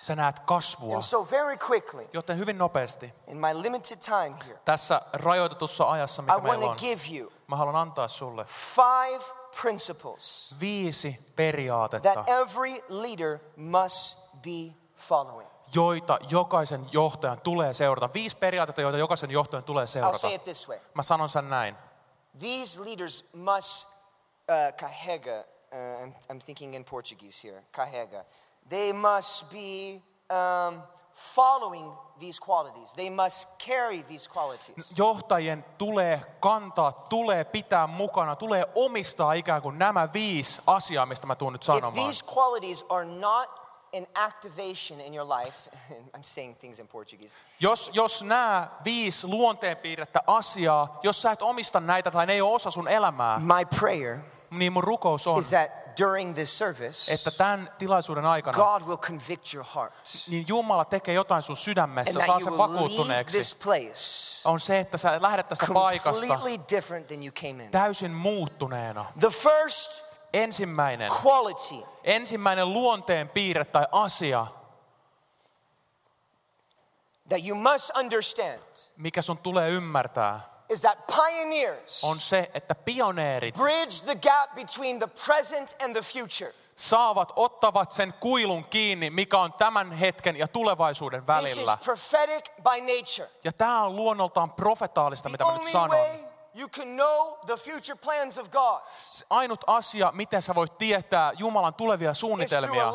sä 0.00 0.16
näet 0.16 0.40
kasvua. 0.40 0.94
And 0.94 1.02
so, 1.02 1.26
very 1.30 1.56
quickly, 1.70 2.08
Joten 2.12 2.38
hyvin 2.38 2.58
nopeasti 2.58 3.14
in 3.26 3.36
my 3.36 3.62
limited 3.62 3.98
time 3.98 4.36
here, 4.46 4.58
tässä 4.64 5.02
rajoitetussa 5.12 5.90
ajassa, 5.90 6.22
I 6.22 6.24
mikä 6.24 6.38
meillä 6.38 6.70
on, 6.70 6.76
to 6.76 6.80
give 6.80 7.18
you 7.18 7.32
mä 7.50 7.56
haluan 7.56 7.76
antaa 7.76 8.08
sulle 8.08 8.44
five 8.44 9.24
principles 9.60 10.54
viisi 10.60 11.18
periaatetta, 11.36 12.12
that 12.14 12.28
every 12.28 12.84
leader 12.88 13.38
must 13.56 14.18
be 14.42 14.74
following. 14.96 15.50
joita 15.74 16.18
jokaisen 16.30 16.86
johtajan 16.92 17.40
tulee 17.40 17.74
seurata. 17.74 18.12
Viisi 18.14 18.36
periaatetta, 18.36 18.80
joita 18.80 18.98
jokaisen 18.98 19.30
johtajan 19.30 19.64
tulee 19.64 19.84
I'll 19.84 19.88
seurata. 19.88 20.18
say 20.18 20.34
it 20.34 20.44
this 20.44 20.68
way 20.68 20.78
Mä 20.94 21.02
sanon 21.02 21.28
sen 21.28 21.50
näin. 21.50 21.76
These 22.38 22.84
leaders 22.84 23.24
must 23.32 23.88
uh, 23.88 24.72
carrega. 24.76 25.30
Uh, 25.72 26.02
I'm, 26.04 26.14
I'm 26.30 26.38
thinking 26.44 26.74
in 26.74 26.84
Portuguese 26.84 27.48
here. 27.48 27.62
Carrega. 27.76 28.24
They 28.68 28.92
must 28.92 29.50
be 29.50 30.02
um, 30.30 30.82
following 31.34 31.92
these 32.18 32.38
qualities. 32.46 32.92
They 32.94 33.10
must 33.10 33.48
carry 33.68 34.02
these 34.02 34.30
qualities. 34.36 34.98
Johtajien 34.98 35.64
tulee 35.78 36.22
kantaa, 36.40 36.92
tulee 36.92 37.44
pitää 37.44 37.86
mukana, 37.86 38.36
tulee 38.36 38.64
omistaa 38.74 39.32
ikään 39.32 39.62
kuin 39.62 39.78
nämä 39.78 40.08
viisi 40.12 40.62
asiaa, 40.66 41.06
mistä 41.06 41.26
mä 41.26 41.34
tuun 41.34 41.52
nyt 41.52 41.62
If 41.62 41.66
sanomaan. 41.66 41.94
these 41.94 42.24
qualities 42.36 42.84
are 42.88 43.04
not 43.04 43.60
in 43.92 44.06
activation 44.14 45.00
in 45.00 45.14
your 45.14 45.28
life, 45.38 45.70
I'm 46.16 46.22
saying 46.22 46.58
things 46.58 46.78
in 46.78 46.88
Portuguese. 46.88 47.40
Jos, 47.60 47.90
jos 47.92 48.22
nämä 48.22 48.68
viisi 48.84 49.26
luonteenpiirrettä 49.26 50.20
asiaa, 50.26 50.98
jos 51.02 51.22
sä 51.22 51.32
et 51.32 51.42
omista 51.42 51.80
näitä 51.80 52.10
tai 52.10 52.26
ne 52.26 52.32
ei 52.32 52.40
ole 52.40 52.54
osa 52.54 52.70
sun 52.70 52.88
elämää, 52.88 53.38
My 53.38 53.78
prayer 53.80 54.18
niin 54.50 54.72
mun 54.72 54.84
rukous 54.84 55.26
on, 55.26 55.40
is 55.40 55.48
that 55.50 55.70
during 56.00 56.34
this 56.34 56.58
service, 56.58 57.14
että 57.14 57.30
tämän 57.30 57.72
tilaisuuden 57.78 58.26
aikana 58.26 58.56
God 58.58 58.82
will 58.82 58.96
convict 58.96 59.54
your 59.54 59.66
heart 59.74 59.94
niin 60.28 60.44
Jumala 60.48 60.84
tekee 60.84 61.14
jotain 61.14 61.42
sun 61.42 61.52
and 61.52 61.56
sydämessä, 61.56 62.20
saa 62.26 62.26
that 62.26 62.42
sen 62.42 62.58
vakuuttuneeksi. 62.58 63.36
this 63.36 63.54
place 63.54 64.48
On 64.48 64.60
se, 64.60 64.78
että 64.80 64.96
sä 64.96 65.22
lähdet 65.22 65.48
tästä 65.48 65.66
paikasta 65.74 66.26
different 66.70 67.06
than 67.06 67.22
you 67.22 67.32
came 67.32 67.64
in. 67.64 67.70
täysin 67.70 68.10
muuttuneena. 68.10 69.04
The 69.20 69.30
first 69.30 70.10
Ensimmäinen, 70.32 71.10
quality 71.24 71.86
ensimmäinen 72.04 72.72
luonteen 72.72 73.28
piirre 73.28 73.64
tai 73.64 73.86
asia, 73.92 74.46
that 77.28 77.46
you 77.48 77.58
must 77.58 77.90
understand 77.96 78.60
mikä 78.96 79.22
sun 79.22 79.38
tulee 79.38 79.70
ymmärtää, 79.70 80.49
is 80.70 80.80
that 80.80 80.98
pioneers 81.06 82.04
on 82.04 82.20
se, 82.20 82.50
että 82.54 82.74
pioneerit 82.74 83.54
bridge 83.54 84.04
the 84.04 84.14
gap 84.14 84.54
between 84.54 84.98
the 84.98 85.08
present 85.26 85.76
and 85.82 85.92
the 85.92 86.02
future. 86.02 86.54
saavat, 86.76 87.32
ottavat 87.36 87.92
sen 87.92 88.14
kuilun 88.20 88.64
kiinni, 88.64 89.10
mikä 89.10 89.38
on 89.38 89.52
tämän 89.52 89.92
hetken 89.92 90.36
ja 90.36 90.48
tulevaisuuden 90.48 91.26
välillä. 91.26 91.78
prophetic 91.84 92.50
by 92.62 92.80
nature. 92.80 93.30
Ja 93.44 93.52
tämä 93.52 93.84
on 93.84 93.96
luonnoltaan 93.96 94.52
profetaalista, 94.52 95.28
The 95.28 95.32
mitä 95.32 95.44
mä 95.44 95.52
nyt 95.52 95.68
sanon. 95.68 96.30
you 96.54 96.68
can 96.68 96.96
know 96.96 97.38
the 97.46 97.56
future 97.56 97.94
plans 97.94 98.38
of 98.38 98.50
God 98.50 98.80
Se 98.94 99.26
ainut 99.30 99.60
asia, 99.66 100.12
miten 100.14 100.42
sä 100.42 100.54
voit 100.54 100.78
tietää 100.78 101.32
Jumalan 101.38 101.74
tulevia 101.74 102.14
suunnitelmia, 102.14 102.92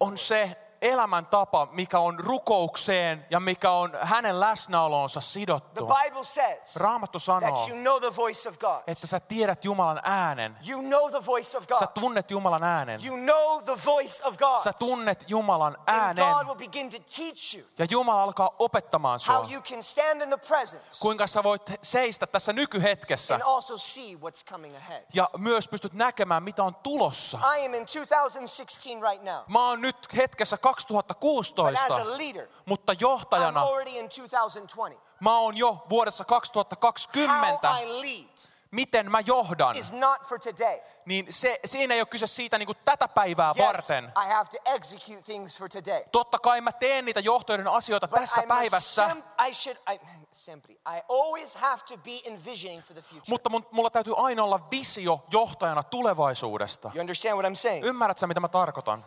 on 0.00 0.18
se 0.18 0.56
elämäntapa, 0.84 1.68
mikä 1.72 1.98
on 1.98 2.18
rukoukseen 2.20 3.26
ja 3.30 3.40
mikä 3.40 3.70
on 3.70 3.92
hänen 4.02 4.40
läsnäolonsa 4.40 5.20
The 5.20 5.26
sidottu. 5.26 5.86
Bible 6.04 6.24
says 6.24 6.76
Raamattu 6.76 7.18
sanoo, 7.18 7.40
that 7.56 7.68
you 7.68 7.78
know 7.78 8.00
the 8.00 8.16
voice 8.16 8.48
of 8.48 8.58
God. 8.58 8.82
että 8.86 9.06
sä 9.06 9.20
tiedät 9.20 9.64
Jumalan 9.64 10.00
äänen. 10.02 10.56
You 10.68 10.80
know 10.82 11.10
the 11.10 11.26
voice 11.26 11.58
of 11.58 11.64
Sä 11.78 11.86
God. 11.86 12.02
tunnet 12.02 12.30
Jumalan 12.30 12.64
äänen. 12.64 13.00
You 13.06 13.16
know 13.16 13.62
the 13.64 13.76
voice 13.86 14.24
of 14.24 14.36
God. 14.38 14.60
Sä 14.64 14.72
tunnet 14.72 15.24
Jumalan 15.28 15.76
And 15.86 15.98
äänen. 15.98 16.24
God 16.34 16.46
will 16.46 16.54
begin 16.54 16.90
to 16.90 16.96
teach 17.16 17.56
you 17.58 17.66
Ja 17.78 17.86
Jumala 17.90 18.22
alkaa 18.22 18.50
opettamaan 18.58 19.20
how 19.28 19.36
sua. 19.40 19.52
you 19.52 19.62
can 19.62 19.82
stand 19.82 20.22
in 20.22 20.28
the 20.28 20.36
presence 20.48 20.98
Kuinka 21.00 21.26
sä 21.26 21.42
voit 21.42 21.62
seistä 21.82 22.26
tässä 22.26 22.52
nykyhetkessä 22.52 23.34
and 23.34 23.42
also 23.46 23.78
see 23.78 24.14
what's 24.14 24.44
coming 24.52 24.76
ahead. 24.76 25.02
ja 25.14 25.28
myös 25.38 25.68
pystyt 25.68 25.92
näkemään, 25.92 26.42
mitä 26.42 26.62
on 26.64 26.74
tulossa. 26.74 27.38
I 27.56 27.66
am 27.66 27.74
in 27.74 27.86
2016 27.86 29.10
right 29.10 29.22
now. 29.24 29.34
Mä 29.48 29.68
oon 29.68 29.80
nyt 29.80 29.96
hetkessä 30.16 30.58
2016, 30.74 31.94
a 31.94 32.18
leader, 32.18 32.48
mutta 32.66 32.92
johtajana 33.00 33.60
already 33.62 33.90
in 33.90 34.08
2020. 34.08 35.00
mä 35.20 35.38
oon 35.38 35.56
jo 35.56 35.86
vuodessa 35.90 36.24
How 36.24 36.28
2020. 36.28 37.76
I 37.82 37.88
lead 37.88 38.54
Miten 38.70 39.10
mä 39.10 39.20
johdan, 39.26 39.76
is 39.76 39.92
not 39.92 40.22
for 40.22 40.38
today. 40.40 40.80
niin 41.04 41.26
se, 41.30 41.60
siinä 41.64 41.94
ei 41.94 42.00
ole 42.00 42.06
kyse 42.06 42.26
siitä 42.26 42.58
niin 42.58 42.66
kuin 42.66 42.78
tätä 42.84 43.08
päivää 43.08 43.52
Yes, 43.56 43.66
varten. 43.66 44.04
I 44.24 44.28
have 44.28 44.44
to 44.50 44.56
execute 44.74 45.22
things 45.22 45.58
for 45.58 45.68
today. 45.68 46.04
Totta 46.12 46.38
kai 46.38 46.60
mä 46.60 46.72
teen 46.72 47.04
niitä 47.04 47.20
johtojen 47.20 47.68
asioita 47.68 48.08
But 48.08 48.20
tässä 48.20 48.40
I, 48.42 48.46
päivässä, 48.46 49.06
sem- 49.08 49.22
I 49.48 49.54
should, 49.54 49.76
I, 49.94 50.00
sempre, 50.32 50.72
I 50.74 51.02
always 51.08 51.56
have 51.56 51.82
to 51.88 51.96
be 51.96 52.10
envisioning 52.24 52.82
for 52.84 52.94
the 52.94 53.02
future. 53.02 53.24
mutta 53.28 53.50
mun, 53.50 53.66
mulla 53.70 53.90
täytyy 53.90 54.14
aina 54.16 54.44
olla 54.44 54.60
visio 54.70 55.24
johtajana 55.30 55.82
tulevaisuudesta. 55.82 56.90
You 56.94 57.00
understand 57.00 57.34
what 57.34 57.52
I'm 57.52 57.56
saying? 57.56 57.86
Ymmärrät 57.86 58.18
sä, 58.18 58.26
mitä 58.26 58.40
mä 58.40 58.48
tarkoitan? 58.48 59.04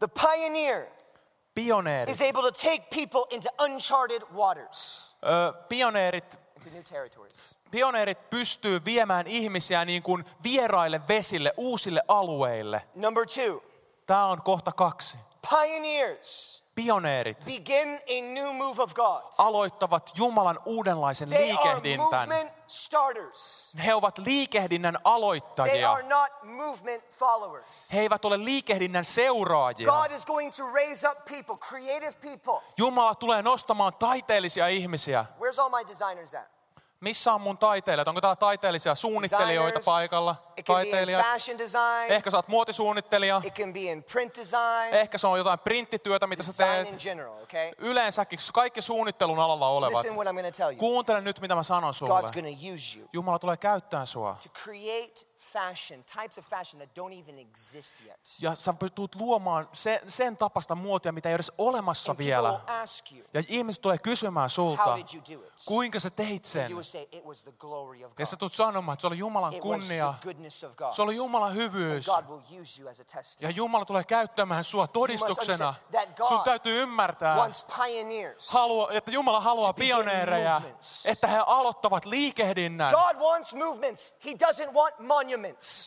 The 0.00 0.08
pioneer 0.08 0.86
Pioneerit. 1.54 2.08
is 2.10 2.22
able 2.22 2.42
to 2.42 2.52
take 2.52 2.82
people 2.90 3.20
into 3.30 3.48
uncharted 3.64 4.22
waters, 4.34 5.06
Ö, 5.24 5.52
pioneerit, 5.68 6.38
into 6.56 6.70
new 6.70 6.82
territories. 6.82 7.54
pioneerit 7.70 8.30
pystyy 8.30 8.84
viemään 8.84 9.26
ihmisiä 9.26 9.84
niin 9.84 10.02
kuin 10.02 10.24
vieraille 10.42 11.00
vesille, 11.08 11.52
uusille 11.56 12.02
alueille. 12.08 12.82
Number 12.94 13.26
two, 13.26 13.62
Tämä 14.06 14.26
on 14.26 14.42
kohta 14.42 14.72
kaksi. 14.72 15.16
pioneers 15.50 16.57
Pioneerit 16.82 17.44
begin 17.44 17.88
a 18.08 18.20
new 18.34 18.52
move 18.52 18.82
of 18.82 18.94
God. 18.94 19.22
aloittavat 19.38 20.10
Jumalan 20.18 20.58
uudenlaisen 20.64 21.28
They 21.28 21.50
are 21.52 21.52
liikehdintän. 21.52 22.28
movement 22.28 22.52
starters. 22.66 23.72
He 23.86 23.94
ovat 23.94 24.18
liikehdinnän 24.18 24.94
They 24.94 25.00
aloittajia. 25.04 25.92
are 25.92 26.02
not 26.02 26.32
movement 26.42 27.04
followers. 27.10 27.92
He 27.92 28.00
eivät 28.00 28.24
ole 28.24 28.44
liikehdinnän 28.44 29.04
seuraajia. 29.04 29.92
God 29.92 30.10
is 30.10 30.26
going 30.26 30.52
to 30.56 30.64
raise 30.74 31.08
up 31.08 31.24
people, 31.24 31.56
creative 31.56 32.12
people. 32.20 32.60
Jumala 32.76 33.14
tulee 33.14 33.42
nostamaan 33.42 33.92
taiteellisia 33.98 34.68
ihmisiä. 34.68 35.24
Where's 35.40 35.58
all 35.62 35.70
my 35.70 35.88
designers 35.88 36.34
at? 36.34 36.57
Missä 37.00 37.32
on 37.32 37.40
mun 37.40 37.58
taiteilijat? 37.58 38.08
Onko 38.08 38.20
täällä 38.20 38.36
taiteellisia 38.36 38.94
suunnittelijoita 38.94 39.80
paikalla? 39.84 40.36
Taiteilijat. 40.66 41.26
Ehkä 42.08 42.30
sä 42.30 42.36
oot 42.36 42.48
muotisuunnittelija. 42.48 43.42
Ehkä 44.90 45.18
se 45.18 45.26
on 45.26 45.38
jotain 45.38 45.58
printtityötä, 45.58 46.26
mitä 46.26 46.42
sä 46.42 46.52
teet. 46.64 47.02
general, 47.02 47.42
okay? 47.42 47.70
Yleensäkin 47.78 48.38
kaikki 48.52 48.82
suunnittelun 48.82 49.38
alalla 49.38 49.68
olevat. 49.68 50.06
Kuuntele 50.78 51.20
nyt, 51.20 51.40
mitä 51.40 51.54
mä 51.54 51.62
sanon 51.62 51.94
sulle. 51.94 52.22
Jumala 53.12 53.38
tulee 53.38 53.56
käyttää 53.56 54.06
sua. 54.06 54.36
to 54.42 54.48
create 54.48 55.28
fashion, 55.52 56.04
types 56.04 56.38
of 56.38 56.44
fashion 56.46 56.82
that 56.82 56.98
don't 56.98 57.22
even 57.22 57.38
exist 57.38 58.00
yet. 58.06 58.20
Ja 58.40 58.54
sä 58.54 58.74
tulet 58.94 59.14
luomaan 59.14 59.68
sen, 59.72 60.00
sen 60.08 60.36
tapasta 60.36 60.74
muotia, 60.74 61.12
mitä 61.12 61.28
ei 61.28 61.32
ole 61.32 61.34
edes 61.36 61.52
olemassa 61.58 62.12
And 62.12 62.16
people 62.16 62.26
vielä. 62.26 62.48
will 62.48 62.82
ask 62.82 63.12
you, 63.12 63.24
Ja 63.34 63.42
ihmiset 63.48 63.82
tulee 63.82 63.98
kysymään 63.98 64.42
how 64.44 64.48
sulta, 64.48 64.96
did 64.96 65.06
you 65.14 65.38
do 65.40 65.46
it? 65.46 65.52
kuinka 65.66 66.00
sä 66.00 66.10
teit 66.10 66.44
sen. 66.44 66.70
You 66.70 66.84
say, 66.84 67.02
it 67.12 67.24
was 67.24 67.42
the 67.42 67.52
glory 67.52 68.04
of 68.04 68.12
Ja 68.18 68.26
sä 68.26 68.36
God. 68.36 68.38
tulet 68.38 68.52
sanomaan, 68.52 68.94
että 68.94 69.00
se 69.00 69.06
oli 69.06 69.18
Jumalan 69.18 69.52
It 69.54 69.64
was 69.64 69.80
kunnia. 69.80 70.14
the 70.20 70.24
goodness 70.32 70.64
of 70.64 70.76
God. 70.76 70.92
Se 70.92 71.02
oli 71.02 71.16
Jumalan 71.16 71.54
hyvyys. 71.54 72.06
God 72.06 72.24
will 72.28 72.62
use 72.62 72.80
you 72.82 72.90
as 72.90 73.00
a 73.00 73.02
Ja 73.02 73.14
testimony. 73.16 73.54
Jumala 73.56 73.84
tulee 73.84 74.04
käyttämään 74.04 74.64
sua 74.64 74.86
todistuksena. 74.86 75.74
God 76.16 76.28
Sun 76.28 76.40
täytyy 76.44 76.82
ymmärtää, 76.82 77.36
halua, 78.50 78.88
että 78.92 79.10
Jumala 79.10 79.40
haluaa 79.40 79.72
pioneereja, 79.72 80.62
että 81.04 81.26
he 81.26 81.38
aloittavat 81.46 82.04
liikehdinnän. 82.04 82.94
God 82.94 83.16
wants 83.16 83.54
movements. 83.54 84.14
He 84.24 84.30
doesn't 84.30 84.72
want 84.72 84.98
monuments. 84.98 85.37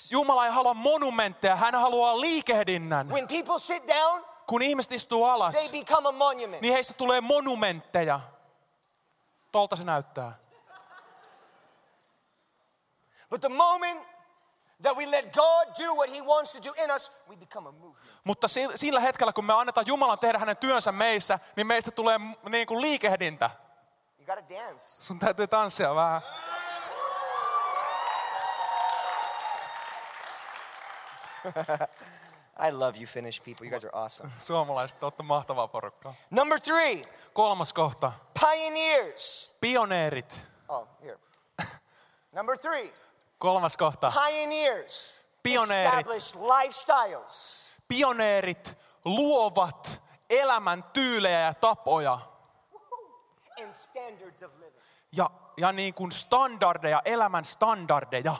Jumala 0.09 0.45
ei 0.45 0.51
halua 0.51 0.73
monumentteja, 0.73 1.55
hän 1.55 1.75
haluaa 1.75 2.21
liikehdinnän. 2.21 3.09
When 3.09 3.27
people 3.27 3.59
sit 3.59 3.87
down, 3.87 4.25
Kun 4.47 4.61
ihmiset 4.61 4.91
istuu 4.91 5.25
alas, 5.25 5.55
they 5.55 5.69
become 5.83 6.09
a 6.09 6.11
monument. 6.11 6.61
niin 6.61 6.73
heistä 6.73 6.93
tulee 6.93 7.21
monumentteja. 7.21 8.19
Tolta 9.51 9.75
se 9.75 9.83
näyttää. 9.83 10.35
But 13.29 13.41
the 13.41 13.49
moment 13.49 14.07
that 14.81 14.97
we 14.97 15.05
let 15.11 15.31
God 15.33 15.67
do 15.85 15.93
what 15.95 16.09
He 16.11 16.21
wants 16.21 16.51
to 16.53 16.59
do 16.63 16.73
in 16.83 16.91
us, 16.95 17.11
we 17.29 17.35
become 17.35 17.69
a 17.69 17.71
movement. 17.71 17.97
Mutta 18.25 18.47
si- 18.47 18.69
sillä 18.75 18.99
hetkellä, 18.99 19.33
kun 19.33 19.45
me 19.45 19.53
annetaan 19.53 19.87
Jumalan 19.87 20.19
tehdä 20.19 20.39
hänen 20.39 20.57
työnsä 20.57 20.91
meissä, 20.91 21.39
niin 21.55 21.67
meistä 21.67 21.91
tulee 21.91 22.19
niin 22.49 22.67
kuin 22.67 22.81
liikehdintä. 22.81 23.49
You 24.19 24.25
gotta 24.35 24.55
dance. 24.55 24.83
Sun 25.03 25.19
täytyy 25.19 25.47
tanssia 25.47 25.95
vähän. 25.95 26.21
I 32.67 32.71
love 32.71 32.97
you, 32.97 33.07
Finnish 33.07 33.41
people. 33.43 33.65
You 33.65 33.71
guys 33.71 33.85
are 33.85 33.95
awesome. 34.03 34.31
Suomalaiset, 34.47 35.03
olette 35.03 35.23
mahtavaa 35.23 35.67
porukkaa. 35.67 36.13
Number 36.29 36.59
three, 36.59 37.03
Kolmas 37.33 37.73
kohta. 37.73 38.11
pioneers. 38.39 39.53
Pioneerit. 39.61 40.47
Oh, 40.69 40.87
here. 41.01 41.17
Number 42.31 42.57
three, 42.57 42.93
Kolmas 43.39 43.77
kohta. 43.77 44.11
pioneers. 44.25 45.21
Pioneerit. 45.43 46.07
Establish 46.07 46.35
lifestyles. 46.35 47.67
Pioneerit 47.87 48.77
luovat 49.05 50.01
elämän 50.29 50.83
tyylejä 50.83 51.39
ja 51.39 51.53
tapoja. 51.53 52.19
and 53.63 53.73
standards 53.73 54.43
of 54.43 54.51
living. 54.59 54.81
Ja, 55.11 55.29
ja 55.57 55.71
niin 55.71 55.93
kuin 55.93 56.11
standardeja, 56.11 57.01
elämän 57.05 57.45
standardeja. 57.45 58.35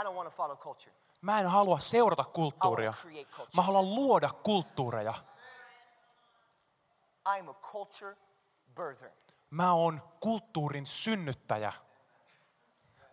I 0.00 0.04
don't 0.04 0.14
want 0.14 0.28
to 0.28 0.36
follow 0.36 0.56
culture. 0.58 0.92
Mä 1.26 1.40
en 1.40 1.46
halua 1.46 1.78
seurata 1.78 2.24
kulttuuria. 2.24 2.94
Mä 3.56 3.62
haluan 3.62 3.94
luoda 3.94 4.30
kulttuureja. 4.30 5.14
I'm 7.28 7.50
a 7.50 7.54
culture 7.72 8.16
birther. 8.74 9.10
Mä 9.50 9.72
oon 9.72 10.02
kulttuurin 10.20 10.86
synnyttäjä. 10.86 11.72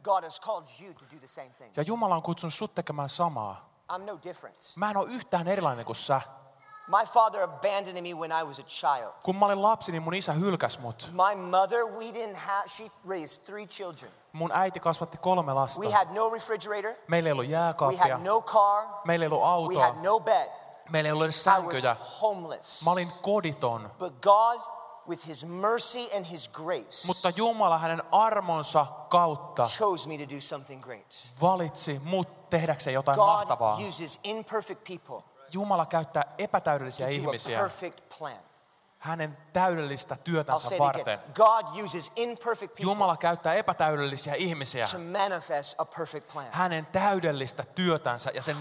God 0.03 0.23
has 0.23 0.41
called 0.41 0.67
you 0.83 0.93
to 0.93 1.05
do 1.15 1.19
the 1.19 1.27
same 1.27 1.49
thing. 1.49 1.77
Ja 1.77 1.83
Jumala 1.83 2.15
on 2.15 2.21
kutsunut 2.21 2.53
sut 2.53 2.75
tekemään 2.75 3.09
samaa. 3.09 3.69
I'm 3.91 3.97
no 3.97 4.19
different. 4.23 4.73
Mä 4.75 4.91
en 4.91 4.97
ole 4.97 5.09
yhtään 5.09 5.47
erilainen 5.47 5.85
kuin 5.85 5.95
sä. 5.95 6.21
My 6.87 7.05
father 7.13 7.41
abandoned 7.43 8.01
me 8.01 8.13
when 8.13 8.31
I 8.41 8.43
was 8.47 8.59
a 8.59 8.63
child. 8.63 9.11
Kun 9.23 9.39
mä 9.39 9.45
olin 9.45 9.61
lapsi, 9.61 9.91
niin 9.91 10.03
mun 10.03 10.13
isä 10.13 10.33
hylkäs 10.33 10.79
mut. 10.79 11.09
My 11.11 11.41
mother, 11.41 11.85
we 11.85 12.11
didn't 12.11 12.35
have, 12.35 12.67
she 12.67 12.91
raised 13.09 13.43
three 13.43 13.67
children. 13.67 14.11
Mun 14.33 14.51
äiti 14.53 14.79
kasvatti 14.79 15.17
kolme 15.17 15.53
lasta. 15.53 15.81
We 15.81 15.91
had 15.91 16.07
no 16.15 16.29
refrigerator. 16.29 16.93
Meillä 17.07 17.27
ei 17.27 17.31
ollut 17.31 17.45
We 17.45 17.51
jääkaappia. 17.51 17.99
had 18.17 18.23
no 18.25 18.41
car. 18.41 18.85
Meillä 19.05 19.23
ei 19.23 19.27
ollut 19.27 19.41
We 19.41 19.47
autoa. 19.49 19.83
had 19.85 19.95
no 20.03 20.19
bed. 20.19 20.49
Meillä 20.89 21.07
ei 21.07 21.11
ollut 21.11 21.25
edes 21.25 21.35
I 21.45 21.49
was 21.49 21.55
sänkyjä. 21.55 21.95
homeless. 22.21 22.85
Mä 22.85 22.91
olin 22.91 23.11
koditon. 23.21 23.91
But 23.99 24.13
God, 24.21 24.59
with 25.09 25.27
his 25.27 25.45
mercy 25.45 25.99
and 26.17 26.25
his 26.25 26.49
grace, 26.49 27.07
Mutta 27.07 27.29
Jumala 27.29 27.77
hänen 27.77 28.03
armonsa 28.11 28.85
kautta 29.09 29.63
chose 29.77 30.09
me 30.09 30.17
to 30.17 30.35
do 30.35 30.41
something 30.41 30.83
great. 30.83 31.27
valitsi 31.41 32.01
mut 32.03 32.49
tehdäkseen 32.49 32.93
jotain 32.93 33.15
God 33.15 33.25
mahtavaa. 33.27 33.77
uses 33.87 34.19
imperfect 34.23 34.83
people 34.87 35.23
Jumala 35.51 35.85
käyttää 35.85 36.23
epätäydellisiä 36.37 37.07
ihmisiä 37.07 37.59
perfect 37.59 37.99
plan. 38.19 38.33
Hänen 39.03 39.37
täydellistä 39.53 40.15
työtänsä 40.15 40.75
varten. 40.79 41.19
God 41.33 41.65
uses 41.85 42.11
imperfect 42.15 42.75
people 42.75 42.91
Jumala 42.91 43.17
käyttää 43.17 43.53
epätäydellisiä 43.53 44.33
ihmisiä 44.33 44.85
to 44.91 44.97
manifest 44.99 45.79
a 45.79 45.85
perfect 45.85 46.33
plan. 46.33 46.45
hänen 46.51 46.85
täydellistä 46.85 47.63
työtänsä 47.75 48.31
ja 48.33 48.41
sen 48.41 48.57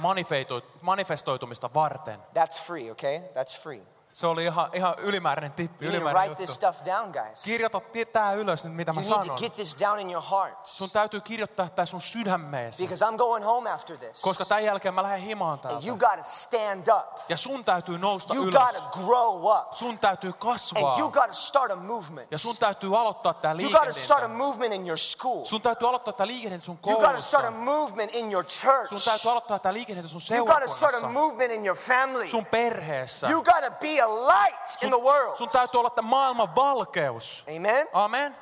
manifestoitumista 0.82 1.70
varten. 1.74 2.20
That's 2.20 2.61
free, 2.66 2.90
okay? 2.90 3.18
That's 3.18 3.61
free. 3.62 3.82
Se 4.12 4.26
oli 4.26 4.44
ihan, 4.44 4.70
ihan 4.72 4.94
ylimääräinen 4.98 5.52
tippi, 5.52 5.84
You 5.84 5.94
ylimääräinen 5.94 6.28
write 6.30 6.36
this 6.44 6.50
juttu. 6.62 6.72
stuff 6.72 6.86
down, 6.86 7.10
guys. 7.12 7.26
You 7.26 7.44
Kirjoita 7.44 7.80
tää 8.12 8.32
ylös 8.32 8.64
nyt, 8.64 8.74
mitä 8.74 8.92
mä 8.92 9.00
need 9.00 9.10
to 9.10 9.22
sanon. 9.22 9.38
get 9.38 9.54
this 9.54 9.76
down 9.80 9.98
in 9.98 10.10
your 10.10 10.24
heart. 10.30 10.66
Sun 10.66 10.90
täytyy 10.90 11.20
kirjoittaa 11.20 11.68
tää 11.68 11.86
sun 11.86 12.00
sydämeesi, 12.00 12.84
Because 12.84 13.04
I'm 13.06 13.16
going 13.16 13.44
home 13.44 13.70
after 13.70 13.96
this. 13.98 14.22
koska 14.22 14.44
tämän 14.44 14.64
jälkeen 14.64 14.94
mä 14.94 15.02
lähden 15.02 15.20
himaan 15.20 15.52
And 15.64 15.72
you 15.86 15.96
täältä. 15.96 16.16
got 16.16 16.16
to 16.26 16.30
stand 16.30 16.86
up. 16.98 17.18
Ja 17.28 17.36
sun 17.36 17.64
täytyy 17.64 17.98
nousta 17.98 18.34
You 18.34 18.44
ylös. 18.44 18.62
got 18.62 18.90
to 18.92 18.98
grow 19.06 19.46
up. 19.58 19.72
Sun 19.74 19.98
täytyy 19.98 20.32
kasvaa. 20.32 20.90
And 20.92 21.00
you 21.00 21.10
got 21.10 21.26
to 21.26 21.32
start 21.32 21.70
a 21.72 21.76
movement. 21.76 22.32
Ja 22.32 22.38
sun 22.38 22.56
täytyy 22.56 22.98
aloittaa 23.00 23.34
tää 23.34 23.52
You 23.60 23.70
got 23.70 23.82
to 23.86 23.92
start 23.92 24.22
a 24.22 24.28
liikehdintä. 24.28 24.44
movement 24.44 24.72
in 24.74 24.86
your 24.86 24.98
school. 24.98 25.44
Sun 25.44 25.62
täytyy 25.62 25.88
aloittaa 25.88 26.12
tää 26.12 26.26
liikehdintä 26.26 26.66
sun 26.66 26.78
You 26.86 27.00
got 27.00 27.14
to 27.16 27.20
start 27.22 27.44
a 27.44 27.50
koulussa. 27.50 27.70
movement 27.72 28.14
in 28.14 28.32
your 28.32 28.44
church. 28.44 28.88
Sun 28.88 29.00
täytyy 29.04 29.30
aloittaa 29.30 29.58
tää 29.58 29.72
liikehdintä 29.72 30.08
sun 30.08 30.20
You 30.30 30.46
got 30.46 30.54
to 30.62 30.68
start 30.68 30.94
a 30.94 30.98
seurakunnassa. 30.98 31.20
movement 31.20 31.52
in 31.52 31.66
your 31.66 31.78
family. 31.78 32.28
Sun 32.28 32.46
perheessä. 32.46 33.28
You 33.30 33.42
got 33.42 33.64
to 33.64 33.70
be 33.80 34.01
a 34.03 34.26
light 34.26 34.82
in 34.82 34.88
the 34.90 35.00
world. 35.00 35.36
Sun 35.36 35.48
täytyy 35.48 35.78
olla 35.80 35.90
tämä 35.90 36.09
maailman 36.09 36.55
valkeus. 36.57 37.44
Amen. 37.57 37.88
Amen. 37.92 38.36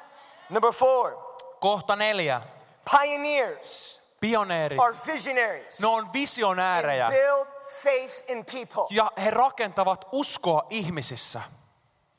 Number 0.49 0.73
four, 0.73 1.17
Kohta 1.61 1.97
neljä. 1.97 2.41
pioneers 2.99 4.01
Pioneerit. 4.21 4.81
are 4.81 4.95
visionaries 5.07 5.81
Ne 5.81 5.87
on 5.87 6.05
and 6.05 6.13
visionäärejä. 6.13 7.09
build 7.11 7.47
faith 7.83 8.31
in 8.31 8.45
people. 8.45 8.87
Ja 8.91 9.13
he 9.25 9.31
rakentavat 9.31 10.09
uskoa 10.13 10.63
ihmisissä. 10.71 11.41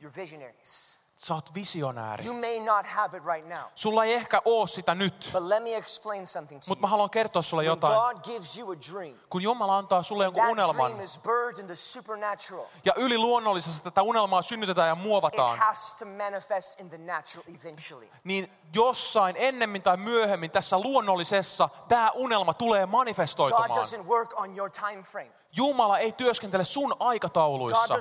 You're 0.04 0.16
visionaries. 0.16 0.91
Sä 1.22 1.34
oot 1.34 1.54
visionääri. 1.56 2.26
You 2.26 2.34
may 2.36 2.60
not 2.60 2.86
have 2.86 3.18
it 3.18 3.24
right 3.26 3.50
now, 3.50 3.60
Sulla 3.76 4.04
ei 4.06 4.14
ehkä 4.14 4.42
oo 4.46 4.68
sitä 4.68 4.96
nyt. 4.96 5.30
but 5.34 5.44
let 5.44 5.64
me 5.64 5.76
explain 5.76 6.28
something 6.28 6.62
to 6.62 6.66
Mutta 6.68 6.82
mä 6.82 6.88
you. 6.88 6.92
haluan 6.92 7.10
kertoa 7.10 7.42
sulle 7.42 7.62
When 7.64 7.68
jotain. 7.72 7.94
God 7.96 8.24
gives 8.24 8.58
you 8.58 8.72
a 8.72 8.76
dream, 8.92 9.16
Kun 9.30 9.42
Jumala 9.44 9.78
antaa 9.78 10.04
sulle 10.04 10.24
jonkun 10.24 10.50
unelman 10.50 10.92
dream 10.92 11.06
is 11.06 11.20
birthed 11.20 11.58
in 11.60 11.66
the 11.68 11.76
supernatural. 11.76 12.66
ja 12.86 12.94
yliluonnollisesti 12.96 13.82
tätä 13.84 14.02
unelmaa 14.02 14.42
synnytetään 14.42 14.88
ja 14.88 14.94
It 14.94 15.00
muovataan, 15.04 15.58
has 15.60 15.94
to 15.94 16.06
manifest 16.06 16.80
in 16.80 16.90
the 16.90 16.98
natural 16.98 17.46
eventually. 17.62 18.10
niin 18.24 18.52
jossain 18.74 19.36
ennemmin 19.40 19.82
tai 19.82 19.98
myöhemmin 19.98 20.52
tässä 20.52 20.80
luonnollisessa 20.80 21.70
tämä 21.88 22.12
unelma 22.16 22.54
tulee 22.54 22.82
God 22.86 22.92
manifestoitumaan. 22.92 23.70
doesn't 23.70 24.08
work 24.08 24.40
on 24.40 24.58
your 24.58 24.70
time 24.72 25.04
frame. 25.04 25.32
Jumala 25.56 25.99
ei 25.99 26.12
työskentele 26.12 26.64
sun 26.64 26.95
aikatauluissa. 26.99 27.95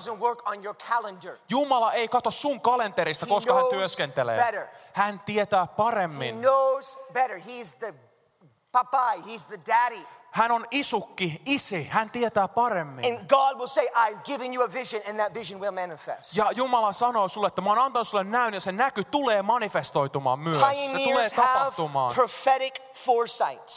Jumala 1.48 1.92
ei 1.92 2.09
kato 2.09 2.30
sun 2.30 2.61
kalenterista, 2.61 3.26
He 3.26 3.30
koska 3.30 3.55
hän 3.55 3.64
työskentelee. 3.70 4.36
better. 4.36 4.66
Hän 4.92 5.20
tietää 5.20 5.61
He 5.64 5.74
paremmin. 5.76 6.38
knows 6.40 6.98
better. 7.12 7.36
He's 7.38 7.76
the 7.78 7.94
he's 9.26 9.46
the 9.48 9.61
daddy. 9.66 10.07
Hän 10.30 10.51
on 10.51 10.66
isukki, 10.70 11.42
isi. 11.46 11.88
Hän 11.90 12.11
tietää 12.11 12.48
paremmin. 12.48 13.05
And 13.05 13.28
God 13.28 13.57
will 13.57 13.66
say, 13.66 13.86
I'm 13.86 14.18
giving 14.24 14.55
you 14.55 14.64
a 14.64 14.72
vision, 14.72 15.03
and 15.09 15.18
that 15.20 15.34
vision 15.34 15.61
will 15.61 15.72
manifest. 15.72 16.36
Ja 16.36 16.51
Jumala 16.53 16.92
sanoo 16.92 17.28
sulle, 17.28 17.46
että 17.46 17.61
mä 17.61 17.70
oon 17.70 17.78
antanut 17.78 18.09
sulle 18.09 18.24
näyn 18.24 18.55
ja 18.55 18.61
se 18.61 18.72
näky 18.72 19.05
tulee 19.05 19.42
manifestoitumaan 19.42 20.38
myös. 20.38 20.61
Se 20.61 20.66
tulee 20.66 21.05
Pioneers 21.05 21.32
have 21.32 21.48
tapahtumaan. 21.59 22.14
prophetic 22.14 22.74
foresight. 22.94 23.68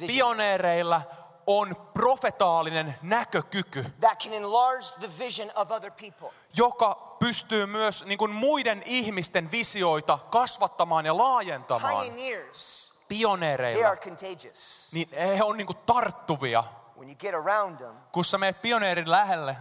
Vision 0.00 0.06
Pioneereilla 0.16 1.02
on 1.46 1.76
profetaalinen 1.94 2.94
näkökyky, 3.02 3.82
that 4.00 4.18
can 4.22 4.32
enlarge 4.32 4.86
the 5.00 5.08
vision 5.24 5.50
of 5.54 5.70
other 5.70 5.90
people. 5.90 6.28
joka 6.56 7.16
pystyy 7.18 7.66
myös 7.66 8.04
niin 8.04 8.18
kuin 8.18 8.30
muiden 8.30 8.82
ihmisten 8.86 9.50
visioita 9.50 10.18
kasvattamaan 10.30 11.06
ja 11.06 11.16
laajentamaan. 11.16 12.04
Pioneers, 12.06 12.92
they 12.94 13.06
Pioneereilla, 13.08 13.88
are 13.88 13.96
contagious. 14.00 14.88
niin 14.92 15.08
he 15.36 15.42
on 15.44 15.56
niin 15.56 15.66
kuin 15.66 15.78
tarttuvia. 15.86 16.64
When 16.96 17.08
you 17.08 17.16
get 17.16 17.34
around 17.34 17.76
them, 17.76 17.94
Kun 18.12 18.24
sä 18.24 18.38
meet 18.38 18.62
pioneerin 18.62 19.10
lähelle, 19.10 19.56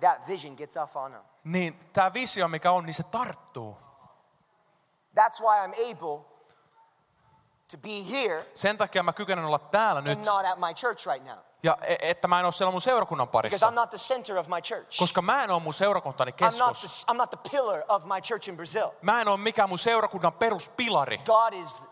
that 0.00 0.26
vision 0.28 0.54
gets 0.54 0.76
off 0.76 0.96
on 0.96 1.10
them. 1.10 1.22
niin 1.44 1.78
tämä 1.92 2.12
visio, 2.14 2.48
mikä 2.48 2.72
on, 2.72 2.86
niin 2.86 2.94
se 2.94 3.02
tarttuu. 3.02 3.76
That's 5.20 5.40
why 5.40 5.66
I'm 5.66 5.74
able 5.92 6.33
to 7.70 7.78
be 7.78 8.16
here 8.18 8.44
Sen 8.54 8.78
takia 8.78 9.02
mä 9.02 9.12
kykenen 9.12 9.44
olla 9.44 9.58
täällä 9.58 10.00
nyt, 10.00 10.18
and 10.18 10.26
not 10.26 10.44
at 10.52 10.58
my 10.58 10.74
church 10.74 11.06
right 11.06 11.24
now. 11.26 11.38
ja 11.62 11.76
e- 11.82 11.96
että 12.10 12.28
mä 12.28 12.38
en 12.38 12.44
ole 12.44 12.52
siellä 12.52 12.72
mun 12.72 12.80
seurakunnan 12.82 13.28
Because 13.28 13.48
parissa. 13.48 13.70
I'm 13.70 13.74
not 13.74 13.90
the 13.90 13.98
center 13.98 14.38
of 14.38 14.48
my 14.48 14.60
church. 14.62 14.98
Koska 14.98 15.22
mä 15.22 15.44
en 15.44 15.50
ole 15.50 15.62
mun 15.62 15.74
seurakuntani 15.74 16.30
I'm 16.32 16.58
not, 16.58 16.68
keskus. 16.72 17.04
the, 17.04 17.12
I'm 17.12 17.16
not 17.16 17.30
the 17.30 17.50
pillar 17.50 17.82
of 17.88 18.04
my 18.04 18.20
church 18.20 18.48
in 18.48 18.56
Brazil. 18.56 18.88
Mä 19.02 19.20
en 19.20 19.28
ole 19.28 19.36
mikään 19.36 19.68
mun 19.68 19.78
seurakunnan 19.78 20.32
peruspilari. 20.32 21.18
God 21.18 21.52
is 21.52 21.82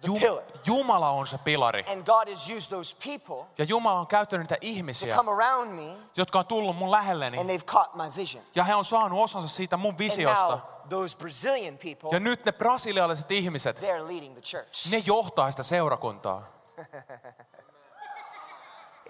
the 0.00 0.12
pillar. 0.20 0.44
Jumala 0.66 1.10
on 1.10 1.26
se 1.26 1.38
pilari. 1.38 1.84
And 1.92 2.02
God 2.06 2.28
has 2.30 2.50
used 2.50 2.70
those 2.70 2.96
people 3.04 3.46
Ja 3.58 3.64
Jumala 3.64 4.00
on 4.00 4.06
käyttänyt 4.06 4.44
niitä 4.44 4.54
to 4.54 4.58
ihmisiä, 4.60 5.16
come 5.16 5.32
around 5.32 5.70
me, 5.70 5.96
jotka 6.16 6.38
on 6.38 6.46
tullut 6.46 6.76
mun 6.76 6.90
lähelleni. 6.90 7.38
and 7.40 7.50
they've 7.50 7.64
caught 7.66 7.94
my 7.94 8.10
vision. 8.16 8.44
Ja 8.54 8.64
he 8.64 8.74
on 8.74 8.84
saanut 8.84 9.18
osansa 9.24 9.48
siitä 9.48 9.76
mun 9.76 9.90
And 9.90 9.98
visiosta. 9.98 10.48
now 10.48 10.58
those 10.90 11.16
Brazilian 11.18 11.78
people, 11.78 12.08
Ja 12.12 12.20
nyt 12.20 12.44
ne 12.44 12.52
brasilialaiset 12.52 13.30
ihmiset, 13.30 13.80
they're 13.80 14.06
leading 14.12 14.32
the 14.34 14.42
church. 14.42 14.90
ne 14.90 15.02
johtaa 15.06 15.50
sitä 15.50 15.62
seurakuntaa. 15.62 16.42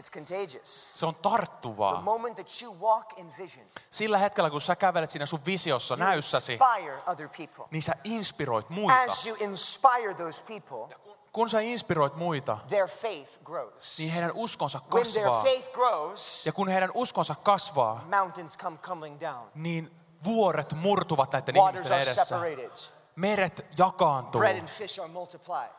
It's 0.01 0.11
contagious. 0.11 0.99
Se 1.01 1.07
on 1.07 1.15
The 1.15 1.23
tarttuvaa. 1.23 2.01
moment 2.03 2.37
that 2.37 2.63
you 2.63 2.77
walk 2.81 3.19
in 3.19 3.33
vision, 3.39 3.67
Sillä 3.91 4.19
hetkellä, 4.19 4.51
kun 4.51 4.61
sä 4.61 4.77
kävelet 4.77 5.11
siinä 5.11 5.27
sun 5.27 5.41
visiossa, 5.47 5.95
you 5.95 5.99
näyssäsi, 6.05 6.53
inspire 6.53 6.99
other 7.07 7.29
people. 7.29 7.65
niin 7.71 7.83
sä 7.83 7.93
inspiroit 8.05 8.69
muita. 8.71 9.01
As 9.13 9.27
you 9.27 9.37
inspire 9.41 10.15
those 10.17 10.45
people, 10.45 10.97
Kun 11.33 11.49
sä 11.49 11.61
inspiroit 11.61 12.17
muita, 12.17 12.59
their 12.69 12.89
faith 12.89 13.43
grows. 13.45 13.99
niin 13.99 14.13
heidän 14.13 14.33
uskonsa 14.35 14.81
When 14.95 15.07
their 15.13 15.27
kasvaa. 15.27 15.43
faith 15.43 15.73
grows, 15.73 16.47
Ja 16.47 16.53
kun 16.53 16.69
heidän 16.69 16.91
uskonsa 16.95 17.35
kasvaa, 17.43 18.05
mountains 18.11 18.59
come 18.59 18.79
down. 19.21 19.49
niin 19.55 19.91
vuoret 20.25 20.73
murtuvat 20.73 21.33
näiden 21.33 21.55
Waters 21.55 21.75
ihmisten 21.91 22.01
edessä. 22.01 22.37
Meret 23.17 23.67
jakaantuu. 23.79 24.39
Bread 24.41 24.59
and 24.59 24.69
fish 24.69 25.01
are 25.01 25.09
multiplied. 25.09 25.71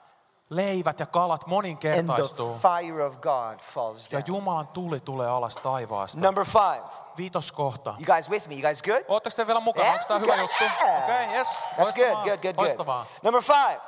leivät 0.50 1.00
ja 1.00 1.06
kalat 1.06 1.44
and 1.44 1.50
moninkertaistuu. 1.50 2.54
the 2.54 2.60
fire 2.60 3.06
of 3.06 3.18
God 3.18 3.60
falls 3.60 4.12
Ja. 4.12 4.22
Jumalan 4.28 4.68
tuli 4.68 5.00
tulee 5.00 5.28
alas 5.28 5.56
taivaasta. 5.56 6.20
Number 6.20 6.46
five. 6.46 6.84
Viitoskohta. 7.18 7.89
You 7.89 8.06
guys 8.16 8.30
with 8.30 8.48
me? 8.48 8.54
You 8.54 8.62
guys 8.62 8.84
good? 8.84 9.04
Ootteko 9.08 9.36
te 9.36 9.48
vielä 9.48 9.60
mukana? 9.60 9.86
Yeah, 9.86 9.96
Onko 9.96 10.08
tämä 10.08 10.20
hyvä 10.20 10.36
juttu? 10.36 10.64
Yeah. 10.64 11.04
Okei, 11.04 11.26
okay, 11.26 11.38
yes. 11.38 11.48
That's 11.48 11.76
good, 11.76 11.86
Loistavaa. 11.86 12.24
good, 12.24 12.38
good, 12.41 12.56
Loistavaa. 12.58 13.06
good. 13.06 13.20
Number 13.24 13.41
five. 13.41 13.82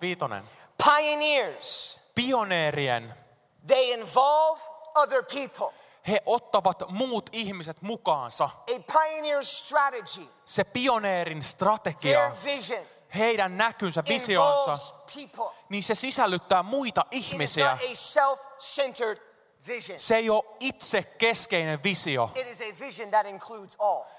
Viitonen. 0.00 0.44
Pioneers. 0.84 2.00
Pioneerien. 2.14 3.14
They 3.66 3.92
involve 3.92 4.60
other 4.94 5.22
people. 5.22 5.83
He 6.08 6.22
ottavat 6.26 6.82
muut 6.88 7.30
ihmiset 7.32 7.82
mukaansa. 7.82 8.44
A 8.44 8.92
pioneer's 8.92 9.44
strategy, 9.44 10.28
Se 10.44 10.64
pioneerin 10.64 11.42
strategia, 11.42 12.18
their 12.18 12.32
vision, 12.44 12.84
heidän 13.14 13.56
näkynsä, 13.58 14.04
visionsa, 14.08 14.94
niin 15.68 15.82
se 15.82 15.94
sisällyttää 15.94 16.62
muita 16.62 17.04
It 17.10 17.24
is 17.24 17.32
ihmisiä. 17.32 17.78
Se 19.96 20.16
ei 20.16 20.30
ole 20.30 20.44
itse 20.60 21.02
keskeinen 21.02 21.82
visio. 21.82 22.30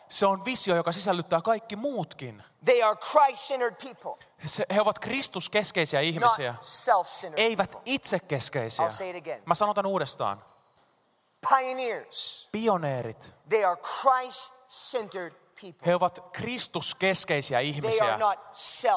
Se 0.10 0.26
on 0.26 0.46
visio, 0.46 0.76
joka 0.76 0.92
sisällyttää 0.92 1.42
kaikki 1.42 1.76
muutkin. 1.76 2.44
They 2.66 2.84
are 2.84 2.96
Christ-centered 2.96 3.76
people, 3.84 4.28
Se, 4.46 4.66
he 4.74 4.82
ovat 4.82 5.00
Kristuskeskeisiä 5.00 6.00
ihmisiä, 6.00 6.56
eivät 7.36 7.76
itsekeskeisiä. 7.86 8.86
Mä 9.46 9.56
sanon 9.56 9.76
tämän 9.76 9.92
uudestaan. 9.92 10.55
Pioneers, 11.50 12.50
Pioneerit. 12.52 13.34
they 13.50 13.64
are 13.66 13.76
Christ-centered 14.02 15.34
people. 15.62 15.86
He 15.86 15.96
ovat 15.96 16.20
Kristuskeskeisiä 16.34 17.58
They 17.58 17.70
are 17.70 17.70
ihmisiä, 17.78 18.18
not 18.18 18.39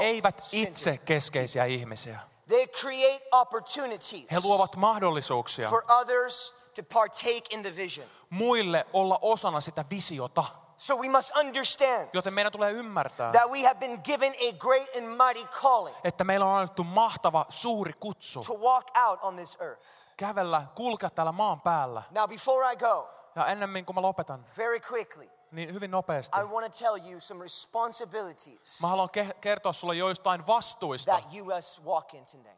eivät 0.01 0.37
self-centered. 0.45 0.69
itsekeskeisiä 0.69 1.65
ihmisiä. 1.65 2.19
They 2.49 2.67
create 2.67 3.29
opportunities 3.33 4.27
He 4.33 4.41
luovat 4.45 4.77
mahdollisuuksia 4.77 5.71
for 5.71 5.85
others 6.01 6.55
to 6.77 6.83
partake 6.95 7.43
in 7.51 7.63
the 7.63 7.77
vision. 7.77 8.07
muille 8.31 8.87
olla 8.93 9.19
osana 9.23 9.61
sitä 9.61 9.85
visiota. 9.91 10.45
So 10.79 10.97
we 10.97 11.09
must 11.09 11.37
understand 11.37 12.09
Joten 12.13 12.35
meidän 12.35 12.53
tulee 12.53 12.73
ymmärtää, 12.73 13.33
that 13.33 13.51
we 13.51 13.63
have 13.63 13.75
been 13.75 14.01
given 14.05 14.33
a 14.33 14.53
great 14.59 14.89
and 14.97 15.07
mighty 15.07 15.49
calling 15.61 15.97
että 16.05 16.25
meillä 16.25 16.47
on 16.47 16.57
annettu 16.57 16.85
mahtava 16.85 17.47
suuri 17.49 17.93
kutsu 17.93 18.41
to 18.47 18.55
walk 18.55 18.87
out 19.09 19.19
on 19.23 19.37
this 19.37 19.57
earth. 19.61 19.87
Kävellä, 20.19 20.63
kulkea 20.75 21.11
täällä 21.11 21.33
maan 21.33 21.61
päällä. 21.61 22.03
Now, 22.11 22.29
before 22.29 22.73
I 22.73 22.77
go, 22.77 23.09
Ja 23.37 23.47
ennemmin 23.47 23.85
kuin 23.87 23.95
mä 23.95 24.03
lopetan, 24.03 24.45
very 24.57 24.81
quickly, 24.93 25.31
niin 25.51 25.75
hyvin 25.75 25.91
nopeasti. 25.91 26.41
I 26.41 26.45
want 26.45 26.73
to 26.73 26.79
tell 26.79 27.11
you 27.11 27.21
some 27.21 27.43
responsibilities 27.45 28.81
Mä 28.83 28.89
haluan 28.89 29.09
ke- 29.19 29.35
kertoa 29.41 29.73
sulle 29.73 29.95
joistain 29.95 30.47
vastuista. 30.47 31.13
that 31.21 31.35
you 31.35 31.55
must 31.57 31.85
walk 31.85 32.15
in 32.15 32.27
today. 32.27 32.57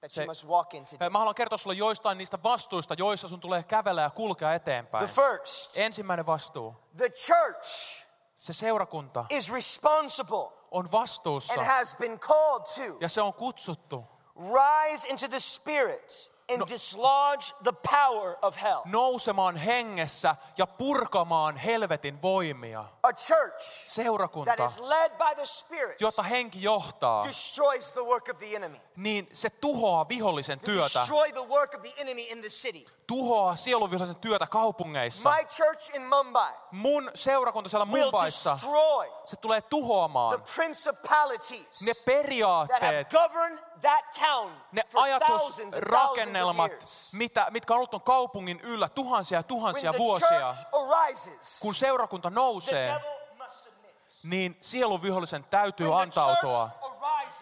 That 0.00 0.16
you 0.16 0.26
must 0.26 0.46
walk 0.46 0.74
in 0.74 0.84
today. 0.84 1.10
Mä 1.10 1.18
haluan 1.18 1.34
kertoa 1.34 1.58
sulle 1.58 1.74
joistain 1.76 2.18
niistä 2.18 2.38
vastuista, 2.42 2.94
joissa 2.98 3.28
sun 3.28 3.40
tulee 3.40 3.62
kävellä 3.62 4.02
ja 4.02 4.10
kulkea 4.10 4.48
The 4.48 4.54
eteenpäin. 4.54 5.08
first, 5.08 5.76
Ensimmäinen 5.78 6.26
vastuu. 6.26 6.74
the 6.96 7.08
church 7.10 8.06
Se 8.34 8.52
seurakunta 8.52 9.24
is 9.30 9.52
responsible 9.52 10.50
on 10.70 10.92
vastuussa 10.92 11.52
and 11.52 11.62
has 11.66 11.96
been 11.96 12.18
called 12.20 12.62
to 12.90 12.96
ja 13.00 13.08
se 13.08 13.22
on 13.22 13.34
kutsuttu 13.34 14.04
rise 14.36 15.08
into 15.08 15.28
the 15.28 15.40
spirit 15.40 16.32
and 16.54 16.62
dislodge 16.68 17.54
the 17.62 17.72
power 17.72 18.36
of 18.42 18.56
hell. 18.62 18.80
nousemaan 18.84 19.56
hengessä 19.56 20.36
ja 20.58 20.66
purkamaan 20.66 21.56
helvetin 21.56 22.22
voimia. 22.22 22.84
A 23.02 23.12
church 23.12 23.60
Seurakunta, 23.88 24.56
that 24.56 24.70
is 24.70 24.80
led 24.80 25.10
by 25.18 25.34
the 25.34 25.46
spirit 25.46 26.00
jota 26.00 26.22
henki 26.22 26.62
johtaa, 26.62 27.24
destroys 27.26 27.92
the 27.92 28.00
work 28.04 28.28
of 28.28 28.38
the 28.38 28.56
enemy. 28.56 28.80
niin 28.96 29.28
se 29.32 29.50
tuhoaa 29.50 30.08
vihollisen 30.08 30.60
työtä, 30.60 31.00
Destroy 31.00 31.32
the 31.32 31.48
work 31.48 31.74
of 31.74 31.80
the 31.80 31.92
enemy 31.96 32.22
in 32.22 32.40
the 32.40 32.48
city. 32.48 32.84
tuhoaa 33.06 33.56
sieluvihollisen 33.56 34.16
työtä 34.16 34.46
kaupungeissa. 34.46 35.30
My 35.30 35.44
church 35.44 35.94
in 35.96 36.02
Mumbai 36.02 36.52
Mun 36.70 37.10
seurakunta 37.14 37.70
siellä 37.70 37.84
Mumbaissa, 37.84 38.52
destroy 38.52 39.08
se 39.24 39.36
tulee 39.36 39.60
the 39.60 39.68
tuhoamaan 39.68 40.42
principalities 40.56 41.82
ne 41.82 41.92
that 41.92 42.06
have 42.06 42.22
periaatteet, 42.22 43.10
governed 43.10 43.58
ne 44.72 44.82
for 44.88 45.08
thousands 45.08 45.12
and 45.12 45.20
thousands 45.20 45.74
of 45.74 45.82
ajatusrakennelmat, 45.82 46.70
years. 46.70 47.12
mitä, 47.12 47.46
mitkä 47.50 47.74
on 47.74 47.76
ollut 47.76 47.90
ton 47.90 48.02
kaupungin 48.02 48.60
yllä 48.60 48.88
tuhansia 48.88 49.38
ja 49.38 49.42
tuhansia 49.42 49.92
vuosia. 49.98 50.54
Kun 51.60 51.74
seurakunta 51.74 52.30
nousee, 52.30 53.00
niin 54.22 54.58
sielun 54.60 55.02
vihollisen 55.02 55.44
täytyy 55.44 56.00
antautua. 56.00 56.70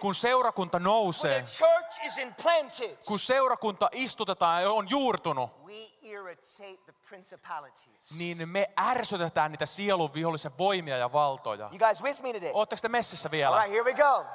Kun 0.01 0.15
seurakunta 0.15 0.79
nousee, 0.79 1.45
kun 3.07 3.19
seurakunta 3.19 3.89
istutetaan 3.93 4.63
ja 4.63 4.71
on 4.71 4.91
juurtunut, 4.91 5.51
niin 8.19 8.49
me 8.49 8.71
ärsytetään 8.81 9.51
niitä 9.51 9.67
sielun 9.67 10.15
vihollisen 10.15 10.59
voimia 10.59 10.97
ja 10.97 11.13
valtoja. 11.13 11.71
Ootteko 12.55 12.81
te 12.83 12.89
messissä 12.89 13.29
All 13.29 13.33
vielä? 13.33 13.57
right, 13.57 13.73
here 13.73 13.85
we 13.85 13.93
go. 13.93 14.27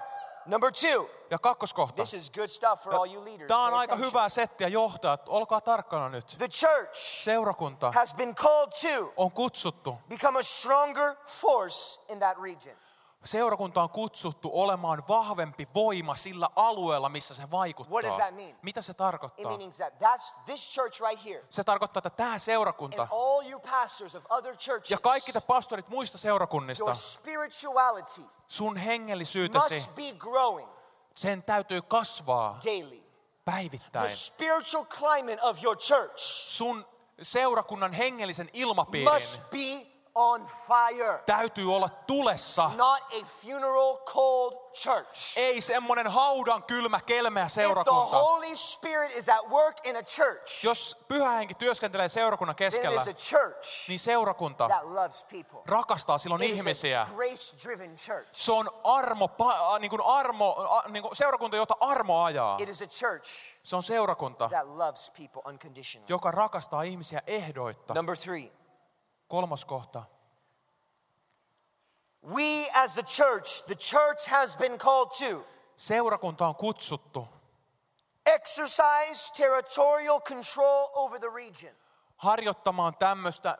Number 0.46 0.72
two. 0.72 1.10
Ja 1.30 1.40
kakkoskohta. 1.40 1.96
This 1.96 2.14
is 2.14 2.32
good 2.32 2.48
stuff 2.48 2.84
for 2.84 2.96
all 2.96 3.14
you 3.14 3.26
leaders. 3.26 3.48
Tämä 3.48 3.66
on 3.66 3.74
aika 3.74 3.96
hyvää 3.96 4.30
settiä 4.30 4.68
johtajat. 4.68 5.30
Olkaa 5.30 5.62
tarkkana 5.62 6.10
nyt. 6.10 6.36
The 6.38 6.48
church 6.48 6.96
Seurakunta 7.24 7.92
has 7.92 8.16
been 8.16 8.36
called 8.36 8.72
to 8.72 9.14
on 9.18 9.32
kutsuttu. 9.32 9.98
become 10.10 10.40
a 10.40 10.44
stronger 10.44 11.16
force 11.26 12.02
in 12.10 12.20
that 12.20 12.38
region. 12.38 12.76
Seurakunta 13.26 13.82
on 13.84 13.90
kutsuttu 13.90 14.50
olemaan 14.54 15.04
vahvempi 15.08 15.68
voima 15.76 16.16
sillä 16.16 16.48
alueella, 16.56 17.10
missä 17.10 17.34
se 17.34 17.42
What 17.42 17.52
vaikuttaa. 17.52 18.02
does 18.02 18.16
that 18.16 18.36
mean? 18.36 18.56
Mitä 18.62 18.82
se 18.82 18.92
It 18.92 18.98
tarkoittaa? 18.98 19.58
means 19.58 19.78
that 19.78 19.94
that's 19.94 20.36
this 20.46 20.70
church 20.70 21.02
right 21.02 21.26
here. 21.26 21.46
Se 21.50 21.64
tarkoittaa, 21.64 22.00
että 22.00 22.10
tämä 22.10 22.32
And 22.32 22.40
seurakunta 22.40 23.08
all 23.12 23.50
you 23.52 23.60
pastors 23.60 24.16
of 24.16 24.24
other 24.30 24.56
churches, 24.58 24.92
ja 24.92 24.98
kaikki 24.98 25.34
te 25.34 25.42
pastorit 25.42 25.90
muista 25.90 26.18
seurakunnista, 26.18 26.84
your 26.86 26.96
spirituality 26.96 28.22
sun 28.48 28.78
hengellisyytesi, 28.78 29.74
must 29.76 29.96
be 29.96 30.12
growing 30.18 30.70
sen 31.16 31.44
täytyy 31.44 31.82
kasvaa 31.82 32.60
daily. 32.66 33.02
The 33.02 33.46
päivittäin. 33.46 34.10
spiritual 34.16 34.86
climate 34.86 35.40
of 35.42 35.64
your 35.64 35.78
church 35.78 36.18
Sun 36.48 36.86
seurakunnan 37.22 37.94
hengellisen 37.94 38.50
ilmapiirin 38.54 39.14
must 39.14 39.50
be 39.52 39.81
on 40.16 40.46
fire, 40.68 41.24
täytyy 41.26 41.76
olla 41.76 41.90
tulessa. 41.90 42.72
not 42.78 43.02
a 43.22 43.26
funeral 43.26 43.98
cold 44.06 44.54
church. 44.74 45.38
Ei 45.38 45.62
semmonen 45.62 46.08
haudan 46.08 46.64
kylmä, 46.64 47.00
kelmeä 47.00 47.46
If 47.46 47.52
the 47.54 47.62
seurakunta. 47.62 48.18
Holy 48.18 48.56
Spirit 48.56 49.12
is 49.18 49.30
at 49.30 49.50
work 49.50 49.78
in 49.88 49.96
a 49.98 50.04
church, 50.04 50.64
Jos 50.66 50.98
pyhä 51.08 51.30
henki 51.30 51.54
työskentelee 51.56 52.10
seurakunnan 52.10 52.56
then 52.56 52.68
it 52.68 52.74
keskellä, 52.74 53.02
is 53.02 53.08
a 53.08 53.14
church 53.14 53.90
niin 53.90 54.00
seurakunta 54.00 54.68
that 54.68 54.84
loves 54.84 55.24
people. 55.24 55.60
rakastaa 55.66 56.18
silloin 56.18 56.44
It 56.44 56.52
is 56.52 56.58
ihmisiä. 56.58 57.02
a 57.02 57.06
grace-driven 57.16 57.96
church. 57.96 58.30
Se 58.32 58.52
on 58.52 58.70
armo, 58.84 59.30
niin 59.80 59.90
kuin 59.90 60.02
armo 60.06 60.56
niin 60.88 61.04
kuin 61.04 61.16
seurakunta, 61.16 61.58
jota 61.58 61.76
armo 61.80 62.24
ajaa. 62.24 62.58
It 62.60 62.70
is 62.70 62.82
a 62.82 62.86
church 62.88 63.26
Se 63.64 63.76
on 63.76 63.84
seurakunta, 63.84 64.50
that 64.50 64.68
loves 64.68 65.12
people 65.18 65.42
unconditionally. 65.52 66.06
joka 66.10 66.32
rakastaa 66.32 66.82
ihmisiä 66.84 67.22
ehdoitta. 67.28 67.94
Number 67.94 68.18
three, 68.18 68.52
Kolmas 69.32 69.66
kohta. 69.66 70.04
we 72.24 72.70
as 72.74 72.94
the 72.94 73.04
church, 73.04 73.64
the 73.66 73.76
church 73.76 74.30
has 74.30 74.58
been 74.58 74.78
called 74.78 75.10
to 75.20 75.44
Seurakunta 75.76 76.48
on 76.48 76.56
kutsuttu 76.56 77.28
exercise 78.26 79.32
territorial 79.38 80.20
control 80.20 80.90
over 80.94 81.20
the 81.20 81.30
region. 81.36 81.76
harjoittamaan 82.18 82.96
tämmöistä 82.98 83.58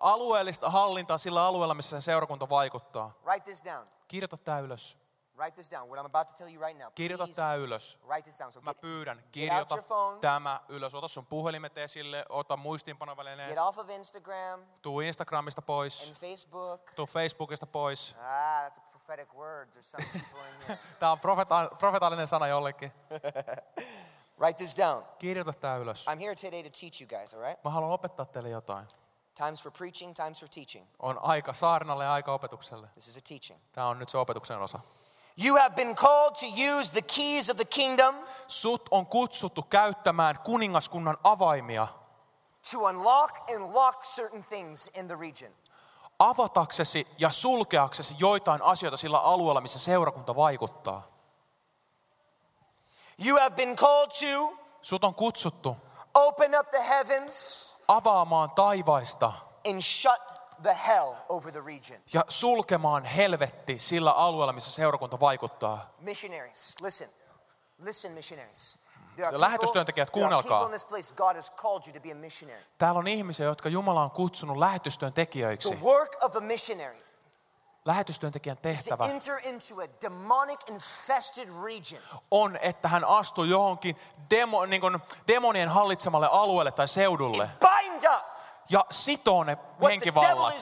alueellista 0.00 0.70
hallintaa 0.70 1.18
sillä 1.18 1.46
alueella, 1.46 1.74
missä 1.74 2.00
se 2.00 2.04
seurakunta 2.04 2.48
vaikuttaa. 2.48 3.12
Write 3.24 3.44
this 3.44 3.64
down. 3.64 3.86
Kirjoita 4.08 4.36
tämä 4.36 4.58
ylös. 4.58 4.98
Write 5.38 5.54
this 5.54 5.70
down. 5.70 5.88
What 5.88 5.98
I'm 5.98 6.06
about 6.06 6.28
to 6.28 6.34
tell 6.34 6.48
you 6.54 6.60
right 6.66 6.78
now. 6.78 6.92
Kirjoita 6.94 7.24
Please 7.24 7.36
tämä 7.42 7.54
ylös. 7.54 7.98
write 8.08 8.22
this 8.22 8.38
down. 8.38 8.52
So 8.52 8.60
Mä 8.60 8.74
get, 8.74 8.80
pyydän, 8.80 9.16
get 9.18 9.26
kirjoita 9.30 9.74
your 9.74 9.84
phones, 9.86 10.20
tämä 10.20 10.60
ylös. 10.68 10.94
Ota 10.94 11.08
sun 11.08 11.26
puhelimet 11.26 11.78
esille, 11.78 12.24
ota 12.28 12.56
muistiinpanovälineet, 12.56 13.48
get 13.48 13.58
off 13.58 13.78
of 13.78 13.90
Instagram 13.90 14.66
tuu 14.82 15.00
Instagramista 15.00 15.62
pois, 15.62 16.08
and 16.08 16.16
Facebook. 16.16 16.90
tuu 16.90 17.06
Facebookista 17.06 17.66
pois. 17.66 18.16
Ah, 18.18 18.64
that's 18.70 18.78
a 18.78 18.90
prophetic 18.90 19.34
word. 19.34 19.68
There's 19.68 19.82
some 19.90 20.04
people 20.12 20.48
in 20.48 20.54
here. 20.68 20.78
Tämä 20.98 21.12
on 21.12 21.18
profeta- 21.18 21.76
profetaalinen 21.78 22.28
sana 22.28 22.46
jollekin. 22.46 22.92
Write 24.40 24.56
this 24.58 24.76
down. 24.76 25.04
Kirjoita 25.18 25.52
tämä 25.52 25.76
ylös. 25.76 26.06
I'm 26.06 26.18
here 26.18 26.34
today 26.34 26.62
to 26.62 26.70
teach 26.80 27.00
you 27.02 27.08
guys, 27.08 27.34
all 27.34 27.42
right? 27.42 27.64
Mä 27.64 27.70
haluan 27.70 27.92
opettaa 27.92 28.26
teille 28.26 28.48
jotain. 28.48 28.86
Times 29.34 29.62
for 29.62 29.72
preaching, 29.72 30.14
times 30.14 30.40
for 30.40 30.48
teaching. 30.48 30.86
On 30.98 31.18
aika 31.22 31.52
saarnalle 31.52 32.04
ja 32.04 32.12
aika 32.12 32.32
opetukselle. 32.32 32.88
This 32.92 33.08
is 33.08 33.16
a 33.16 33.20
teaching. 33.28 33.60
Tämä 33.72 33.86
on 33.86 33.98
nyt 33.98 34.08
se 34.08 34.18
opetuksen 34.18 34.58
osa. 34.58 34.80
You 35.44 35.56
have 35.56 35.74
been 35.76 35.94
called 35.94 36.34
to 36.34 36.46
use 36.46 36.90
the 36.92 37.02
keys 37.02 37.50
of 37.50 37.56
the 37.56 37.64
kingdom 37.64 38.14
Sut 38.46 38.88
on 38.90 39.06
kutsuttu 39.06 39.62
käyttämään 39.62 40.38
kuningaskunnan 40.38 41.16
avaimia. 41.24 41.86
to 42.72 42.78
unlock 42.78 43.50
and 43.54 43.74
lock 43.74 44.02
certain 44.04 44.44
things 44.44 44.90
in 44.94 45.06
the 45.08 45.16
region. 45.20 45.52
avataksesi 46.18 47.06
ja 47.18 47.30
sulkeaksesi 47.30 48.14
joitain 48.18 48.62
asioita 48.62 48.96
sillä 48.96 49.18
alueella, 49.18 49.60
missä 49.60 49.78
seurakunta 49.78 50.36
vaikuttaa. 50.36 51.02
You 53.26 53.38
have 53.38 53.50
been 53.56 53.76
called 53.76 54.10
to 54.10 54.56
Sut 54.82 55.04
on 55.04 55.14
kutsuttu 55.14 55.76
open 56.14 56.58
up 56.60 56.70
the 56.70 56.88
heavens 56.88 57.68
avaamaan 57.88 58.50
taivaista 58.50 59.32
and 59.70 59.80
shut 59.82 60.37
the 60.62 60.76
hell 60.86 61.14
over 61.28 61.52
the 61.52 61.62
region. 61.66 62.00
ja 62.12 62.24
sulkemaan 62.28 63.04
helvetti 63.04 63.78
sillä 63.78 64.12
alueella, 64.12 64.52
missä 64.52 64.70
seurakunta 64.70 65.20
vaikuttaa. 65.20 65.90
Missionaries, 65.98 66.74
listen. 66.80 67.10
Listen, 67.78 68.12
missionaries. 68.12 68.78
Lähetystyöntekijät, 69.30 70.10
kuunnelkaa. 70.10 70.70
Täällä 72.78 72.98
on 72.98 73.06
ihmisiä, 73.06 73.46
jotka 73.46 73.68
Jumala 73.68 74.02
on 74.02 74.10
kutsunut 74.10 74.56
lähetystyön 74.56 75.12
The 75.12 75.78
work 75.82 76.16
of 76.20 76.36
a 76.36 76.40
missionary 76.40 77.08
Lähetystyöntekijän 77.84 78.56
tehtävä 78.56 79.08
on, 82.30 82.56
että 82.56 82.88
hän 82.88 83.04
astuu 83.04 83.44
johonkin 83.44 83.96
demo, 84.30 84.66
niin 84.66 84.80
kuin 84.80 84.98
demonien 85.28 85.68
hallitsemalle 85.68 86.28
alueelle 86.32 86.72
tai 86.72 86.88
seudulle 86.88 87.50
ja 88.70 88.84
sitoo 88.90 89.44
ne 89.44 89.58
henkivallat. 89.82 90.54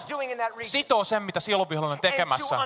Sitoo 0.63 1.05
sen, 1.05 1.23
mitä 1.23 1.41
sielunvihollinen 1.41 1.93
on 1.93 2.01
tekemässä. 2.01 2.59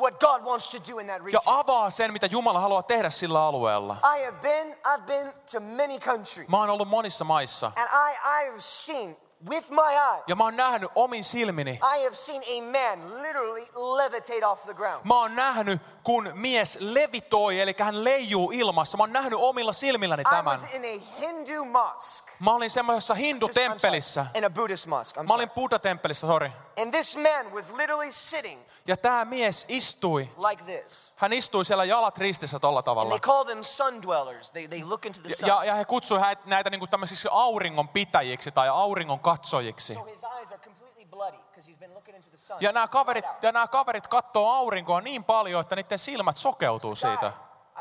what 0.00 0.20
God 0.20 0.42
wants 0.42 0.70
to 0.70 0.78
do 0.92 0.98
in 0.98 1.06
that 1.06 1.18
Ja 1.18 1.24
region. 1.24 1.42
avaa 1.46 1.90
sen, 1.90 2.12
mitä 2.12 2.26
Jumala 2.26 2.60
haluaa 2.60 2.82
tehdä 2.82 3.10
sillä 3.10 3.44
alueella. 3.46 3.96
I 4.16 4.24
have 4.24 4.38
been, 4.42 4.76
I've 4.86 5.02
been 5.06 5.32
to 5.52 5.60
many 5.60 5.98
countries. 5.98 6.48
Mä 6.48 6.58
oon 6.60 6.70
ollut 6.70 6.88
monissa 6.88 7.24
maissa. 7.24 7.72
And 7.76 7.88
I, 8.10 8.12
I 8.12 8.48
have 8.50 8.60
seen 8.60 9.16
with 9.48 9.70
my 9.70 9.94
eyes. 10.12 10.22
Ja 10.26 10.36
mä 10.36 10.44
oon 10.44 10.56
nähnyt 10.56 10.90
omin 10.94 11.24
silmini. 11.24 11.70
I 11.70 12.04
have 12.04 12.14
seen 12.14 12.42
a 12.42 12.62
man 12.62 13.22
literally 13.22 13.66
levitate 13.96 14.46
off 14.46 14.64
the 14.64 14.74
ground. 14.74 15.00
Mä 15.04 15.20
oon 15.20 15.36
nähnyt, 15.36 15.82
kun 16.02 16.30
mies 16.34 16.78
levitoi, 16.80 17.60
eli 17.60 17.74
hän 17.78 18.04
leijuu 18.04 18.50
ilmassa. 18.50 18.96
Mä 18.98 19.02
oon 19.02 19.12
nähnyt 19.12 19.38
omilla 19.42 19.72
silmilläni 19.72 20.20
I 20.20 20.24
tämän. 20.24 20.44
was 20.44 20.64
in 20.74 20.82
a 20.84 21.04
Hindu 21.20 21.64
mosque. 21.64 22.32
Mä 22.40 22.50
olin 22.54 22.70
semmoisessa 22.70 23.14
sorry, 23.14 23.28
hindu-temppelissä. 23.28 24.26
In 24.34 24.44
a 24.44 24.50
Buddhist 24.50 24.86
mosque. 24.86 25.20
I'm 25.20 25.24
Mä 25.24 25.28
sorry. 25.28 25.42
olin 25.42 25.50
Buddha-temppelissä, 25.50 26.26
sori. 26.26 26.52
And 26.82 26.90
this 26.94 27.16
man 27.16 27.52
was 27.54 27.70
literally 27.72 28.10
sitting 28.12 28.62
Ja 28.86 28.96
tämä 28.96 29.24
mies 29.24 29.64
istui. 29.68 30.30
like 30.50 30.64
this. 30.64 31.14
Hän 31.16 31.32
istui 31.32 31.64
siellä 31.64 31.84
jalat 31.84 32.18
ristissä 32.18 32.58
tolla 32.58 32.78
And 32.78 32.84
tavalla. 32.84 33.10
they 33.10 33.18
call 33.20 33.44
them 33.44 33.62
sun 33.62 34.02
dwellers. 34.02 34.50
They, 34.52 34.68
they 34.68 34.82
look 34.84 35.06
into 35.06 35.20
the 35.20 35.34
sun. 35.34 35.48
Ja, 35.48 35.64
ja 35.64 35.74
he 35.74 35.84
kutsuivat 35.84 36.24
häitä- 36.26 36.42
näitä 36.46 36.70
niin 36.70 36.88
tämmöisiksi 36.90 37.28
auringon 37.30 37.88
pitäjiksi 37.88 38.50
tai 38.52 38.68
auringon 38.68 39.20
katsojiksi. 39.20 39.94
So 39.94 40.04
his 40.04 40.24
eyes 40.24 40.52
are 40.52 40.60
completely 40.64 41.04
bloody 41.06 41.36
because 41.38 41.72
he's 41.72 41.78
been 41.78 41.94
looking 41.94 42.16
into 42.16 42.28
the 42.28 42.36
sun. 42.36 42.56
Ja 42.60 42.72
nämä 42.72 42.88
kaverit, 42.88 43.24
ja 43.42 43.52
nämä 43.52 43.66
kaverit 43.66 44.06
katsoo 44.06 44.50
aurinkoa 44.52 45.00
niin 45.00 45.24
paljon, 45.24 45.60
että 45.60 45.76
niiden 45.76 45.98
silmät 45.98 46.36
sokeutuu 46.36 46.96
siitä. 46.96 47.32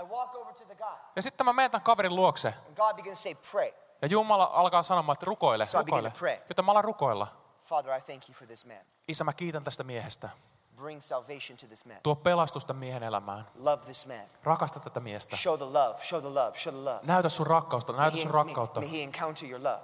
I 0.01 0.03
walk 0.03 0.35
over 0.35 0.53
to 0.53 0.63
the 0.65 0.75
guy. 0.75 0.97
Ja 1.15 1.21
sitten 1.21 1.45
mä 1.45 1.53
menen 1.53 1.71
tämän 1.71 1.83
kaverin 1.83 2.15
luokse. 2.15 2.47
And 2.67 2.75
God 2.75 2.95
begins 2.95 3.19
to 3.19 3.23
say, 3.23 3.35
pray. 3.51 3.71
Ja 4.01 4.07
Jumala 4.07 4.49
alkaa 4.53 4.83
sanomaan, 4.83 5.13
että 5.13 5.25
rukoile, 5.25 5.65
So 5.65 5.77
rukoile. 5.77 6.11
Joten 6.49 6.65
mä 6.65 6.71
alan 6.71 6.83
rukoilla. 6.83 7.27
Father, 7.69 7.91
I 7.97 8.01
thank 8.01 8.29
you 8.29 8.33
for 8.33 8.47
this 8.47 8.65
man. 8.65 8.77
Isä, 9.07 9.23
mä 9.23 9.33
kiitän 9.33 9.63
tästä 9.63 9.83
miehestä. 9.83 10.29
Bring 10.75 11.01
salvation 11.01 11.57
to 11.61 11.67
this 11.67 11.85
man. 11.85 11.97
Tuo 12.03 12.15
pelastusta 12.15 12.73
miehen 12.73 13.03
elämään. 13.03 13.47
Love 13.55 13.83
this 13.83 14.05
man. 14.05 14.29
Rakasta 14.43 14.79
tätä 14.79 14.99
miestä. 14.99 15.35
Show 15.37 15.57
the 15.57 15.65
love. 15.65 15.99
Show 16.03 16.21
the 16.21 16.29
love. 16.29 16.57
Show 16.59 16.73
the 16.73 16.83
love. 16.83 16.99
Näytä 17.03 17.29
sun 17.29 17.47
rakkausta, 17.47 17.93
May 17.93 18.01
näytä 18.01 18.17
sun 18.17 18.25
may, 18.25 18.33
rakkautta. 18.33 18.79
may 18.79 18.91
he 18.91 19.03
encounter 19.03 19.49
your 19.49 19.63
love. 19.63 19.81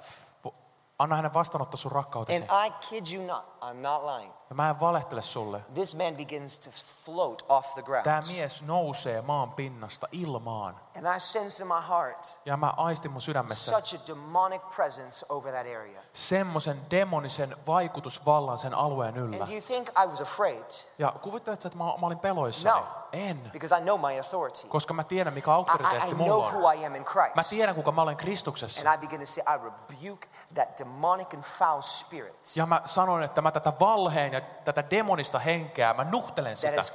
Anna 1.00 1.16
hänen 1.16 1.34
vastaanottaa 1.34 1.78
sun 1.78 1.92
rakkautesi. 1.92 2.44
And 2.50 2.68
I 2.68 2.72
kid 2.90 3.06
you 3.14 3.28
not, 3.28 3.46
I'm 3.62 3.74
not 3.74 4.04
lying. 4.04 4.34
Ja 4.50 4.56
mä 4.56 4.70
en 4.70 4.80
valehtele 4.80 5.22
sulle. 5.22 5.62
This 5.74 5.96
man 5.96 6.16
begins 6.16 6.60
to 6.60 6.70
float 7.06 7.46
off 7.50 7.74
the 7.74 7.82
ground. 7.82 8.04
Tämä 8.04 8.22
mies 8.28 8.62
nousee 8.64 9.22
maan 9.22 9.52
pinnasta 9.52 10.08
ilmaan. 10.12 10.80
And 10.98 11.16
I 11.16 11.20
sense 11.20 11.64
in 11.64 11.68
my 11.68 11.82
heart 11.90 12.40
Ja 12.46 12.58
mä 12.58 12.74
aistin 12.78 13.12
mun 13.12 13.22
sydämessä 13.22 13.72
such 13.72 13.96
a 13.96 14.08
demonic 14.08 14.62
presence 14.76 15.26
over 15.30 15.52
that 15.54 15.66
area. 15.78 16.02
semmoisen 16.14 16.82
demonisen 16.92 17.56
vaikutusvallan 17.68 18.58
sen 18.58 18.74
alueen 18.74 19.18
yllä. 19.18 19.36
And 19.44 19.48
do 19.48 19.54
you 19.54 19.62
think 19.62 19.90
I 19.90 20.08
was 20.08 20.22
afraid? 20.22 20.66
Ja 20.98 21.12
kuvittelet 21.22 21.66
että 21.66 21.78
mä, 21.78 21.84
mä 21.84 22.06
olin 22.08 22.20
peloissani? 22.20 22.80
No. 22.80 22.86
En. 23.12 23.50
Because 23.54 23.78
I 23.78 23.82
know 23.82 24.00
my 24.00 24.18
authority. 24.18 24.68
Koska 24.68 24.94
mä 24.94 25.04
tiedän, 25.04 25.34
mikä 25.34 25.52
I, 25.52 25.54
I, 25.54 25.56
auktoriteetti 25.56 26.10
I 26.10 26.14
mulla 26.14 26.28
know 26.28 26.46
on. 26.46 26.54
who 26.54 26.72
I 26.72 26.86
am 26.86 26.96
in 26.96 27.02
Mä 27.02 27.32
Christ. 27.32 27.50
tiedän, 27.50 27.76
kuka 27.76 27.92
mä 27.92 28.02
olen 28.02 28.18
Kristuksessa. 28.18 28.90
And 28.90 28.96
I 28.96 29.08
begin 29.08 29.20
to 29.20 29.26
say, 29.26 29.44
I 29.56 29.58
rebuke 29.64 30.28
that 30.56 30.80
demonic 30.80 31.34
and 31.34 31.44
foul 31.44 31.82
spirit 31.82 32.52
Ja 32.56 32.66
mä 32.66 32.82
sanon, 32.86 33.24
että 33.24 33.42
mä 33.42 33.52
tätä 33.52 33.74
valheen 33.80 34.32
ja 34.36 34.42
tätä 34.42 34.90
demonista 34.90 35.40
henkeä, 35.40 35.94
mä 35.94 36.04
nuhtelen 36.04 36.58
sitä, 36.58 36.76
has, 36.76 36.94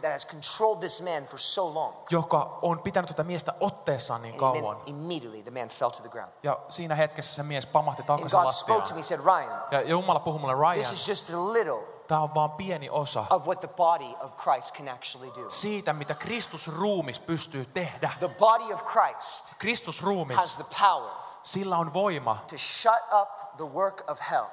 that 0.00 0.12
has 0.12 0.26
controlled 0.26 0.80
this 0.80 1.02
man 1.02 1.24
for 1.24 1.38
so 1.38 1.74
long. 1.74 1.94
joka 2.10 2.58
on 2.62 2.78
pitänyt 2.78 3.08
tätä 3.08 3.24
miestä 3.24 3.54
otteessaan 3.60 4.22
niin 4.22 4.36
kauan. 4.36 4.82
immediately 4.86 5.42
the 5.42 5.60
man 5.60 5.68
fell 5.68 5.90
to 5.90 6.00
the 6.00 6.08
ground. 6.08 6.32
Ja 6.42 6.58
siinä 6.68 6.94
hetkessä 6.94 7.34
se 7.34 7.42
mies 7.42 7.66
pamahti 7.66 8.02
takaisin 8.02 8.40
God 8.40 8.52
spoke 8.52 8.88
to 8.88 8.94
me, 8.94 9.02
said, 9.02 9.20
Ryan, 9.20 9.62
Ja 9.70 9.80
Jumala 9.80 10.20
puhui 10.20 10.40
mulle, 10.40 10.54
Ryan, 10.54 10.74
this 10.74 10.92
is 10.92 11.08
just 11.08 11.30
a 11.30 11.52
little 11.52 11.96
tämä 12.06 12.20
on 12.20 12.34
vaan 12.34 12.50
pieni 12.50 12.90
osa 12.90 13.24
of 13.30 13.46
what 13.46 13.60
the 13.60 13.68
body 13.68 14.14
of 14.20 14.36
Christ 14.36 14.74
can 14.74 14.88
actually 14.88 15.30
do. 15.42 15.50
siitä, 15.50 15.92
mitä 15.92 16.14
Kristus 16.14 16.68
ruumis 16.68 17.20
pystyy 17.20 17.66
tehdä. 17.66 18.10
The 18.18 18.28
body 18.28 18.74
of 18.74 18.84
Christ 18.84 19.54
Kristus 19.58 19.96
has 20.00 20.04
ruumis, 20.04 20.56
the 20.56 20.64
power 20.80 21.10
sillä 21.42 21.78
on 21.78 21.94
voima 21.94 22.38
to 22.50 22.58
shut 22.58 23.02
up 23.22 23.56
the 23.56 23.64
work 23.64 24.10
of 24.10 24.20
hell, 24.30 24.46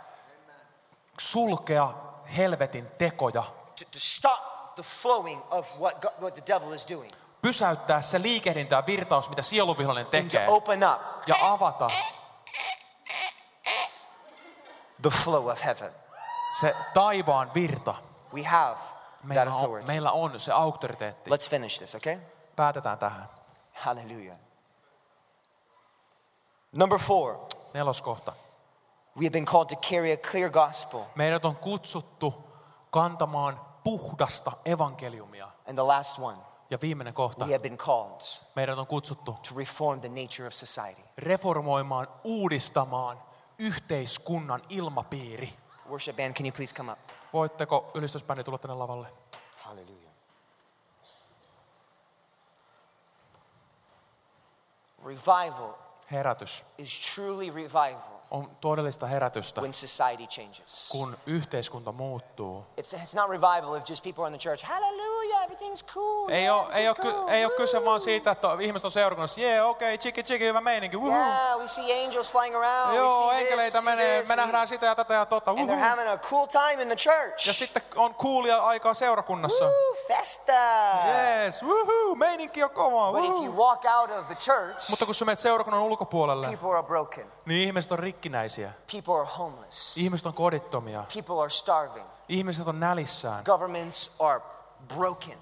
sulkea 1.19 1.93
helvetin 2.37 2.87
tekoja, 2.97 3.43
to, 3.43 3.85
to 3.91 3.99
stop 3.99 4.75
the 4.75 4.83
flowing 4.83 5.41
of 5.51 5.79
what, 5.79 6.01
God, 6.01 6.11
what 6.21 6.33
the 6.33 6.43
devil 6.53 6.71
is 6.71 6.87
doing, 6.89 7.13
pysäyttää 7.41 8.01
se 8.01 8.21
liikehdintä 8.21 8.75
ja 8.75 8.85
virtaus, 8.85 9.29
mitä 9.29 9.41
sieluvihollinen 9.41 10.05
and 10.05 10.11
to 10.11 10.29
tekee, 10.29 10.47
open 10.47 10.79
up 10.83 11.01
ja 11.27 11.35
avata 11.41 11.87
the 15.01 15.09
flow 15.09 15.47
of 15.49 15.63
heaven. 15.65 15.91
se 16.59 16.75
taivaan 16.93 17.53
virta. 17.53 17.95
We 18.33 18.43
have 18.43 18.75
that 18.77 19.23
Meillä 19.23 19.51
on, 19.51 19.57
authority. 19.57 19.87
meillä 19.87 20.11
on 20.11 20.39
se 20.39 20.51
auktoriteetti. 20.51 21.29
Let's 21.29 21.49
finish 21.49 21.77
this, 21.77 21.95
okay? 21.95 22.17
Päätetään 22.55 22.97
tähän. 22.97 23.29
Hallelujah. 23.73 24.37
Number 26.71 26.99
four, 26.99 27.37
Neloskohta. 27.73 28.33
We 29.17 29.25
have 29.25 29.31
been 29.31 29.45
called 29.45 29.69
to 29.69 29.75
carry 29.89 30.11
a 30.11 30.17
clear 30.31 30.49
gospel. 30.49 31.01
Meidät 31.15 31.45
on 31.45 31.55
kutsuttu 31.55 32.49
kantamaan 32.91 33.59
puhdasta 33.83 34.51
evankeliumia. 34.65 35.45
And 35.69 35.75
the 35.77 35.87
last 35.87 36.19
one, 36.19 36.37
Ja 36.69 36.77
viimeinen 36.81 37.13
kohta. 37.13 37.45
we 37.45 37.51
have 37.51 37.61
been 37.63 37.77
called 37.77 38.21
Meidät 38.55 38.77
on 38.77 38.87
kutsuttu 38.87 39.37
to 39.49 39.55
reform 39.55 40.01
the 40.01 40.09
nature 40.09 40.47
of 40.47 40.53
society. 40.53 41.01
reformoimaan, 41.17 42.07
uudistamaan 42.23 43.19
yhteiskunnan 43.59 44.61
ilmapiiri. 44.69 45.53
Worship 45.89 46.15
band, 46.15 46.33
can 46.33 46.45
you 46.45 46.53
please 46.55 46.75
come 46.75 46.91
up? 46.91 46.99
Voitteko 47.33 47.91
ylistysbändi 47.93 48.43
tulla 48.43 48.57
tänne 48.57 48.75
lavalle? 48.75 49.07
Hallelujah. 49.57 50.11
Revival 55.05 55.73
Herätys 56.11 56.63
is 56.77 57.13
truly 57.15 57.51
revival 57.51 58.12
on 58.31 58.57
todellista 58.61 59.05
herätystä, 59.07 59.61
when 59.61 59.73
society 59.73 60.27
changes. 60.27 60.89
kun 60.91 61.17
yhteiskunta 61.25 61.91
muuttuu. 61.91 62.65
It's, 62.81 62.97
it's 62.97 63.15
not 63.15 63.29
revival 63.29 63.75
if 63.75 63.89
just 63.89 64.03
people 64.03 64.23
are 64.23 64.33
in 64.33 64.39
the 64.39 64.49
church, 64.49 64.63
hallelujah, 64.63 65.43
everything's 65.43 65.93
cool. 65.93 66.29
Ei 66.29 66.43
yeah, 66.43 66.57
ole, 66.57 66.65
this 66.65 66.77
ei, 66.77 66.87
ole, 66.87 66.95
cool, 66.95 67.27
ei 67.27 67.45
ole 67.45 67.53
kyse 67.57 67.77
woo." 67.77 67.85
vaan 67.85 67.99
siitä, 67.99 68.31
että 68.31 68.47
ihmiset 68.59 68.85
on 68.85 68.91
seurakunnassa, 68.91 69.41
jee, 69.41 69.61
okei, 69.61 69.93
okay, 69.93 69.97
chiki 69.97 70.23
chiki, 70.23 70.45
hyvä 70.45 70.61
meininki. 70.61 70.97
Yeah, 70.97 71.59
we 71.59 71.67
see 71.67 72.05
angels 72.05 72.31
flying 72.31 72.55
around. 72.55 72.89
we 72.91 72.97
Joo, 72.97 73.19
see 73.19 73.37
this, 73.37 73.41
enkeleitä 73.41 73.77
we 73.77 73.81
see 73.81 73.95
menee, 73.95 74.17
this, 74.17 74.27
me 74.29 74.33
we- 74.33 74.37
nähdään 74.37 74.67
sitä 74.67 74.85
ja 74.85 74.95
tätä 74.95 75.13
ja 75.13 75.25
tota, 75.25 75.51
and 75.51 75.69
they're 75.69 75.89
having 75.89 76.09
a 76.09 76.17
cool 76.17 76.45
time 76.45 76.81
in 76.81 76.87
the 76.87 76.95
church. 76.95 77.47
Ja 77.47 77.53
sitten 77.53 77.81
on 77.95 78.15
kuulia 78.15 78.57
aikaa 78.57 78.93
seurakunnassa. 78.93 79.65
Woo, 79.65 79.95
festa. 80.07 80.53
Yes, 81.45 81.63
wuhu, 81.63 82.15
meininki 82.15 82.63
on 82.63 82.69
kova, 82.69 83.11
But 83.11 83.25
if 83.25 83.45
you 83.45 83.57
walk 83.57 83.85
out 83.85 84.11
of 84.11 84.27
the 84.27 84.35
church, 84.35 84.89
Mutta 84.89 85.05
kun 85.05 85.15
sä 85.15 85.25
menet 85.25 85.39
seurakunnan 85.39 85.81
ulkopuolelle, 85.81 86.47
people 86.47 86.69
are 86.77 86.83
broken. 86.83 87.31
Niin 87.45 87.67
ihmiset 87.67 87.91
on 87.91 87.99
rikkinäisiä. 87.99 88.71
People 88.91 89.15
are 89.21 89.29
homeless. 89.37 89.97
Ihmiset 89.97 90.27
on 90.27 90.33
kodittomia. 90.33 91.03
People 91.13 91.39
are 91.41 91.49
starving. 91.49 92.05
Ihmiset 92.29 92.67
on 92.67 92.79
nälissään. 92.79 93.43
Governments 93.45 94.11
are 94.19 94.41
broken. 94.95 95.37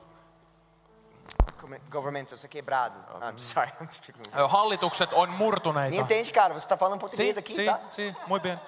Governmentos 1.91 2.43
é 2.43 2.47
quebrado. 2.47 2.95
I'm 3.21 3.37
sorry, 3.37 3.69
I'm 3.81 3.87
speaking. 3.91 4.25
Hallitukset 4.47 5.13
on 5.13 5.29
Me 5.29 5.37
murtuneita. 5.37 5.97
entende, 6.01 6.31
cara? 6.31 6.53
Você 6.53 6.65
está 6.65 6.77
falando 6.77 6.99
português 6.99 7.33
Si, 7.35 7.39
aqui, 7.39 7.53
si, 7.53 7.65
tá? 7.65 7.79
si, 7.89 8.15
muy 8.27 8.39
bien. 8.39 8.59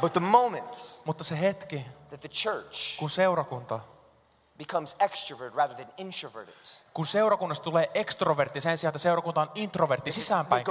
But 0.00 0.12
the 0.12 0.20
moment 0.20 1.00
Mutta 1.04 1.24
se 1.24 1.34
hetki, 1.40 1.86
that 2.10 2.20
the 2.20 2.28
church 2.28 2.98
kun 2.98 3.10
seurakunta, 3.10 3.80
becomes 4.66 4.96
extrovert 5.00 5.54
rather 5.54 5.76
than 5.76 5.86
introverted, 5.96 6.54
kun 6.94 7.06
seurakunnasta 7.06 7.64
tulee 7.64 7.90
ekstrovertti 7.94 8.60
sen 8.60 8.78
sijaan, 8.78 8.90
että 8.90 8.98
seurakunta 8.98 9.40
on 9.40 9.50
introvertti, 9.54 10.12
sisäänpäin 10.12 10.64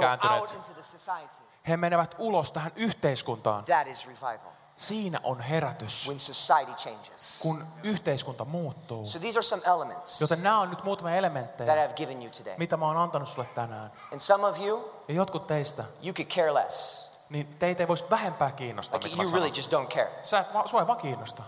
society. 0.80 1.42
he 1.68 1.76
menevät 1.76 2.14
ulos 2.18 2.52
tähän 2.52 2.72
yhteiskuntaan. 2.76 3.64
That 3.64 3.86
is 3.86 4.06
revival. 4.06 4.52
Siinä 4.76 5.20
on 5.22 5.40
herätys, 5.40 6.06
when 6.08 6.18
society 6.20 6.72
changes. 6.74 7.40
kun 7.42 7.66
yhteiskunta 7.82 8.44
muuttuu. 8.44 9.06
So 9.06 9.18
these 9.18 9.38
are 9.38 9.42
some 9.42 9.62
elements 9.66 10.20
Joten 10.20 10.42
nämä 10.42 10.60
on 10.60 10.70
nyt 10.70 10.84
muutamia 10.84 11.10
that 11.12 11.18
elementtejä, 11.18 11.88
I've 11.88 11.92
given 11.94 12.22
you 12.22 12.30
today. 12.38 12.54
mitä 12.58 12.76
mä 12.76 12.86
oon 12.86 12.96
antanut 12.96 13.28
sulle 13.28 13.48
tänään. 13.54 13.92
And 14.12 14.18
some 14.20 14.46
of 14.46 14.60
you, 14.60 14.90
Ja 15.08 15.14
jotkut 15.14 15.46
teistä, 15.46 15.84
you 16.02 16.14
could 16.14 16.28
care 16.28 16.54
less. 16.54 17.10
niin 17.28 17.46
teitä 17.58 17.82
ei 17.82 17.88
voisi 17.88 18.04
vähempää 18.10 18.50
kiinnostaa, 18.50 18.98
Like 18.98 19.08
mitä 19.08 19.16
mä 19.16 19.22
you 19.22 19.32
really 19.32 19.52
just 19.56 19.72
don't 19.72 19.86
care. 19.94 20.10
Sä 20.22 20.38
et, 20.38 20.46
sua 20.66 20.80
ei 20.80 20.86
vaan 20.86 20.98
kiinnosta. 20.98 21.42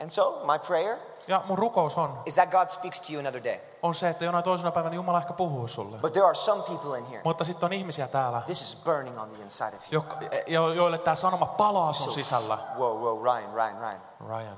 And 0.00 0.10
so 0.10 0.42
my 0.52 0.58
prayer 0.66 0.96
Ja 1.30 1.42
mun 1.46 1.58
rukous 1.58 1.96
on, 1.98 2.22
is 2.26 2.34
that 2.34 2.50
God 2.50 2.68
speaks 2.68 3.00
to 3.00 3.12
you 3.12 3.20
another 3.20 3.44
day. 3.44 3.58
on 3.82 3.94
se, 3.94 4.08
että 4.08 4.24
jonain 4.24 4.44
toisena 4.44 4.70
päivänä 4.72 4.94
Jumala 4.94 5.18
ehkä 5.18 5.32
puhuu 5.32 5.68
sulle. 5.68 5.98
But 5.98 6.12
there 6.12 6.24
are 6.26 6.34
some 6.34 6.62
people 6.62 6.98
in 6.98 7.06
here. 7.06 7.20
Mutta 7.24 7.44
sitten 7.44 7.66
on 7.66 7.72
ihmisiä 7.72 8.08
täällä, 8.08 8.40
This 8.46 8.62
is 8.62 8.82
burning 8.84 9.20
on 9.22 9.28
the 9.28 9.42
inside 9.42 9.76
of 9.76 9.92
you. 9.92 10.04
jo- 10.04 10.32
jo- 10.46 10.72
joille 10.72 10.98
tämä 10.98 11.14
sanoma 11.14 11.46
palaa 11.46 11.92
sun 11.92 12.06
So- 12.06 12.14
sisällä. 12.14 12.58
Whoa, 12.76 12.94
whoa, 12.94 13.24
Ryan, 13.24 13.54
Ryan, 13.54 13.78
Ryan. 13.78 14.00
Ryan, 14.28 14.56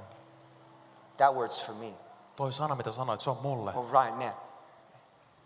That 1.16 1.34
word's 1.34 1.66
for 1.66 1.74
me. 1.74 1.92
toi 2.36 2.52
sana, 2.52 2.74
mitä 2.74 2.90
sanoit, 2.90 3.20
se 3.20 3.30
on 3.30 3.38
mulle. 3.42 3.72
Oh, 3.76 3.90
Ryan, 3.92 4.14
man. 4.14 4.32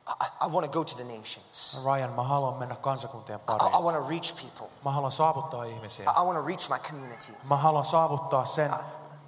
I, 0.09 0.47
I 0.47 0.49
want 0.51 0.73
to 0.73 0.79
go 0.79 0.85
to 0.85 0.95
the 0.95 1.05
nations. 1.05 1.83
Ryan, 1.85 2.11
mä 2.13 2.23
haluan 2.23 2.55
mennä 2.55 2.75
kansakuntien 2.77 3.39
I, 3.39 3.43
I 3.43 3.45
pariin. 3.47 3.73
want 3.85 3.97
to 3.97 4.09
reach 4.09 4.35
people. 4.43 4.67
Mä 4.85 4.91
haluan 4.91 5.13
saavuttaa 5.13 5.65
ihmisiä. 5.65 6.11
I, 6.11 6.23
I 6.23 6.25
want 6.25 6.39
to 6.39 6.47
reach 6.47 6.71
my 6.71 6.79
community. 6.79 7.33
Mä 7.45 7.57
haluan 7.57 7.85
saavuttaa 7.85 8.45
sen, 8.45 8.75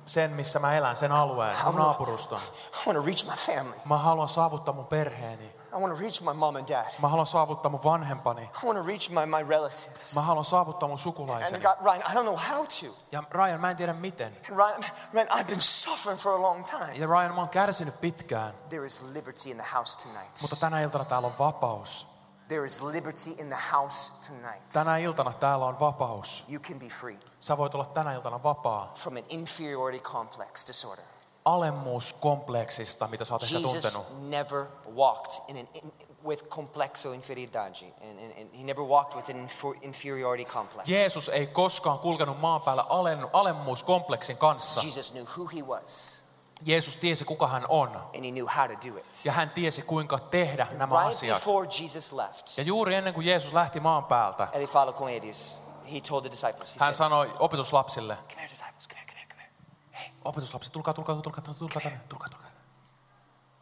sen 0.08 0.30
missä 0.30 0.58
mä 0.58 0.74
elän, 0.74 0.96
sen 0.96 1.12
alueen, 1.12 1.56
mun 1.64 1.74
naapuruston. 1.74 2.40
I 2.40 2.86
want 2.86 2.98
to 2.98 3.06
reach 3.06 3.26
my 3.26 3.36
family. 3.36 3.80
Mä 3.84 3.98
haluan 3.98 4.28
saavuttaa 4.28 4.74
mun 4.74 4.86
perheeni. 4.86 5.44
I 5.44 5.80
want 5.80 5.94
to 5.94 6.00
reach 6.00 6.22
my 6.22 6.34
mom 6.34 6.56
and 6.56 6.68
dad. 6.68 6.86
Mä 6.98 7.08
haluan 7.08 7.26
saavuttaa 7.26 7.70
mun 7.70 7.84
vanhempani. 7.84 8.42
I 8.42 8.66
want 8.66 8.78
to 8.78 8.86
reach 8.86 9.10
my, 9.10 9.26
my 9.26 9.48
relatives. 9.48 10.14
Mä 10.14 10.20
haluan 10.20 10.44
saavuttaa 10.44 10.88
mun 10.88 10.94
And 10.94 11.02
sukulaiseni. 11.02 11.64
God, 11.64 11.76
Ryan, 11.84 12.02
I 12.10 12.14
don't 12.14 12.22
know 12.22 12.36
how 12.36 12.66
to. 12.66 12.86
Ja 13.12 13.22
Ryan, 13.30 13.60
mä 13.60 13.70
en 13.70 13.76
tiedä 13.76 13.92
miten. 13.92 14.36
And 14.48 14.56
Ryan, 14.56 14.84
Ryan, 15.12 15.28
I've 15.28 15.44
been 15.44 15.60
suffering 15.60 16.20
for 16.20 16.32
a 16.32 16.42
long 16.42 16.64
time. 16.64 16.94
Ja 16.94 17.06
Ryan, 17.06 17.34
mä 17.34 17.40
oon 17.40 17.48
kärsinyt 17.48 18.00
pitkään. 18.00 18.54
There 18.68 18.86
is 18.86 19.02
liberty 19.12 19.50
in 19.50 19.56
the 19.56 19.66
house 19.74 19.98
tonight. 19.98 20.42
Mutta 20.42 20.56
tänä 20.56 20.80
iltana 20.80 21.04
täällä 21.04 21.28
on 21.28 21.38
vapaus. 21.38 22.17
There 22.48 22.66
is 22.66 22.82
liberty 22.82 23.30
in 23.30 23.48
the 23.48 23.58
house 23.72 24.12
tonight. 24.26 24.68
Tänä 24.72 24.98
iltana 24.98 25.32
täällä 25.32 25.66
on 25.66 25.80
vapaus. 25.80 26.44
You 26.48 26.60
can 26.60 26.78
be 26.78 26.86
free 26.86 27.18
Sä 27.40 27.56
voit 27.58 27.74
olla 27.74 27.86
tänä 27.86 28.12
iltana 28.14 28.42
vapaa 28.42 28.92
from 28.94 29.16
an 29.16 29.24
inferiority 29.28 30.04
complex 30.04 30.66
disorder. 30.66 31.04
alemmuuskompleksista, 31.44 33.08
mitä 33.08 33.24
sä 33.24 33.34
oot 33.34 33.42
ehkä 33.42 33.54
Jesus 33.58 33.72
tuntenut. 33.72 34.30
never 34.30 34.66
walked 34.96 35.32
in 35.48 35.56
an, 35.56 35.68
in, 35.74 35.92
with 36.24 36.44
complexo 36.48 37.12
inferioridade. 37.12 37.94
And, 38.10 38.18
and, 38.18 38.32
and 38.40 38.54
he 38.58 38.64
never 38.64 38.84
walked 38.84 39.16
with 39.16 39.30
an 39.30 39.36
infer, 39.36 39.74
inferiority 39.80 40.44
complex. 40.44 40.88
Jeesus 40.88 41.28
ei 41.28 41.46
koskaan 41.46 41.98
kulkenut 41.98 42.40
maan 42.40 42.60
päällä 42.60 42.84
alemmuuskompleksin 43.32 44.36
kanssa. 44.36 44.80
Jesus 44.84 45.10
knew 45.10 45.24
who 45.36 45.46
he 45.56 45.62
was, 45.62 46.17
Jeesus 46.66 46.96
tiesi, 46.96 47.24
kuka 47.24 47.46
hän 47.48 47.64
on. 47.68 47.88
and 47.96 48.24
he 48.24 48.30
knew 48.30 48.46
how 48.56 48.66
to 48.70 48.88
do 48.88 48.96
it. 48.98 49.24
Ja 49.24 49.32
hän 49.32 49.50
tiesi, 49.50 49.82
kuinka 49.82 50.18
tehdä 50.18 50.66
nämä 50.72 50.94
Right 50.96 51.08
asiat. 51.08 51.38
before 51.38 51.68
Jesus 51.80 52.12
left, 52.12 52.58
Ja 52.58 52.62
juuri 52.62 52.94
ennen 52.94 53.14
kuin 53.14 53.26
Jeesus 53.26 53.52
lähti 53.52 53.80
maan 53.80 54.04
päältä, 54.04 54.48
eles. 54.52 55.62
He 55.92 56.00
told 56.08 56.22
the 56.22 56.30
disciples, 56.30 56.74
he 56.74 56.84
hän 56.84 56.94
said, 56.94 57.08
sanoi 57.08 57.34
opetuslapsille, 57.38 58.16
come 58.16 58.34
here 58.42 58.48
disciples, 58.50 58.88
come 58.88 59.00
here, 59.00 59.06
come 59.08 59.18
here, 59.20 59.28
come 59.30 59.42
here. 59.42 59.52
Hey, 59.98 60.08
opetuslapset, 60.24 60.72
tulkaa, 60.72 60.94
tulkaa, 60.94 61.14
tulkaa, 61.14 61.32
tulkaa, 61.44 61.54
tulkaa 61.58 61.82
tänne, 61.82 62.00
tulkaa, 62.08 62.28
tulkaa. 62.28 62.50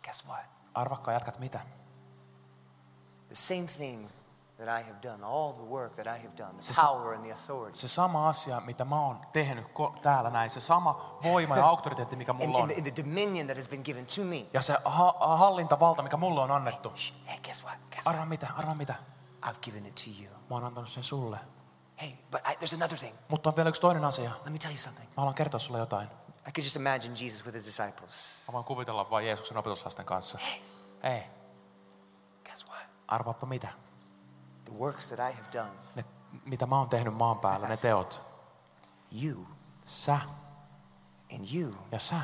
guess 0.03 0.27
what? 0.27 0.45
Arvakkaa 0.75 1.15
jatkat 1.15 1.39
mitä? 1.39 1.59
The 3.27 3.35
same 3.35 3.67
thing 3.77 4.09
that 4.57 4.81
I 4.81 4.87
have 4.89 5.03
done, 5.03 5.25
all 5.27 5.53
the 5.53 5.63
work 5.63 5.95
that 5.95 6.07
I 6.07 6.23
have 6.27 6.37
done, 6.39 6.53
the 6.53 6.63
Se- 6.63 6.83
power 6.83 7.15
and 7.15 7.23
the 7.25 7.33
authority. 7.33 7.79
Se 7.79 7.89
sama 7.89 8.29
asia, 8.29 8.61
mitä 8.61 8.85
mä 8.85 9.01
oon 9.07 9.21
tehnyt 9.33 9.65
ko- 9.67 10.01
täällä 10.03 10.31
näin, 10.31 10.51
se 10.51 10.61
sama 10.61 11.19
voima 11.23 11.57
ja 11.57 11.67
auktoriteetti, 11.67 12.17
mikä 12.17 12.33
And, 12.33 12.47
mulla 12.47 12.59
on. 12.59 12.63
and, 12.63 12.73
the, 12.73 12.91
the 12.91 13.03
dominion 13.05 13.47
that 13.47 13.57
has 13.57 13.69
been 13.69 13.83
given 13.85 14.07
to 14.07 14.23
me. 14.25 14.47
Ja 14.53 14.63
se 14.63 14.77
ha- 14.85 15.37
hallintavalta, 15.37 16.03
mikä 16.03 16.17
mulle 16.17 16.41
on 16.41 16.51
annettu. 16.51 16.93
Shh, 16.97 17.15
hey, 17.27 17.39
guess 17.41 17.65
what? 17.65 17.79
Guess? 17.91 18.07
Arvaa 18.07 18.27
mitä, 18.27 18.47
arvaa 18.57 18.75
mitä. 18.75 18.95
I've 19.47 19.59
given 19.63 19.87
it 19.87 19.95
to 19.95 20.11
you. 20.23 20.33
Mä 20.51 20.57
oon 20.57 20.65
antanut 20.65 20.91
sen 20.91 21.05
sulle. 21.05 21.39
Hey, 22.01 22.13
but 22.31 22.41
I, 22.41 22.53
there's 22.55 22.75
another 22.75 22.99
thing. 22.99 23.17
Mutta 23.29 23.51
on 23.51 23.57
vielä 23.57 23.69
yksi 23.69 23.81
toinen 23.81 24.05
asia. 24.05 24.31
Let 24.45 24.53
me 24.53 24.59
tell 24.59 24.73
you 24.73 24.79
something. 24.79 25.09
Mä 25.09 25.15
haluan 25.17 25.35
kertoa 25.35 25.61
sulle 25.61 25.79
jotain. 25.79 26.09
I 26.49 26.53
could 26.53 26.65
just 26.65 26.77
imagine 26.77 27.15
Jesus 27.21 27.45
with 27.45 27.55
his 27.57 27.67
disciples. 27.67 28.45
Mä 28.49 28.53
voin 28.53 28.65
kuvitella 28.65 29.11
vaan 29.11 29.27
Jeesuksen 29.27 29.57
opetuslasten 29.57 30.05
kanssa. 30.05 30.39
Ei, 31.03 31.23
Guess 32.45 32.67
what? 32.69 32.83
arvaappa 33.09 33.47
mitä. 33.47 33.69
The 34.67 34.75
works 34.79 35.09
that 35.09 35.31
I 35.33 35.37
have 35.37 35.53
done, 35.53 35.71
Ne, 35.95 36.05
mitä 36.45 36.67
mä 36.67 36.79
oon 36.79 36.89
tehnyt 36.89 37.15
maan 37.15 37.39
päällä, 37.39 37.69
ne 37.69 37.77
teot. 37.77 38.23
you 39.23 39.47
Sä 39.85 40.19
and 41.35 41.47
you 41.55 41.75
ja 41.93 41.99
sä 41.99 42.17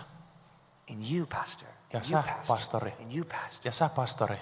and 0.93 1.03
you, 1.12 1.26
pastor, 1.26 1.68
Ja 1.93 1.99
and 2.01 2.11
you, 2.11 2.22
sä, 2.22 2.28
pastor, 2.28 2.57
pastori. 2.57 2.95
and 3.03 3.12
you, 3.16 3.24
pastor. 3.24 3.61
ja 3.64 3.72
sä 3.72 3.88
pastori. 3.88 4.38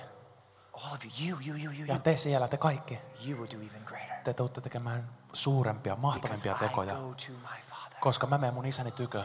All 0.73 0.93
of 0.95 1.01
you, 1.05 1.13
you, 1.29 1.39
you, 1.47 1.57
you, 1.65 1.73
you, 1.79 1.85
Ja 1.89 1.99
te 1.99 2.17
siellä, 2.17 2.49
te 2.49 2.57
kaikki. 2.57 2.99
You 3.29 3.39
will 3.39 3.51
do 3.51 3.67
even 3.67 3.83
greater. 3.85 4.17
Te 4.25 4.35
tuutte 4.35 4.61
tekemään 4.61 5.11
suurempia, 5.33 5.97
Because 5.97 6.01
mahtavampia 6.07 6.53
I 6.53 6.59
tekoja. 6.69 6.95
go 6.95 7.01
to 7.15 7.33
my 7.33 7.61
Father, 7.71 7.99
Koska 8.01 8.27
mä 8.27 8.39
menen 8.39 8.55
mun 8.55 8.67
isäni 8.67 8.91
tykö. 8.91 9.25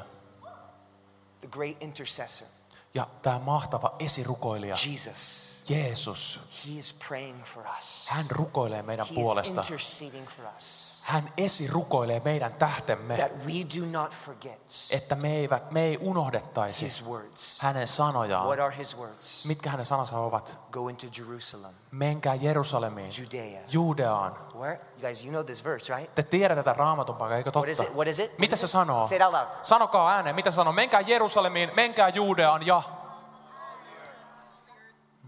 the 1.42 1.48
great 1.52 1.84
intercessor, 1.84 2.48
Ja 2.96 3.08
tämä 3.22 3.40
mahtava 3.40 3.96
esirukoilija, 4.00 4.76
Jesus. 4.90 5.56
Jeesus, 5.70 6.40
He 6.68 6.80
is 6.80 6.96
praying 7.08 7.44
for 7.44 7.64
us. 7.80 8.06
hän 8.10 8.26
rukoilee 8.30 8.84
meidän 8.84 9.06
He 9.06 9.12
is 9.14 9.16
puolesta. 9.16 9.62
interceding 9.62 10.28
for 10.28 10.46
us. 10.58 10.95
Hän 11.06 11.34
esirukoilee 11.38 12.22
meidän 12.26 12.54
tähtemme, 12.54 13.16
That 13.18 13.32
we 13.46 13.54
do 13.54 14.00
not 14.02 14.12
forget 14.14 14.62
että 14.92 15.16
me, 15.16 15.36
eivät, 15.36 15.72
me 15.72 15.82
ei 15.82 15.98
unohdettaisi 16.02 16.86
His 16.86 17.06
words. 17.06 17.62
hänen 17.62 17.88
sanojaan. 17.88 18.46
What 18.48 18.60
are 18.60 18.78
His 18.78 18.98
words? 18.98 19.46
Mitkä 19.46 19.70
hänen 19.70 19.86
sanansa 19.86 20.18
ovat? 20.20 20.58
Go 20.72 20.88
into 20.88 21.06
Jerusalem, 21.18 21.74
Menkää 21.92 22.36
Jerusalemiin, 22.36 23.12
Judea. 23.22 23.62
Juudeaan. 23.72 24.38
Where? 24.60 24.74
You 24.92 25.02
guys, 25.02 25.26
you 25.26 25.32
know 25.32 25.46
this 25.46 25.64
verse, 25.64 25.96
right? 25.96 26.16
Te 26.16 26.24
tiedätte 26.24 26.64
tätä 26.64 26.78
raamatun 26.78 27.16
paikkaa, 27.16 27.38
eikö 27.38 27.52
What 27.56 27.70
is 27.70 27.78
totta? 27.78 27.92
it? 27.92 27.96
What 27.98 28.08
is 28.08 28.20
it? 28.20 28.38
Mitä 28.38 28.56
se 28.56 28.68
sanoo? 28.68 29.08
Say 29.08 29.18
it 29.18 29.24
out 29.24 29.34
loud. 29.34 29.48
Sanokaa 29.62 30.12
ääneen, 30.12 30.36
mitä 30.36 30.52
se 30.52 30.56
sanoo? 30.56 30.74
Menkää 30.74 31.00
Jerusalemiin, 31.02 31.72
menkää 31.76 32.10
Juudeaan 32.10 32.66
ja 32.66 32.82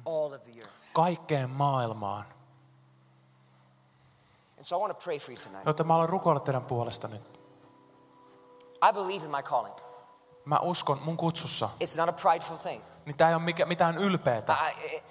All 0.06 0.34
of 0.34 0.42
the 0.44 0.52
earth. 0.60 0.74
kaikkeen 0.94 1.50
maailmaan. 1.50 2.26
And 4.58 4.64
so 4.64 4.76
I 4.78 4.80
want 4.80 5.00
to 5.00 5.04
pray 5.04 5.20
for 5.20 5.32
you 5.32 5.44
tonight. 5.44 5.66
Joten 5.66 5.88
mä 5.88 5.94
haluan 5.94 6.10
rukoilla 6.10 6.40
teidän 6.40 6.66
puolesta 6.66 7.08
nyt. 7.08 7.22
I 8.90 8.94
believe 8.94 9.26
in 9.26 9.32
my 9.32 9.44
calling. 9.44 9.74
Mä 10.46 10.58
uskon 10.62 11.00
mun 11.02 11.18
kutsussa, 11.18 11.70
It's 11.84 11.98
not 12.00 12.10
a 12.10 12.14
prideful 12.22 12.58
thing. 12.58 12.84
niin 13.06 13.18
tää 13.18 13.30
ei 13.30 13.36
ole 13.36 13.44
mikä, 13.44 13.66
mitään 13.66 13.98
ylpeätä. 13.98 14.54
I, 14.54 14.98
a, 14.98 15.02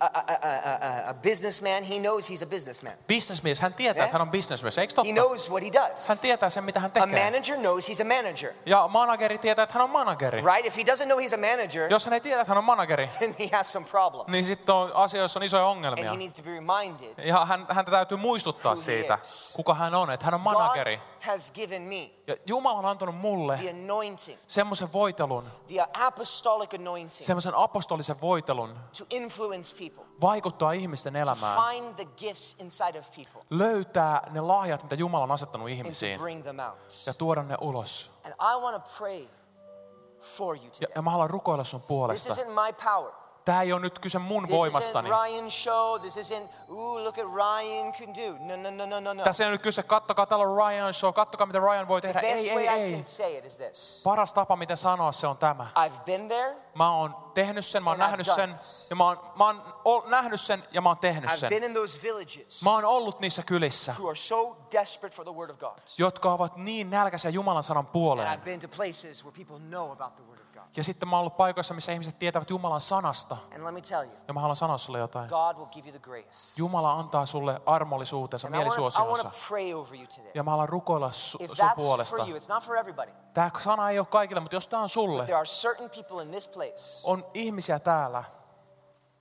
a, 0.00 0.06
a, 0.06 0.18
a, 1.06 1.10
a 1.10 1.14
businessman, 1.14 1.84
he 1.84 1.98
knows 1.98 2.30
he's 2.30 2.42
a 2.42 2.46
businessman. 2.46 2.92
Businessmies, 3.08 3.60
hän 3.60 3.74
tietää, 3.74 4.04
että 4.04 4.12
hän 4.14 4.22
on 4.22 4.30
businessmies, 4.30 4.78
eikö 4.78 4.92
He 4.92 4.94
totta? 4.94 5.12
knows 5.12 5.50
what 5.50 5.62
he 5.64 5.70
does. 5.72 6.08
Hän 6.08 6.18
tietää 6.18 6.50
sen, 6.50 6.64
mitä 6.64 6.80
hän 6.80 6.90
A 6.90 7.06
tekee. 7.06 7.24
manager 7.30 7.56
knows 7.56 7.88
he's 7.88 8.02
a 8.02 8.16
manager, 8.22 8.52
Ja 8.66 8.88
manageri 8.88 9.38
tietää, 9.38 9.62
että 9.62 9.72
hän 9.74 9.82
on 9.82 9.90
manageri. 9.90 10.42
right? 10.42 10.66
If 10.66 10.76
he 10.76 10.82
doesn't 10.82 11.04
know 11.04 11.18
he's 11.18 11.34
a 11.34 11.50
manager, 11.56 11.90
Jos 11.90 12.04
hän 12.04 12.12
ei 12.12 12.20
tiedä, 12.20 12.40
että 12.40 12.50
hän 12.50 12.58
on 12.58 12.64
manageri, 12.64 13.08
then 13.18 13.34
he 13.38 13.48
has 13.56 13.72
some 13.72 13.86
problems. 13.90 14.28
niin 14.28 14.44
sitten 14.44 14.74
on 14.74 14.90
asioissa 14.94 15.38
on 15.38 15.42
isoja 15.42 15.62
And 15.62 15.70
ongelmia. 15.76 16.10
he 16.10 16.16
needs 16.16 16.34
to 16.34 16.42
be 16.42 16.50
reminded 16.50 17.14
Ja 17.26 17.44
hän, 17.44 17.66
häntä 17.70 17.90
täytyy 17.90 18.18
muistuttaa 18.18 18.74
he 18.74 18.80
siitä, 18.82 19.18
kuka 19.52 19.74
hän 19.74 19.94
on, 19.94 20.10
että 20.10 20.24
hän 20.24 20.34
on 20.34 20.40
manageri. 20.40 20.96
God 20.96 21.06
has 21.20 21.50
given 21.50 21.82
me 21.82 22.10
Ja 22.26 22.36
Jumala 22.46 22.78
on 22.78 22.84
antanut 22.86 23.14
the 23.14 23.20
mulle 23.20 23.58
anointing, 23.70 24.38
semmoisen 24.46 24.92
voitelun, 24.92 25.44
the 25.68 25.86
apostolic 26.06 26.74
anointing 26.74 27.26
semmoisen 27.26 27.54
apostolisen 27.56 28.20
voitelun 28.20 28.74
to 28.98 29.04
influence 29.10 29.76
people, 29.76 30.04
vaikuttaa 30.20 30.72
ihmisten 30.72 31.12
to 31.12 31.18
elämään. 31.18 31.62
find 31.70 31.94
the 31.94 32.04
gifts 32.04 32.56
inside 32.58 32.98
of 32.98 33.06
people, 33.16 33.42
Löytää 33.50 34.28
ne 34.30 34.40
lahjat, 34.40 34.82
mitä 34.82 34.94
Jumala 34.94 35.24
on 35.24 35.30
asettanut 35.32 35.66
and 35.66 35.74
to 35.74 35.82
ihmisiin 35.82 36.20
bring 36.20 36.42
them 36.42 36.58
out. 36.58 36.78
ja 37.06 37.14
tuoda 37.14 37.42
ne 37.42 37.56
ulos. 37.60 38.10
And 38.24 38.34
I 38.34 38.60
want 38.60 38.84
to 38.84 38.90
pray 38.98 39.28
for 40.20 40.56
you 40.56 40.64
Ja, 40.64 40.70
today. 40.70 40.92
ja 40.94 41.02
mä 41.02 41.10
haluan 41.10 41.30
rukoilla 41.30 41.64
sun 41.64 41.80
This 41.80 41.88
puolesta. 41.88 42.32
isn't 42.34 42.46
my 42.66 42.72
power. 42.84 43.12
Tää 43.48 43.62
ei 43.62 43.72
ole 43.72 43.80
nyt 43.80 43.98
kyse 43.98 44.18
mun 44.18 44.42
This 44.46 44.56
voimastani. 44.58 45.08
Ryan's 45.10 45.50
show. 45.50 46.00
This 46.00 46.16
isn't, 46.16 46.48
ooh, 46.68 47.04
look 47.04 47.18
at 47.18 47.24
Ryan 47.24 47.92
can 47.92 48.14
do. 48.14 48.38
No, 48.40 48.56
no, 48.56 48.70
no, 48.70 48.86
no, 48.86 49.00
no, 49.00 49.14
no. 49.14 49.24
Tässä 49.24 49.44
ei 49.44 49.46
ole 49.48 49.54
nyt 49.54 49.62
kyse, 49.62 49.82
kattokaa, 49.82 50.26
täällä 50.26 50.44
on 50.46 50.56
Ryan 50.56 50.94
show, 50.94 51.14
kattokaa 51.14 51.46
mitä 51.46 51.58
Ryan 51.58 51.88
voi 51.88 52.00
tehdä. 52.00 52.20
The 52.20 52.28
best 52.28 52.48
Ei, 52.48 52.54
way 52.54 52.66
ei, 52.66 52.80
I 52.80 52.82
ei. 52.82 52.92
can 52.94 53.04
say 53.04 53.36
it 53.38 53.44
is 53.44 53.56
this. 53.56 54.00
Paras 54.04 54.32
tapa, 54.34 54.56
miten 54.56 54.76
sanoa 54.76 55.12
se 55.12 55.26
on 55.26 55.36
tämä. 55.38 55.66
I've 55.86 56.00
been 56.04 56.28
there. 56.28 56.56
Mä 56.74 56.92
oon 56.92 57.14
tehnyt 57.34 57.66
sen, 57.66 57.82
mä 57.82 57.90
oon 57.90 58.00
And 58.02 58.08
I've 58.08 58.10
nähnyt 58.10 58.26
sen, 58.34 58.56
ja 58.90 58.96
mä 58.96 59.04
oon, 59.04 59.20
mä 59.36 59.44
oon 59.46 59.62
ol- 59.84 60.02
nähnyt 60.08 60.40
sen, 60.40 60.64
ja 60.72 60.80
mä 60.80 60.88
oon 60.88 60.98
tehnyt 60.98 61.30
I've 61.30 61.36
sen. 61.36 61.48
been 61.48 61.64
in 61.64 61.74
those 61.74 62.02
villages 62.02 62.62
Mä 62.64 62.70
oon 62.70 62.84
ollut 62.84 63.20
niissä 63.20 63.42
kylissä, 63.42 63.94
who 63.98 64.06
are 64.08 64.14
so 64.16 64.56
desperate 64.72 65.16
for 65.16 65.24
the 65.24 65.34
word 65.34 65.50
of 65.50 65.58
God. 65.58 65.78
jotka 65.98 66.32
ovat 66.32 66.56
niin 66.56 66.90
nälkäisiä 66.90 67.30
Jumalan 67.30 67.62
sanan 67.62 67.84
And 67.84 67.92
puoleen. 67.92 68.38
I've 68.38 68.44
been 68.44 68.60
to 68.60 68.68
places 68.68 69.24
where 69.24 69.36
people 69.44 69.58
know 69.68 69.92
about 69.92 70.16
the 70.16 70.24
word 70.24 70.38
of 70.40 70.46
God. 70.46 70.47
Ja 70.76 70.84
sitten 70.84 71.08
mä 71.08 71.16
oon 71.16 71.20
ollut 71.20 71.36
paikoissa, 71.36 71.74
missä 71.74 71.92
ihmiset 71.92 72.18
tietävät 72.18 72.50
Jumalan 72.50 72.80
sanasta. 72.80 73.36
And 73.54 73.62
let 73.64 73.74
me 73.74 73.80
tell 73.80 74.02
you, 74.04 74.12
Ja 74.28 74.34
mä 74.34 74.40
haluan 74.40 74.56
sanoa 74.56 74.78
sulle 74.78 74.98
jotain. 74.98 75.28
God 75.28 75.56
will 75.56 75.66
give 75.66 75.88
you 75.88 75.92
the 75.92 75.98
grace. 75.98 76.54
Jumala 76.56 76.92
antaa 76.92 77.26
sulle 77.26 77.60
armollisuutensa, 77.66 78.50
mielisuosionsa. 78.50 79.30
Ja 80.34 80.42
mä 80.42 80.50
haluan 80.50 80.68
rukoilla 80.68 81.08
su- 81.10 81.44
If 81.44 81.50
sun 81.54 81.68
puolesta. 81.76 82.16
for 82.16 82.28
you, 82.28 82.38
it's 82.38 82.48
not 82.48 82.64
for 82.64 82.76
everybody. 82.76 83.12
Tämä 83.34 83.50
sana 83.64 83.90
ei 83.90 83.98
ole 83.98 84.06
kaikille, 84.06 84.40
mutta 84.40 84.56
jos 84.56 84.68
tämä 84.68 84.82
on 84.82 84.88
sulle, 84.88 85.22
There 85.24 85.36
are 85.38 85.46
certain 85.46 85.90
people 85.90 86.22
in 86.22 86.30
this 86.30 86.48
place, 86.48 87.00
on 87.04 87.26
ihmisiä 87.34 87.78
täällä, 87.78 88.24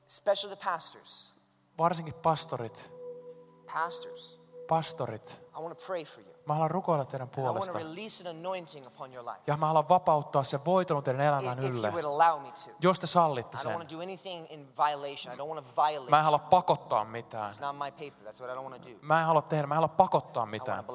especially 0.08 0.56
the 0.56 0.66
pastors. 0.72 1.36
varsinkin 1.78 2.14
pastorit, 2.14 2.92
Pastors, 3.74 4.42
pastorit. 4.68 5.42
I 5.58 5.62
want 5.62 5.80
to 5.80 5.86
pray 5.86 6.06
for 6.06 6.24
you. 6.24 6.34
Mä 6.48 6.54
haluan 6.54 6.72
rukoilla 6.72 7.06
teidän 7.06 7.30
puolesta. 7.30 7.80
Ja 9.48 9.58
mä 9.58 9.66
haluan 9.66 9.90
vapauttaa 9.90 10.44
sen 10.44 10.60
voiton 10.66 11.04
teidän 11.04 11.60
if 11.60 11.72
ylle. 11.72 11.94
Jos 12.80 13.00
te 13.00 13.08
sallitte 13.08 13.58
sen. 13.58 13.72
Mä 16.10 16.18
en 16.18 16.24
halua 16.24 16.40
pakottaa 16.40 17.06
mitään. 17.06 17.54
Mä 19.02 19.20
en 19.20 19.26
halua 19.26 19.42
tehdä, 19.42 19.68
mä 19.68 19.74
en 19.74 19.78
halua 19.78 19.88
pakottaa 19.88 20.46
mitään. 20.46 20.86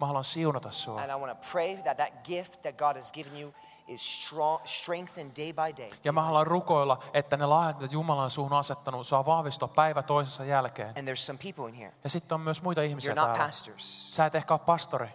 Mä 0.00 0.06
haluan 0.06 0.24
siunata 0.24 0.70
sua. 0.70 1.00
And 1.00 1.10
I 1.10 1.14
want 1.14 1.40
to 1.40 1.48
pray 1.52 1.76
that 1.76 1.96
that 1.96 2.12
gift 2.24 2.62
that 2.62 2.76
God 2.76 2.96
has 2.96 3.12
given 3.12 3.40
you 3.40 3.52
is 3.88 4.24
strong, 4.26 4.64
strengthened 4.64 5.30
day 5.36 5.52
by 5.52 5.82
day. 5.82 5.90
Ja 6.04 6.12
mä 6.12 6.22
haluan 6.22 6.46
rukoilla, 6.46 6.98
että 7.14 7.36
ne 7.36 7.46
lahjat, 7.46 7.78
mitä 7.80 7.94
Jumala 7.94 8.22
on 8.22 8.30
suhun 8.30 8.52
asettanut, 8.52 9.06
saa 9.06 9.26
vahvistua 9.26 9.68
päivä 9.68 10.02
toisensa 10.02 10.44
jälkeen. 10.44 10.88
And 10.98 11.08
there's 11.08 11.16
some 11.16 11.38
people 11.42 11.68
in 11.68 11.74
here. 11.74 11.92
Ja 12.04 12.10
sitten 12.10 12.34
on 12.34 12.40
myös 12.40 12.62
muita 12.62 12.82
ihmisiä 12.82 13.12
You're 13.12 13.16
not 13.16 13.24
täällä. 13.26 13.44
pastors, 13.44 14.10
Sä 14.10 14.26
et 14.26 14.34
ehkä 14.34 14.54
ole 14.54 14.60
pastori, 14.66 15.08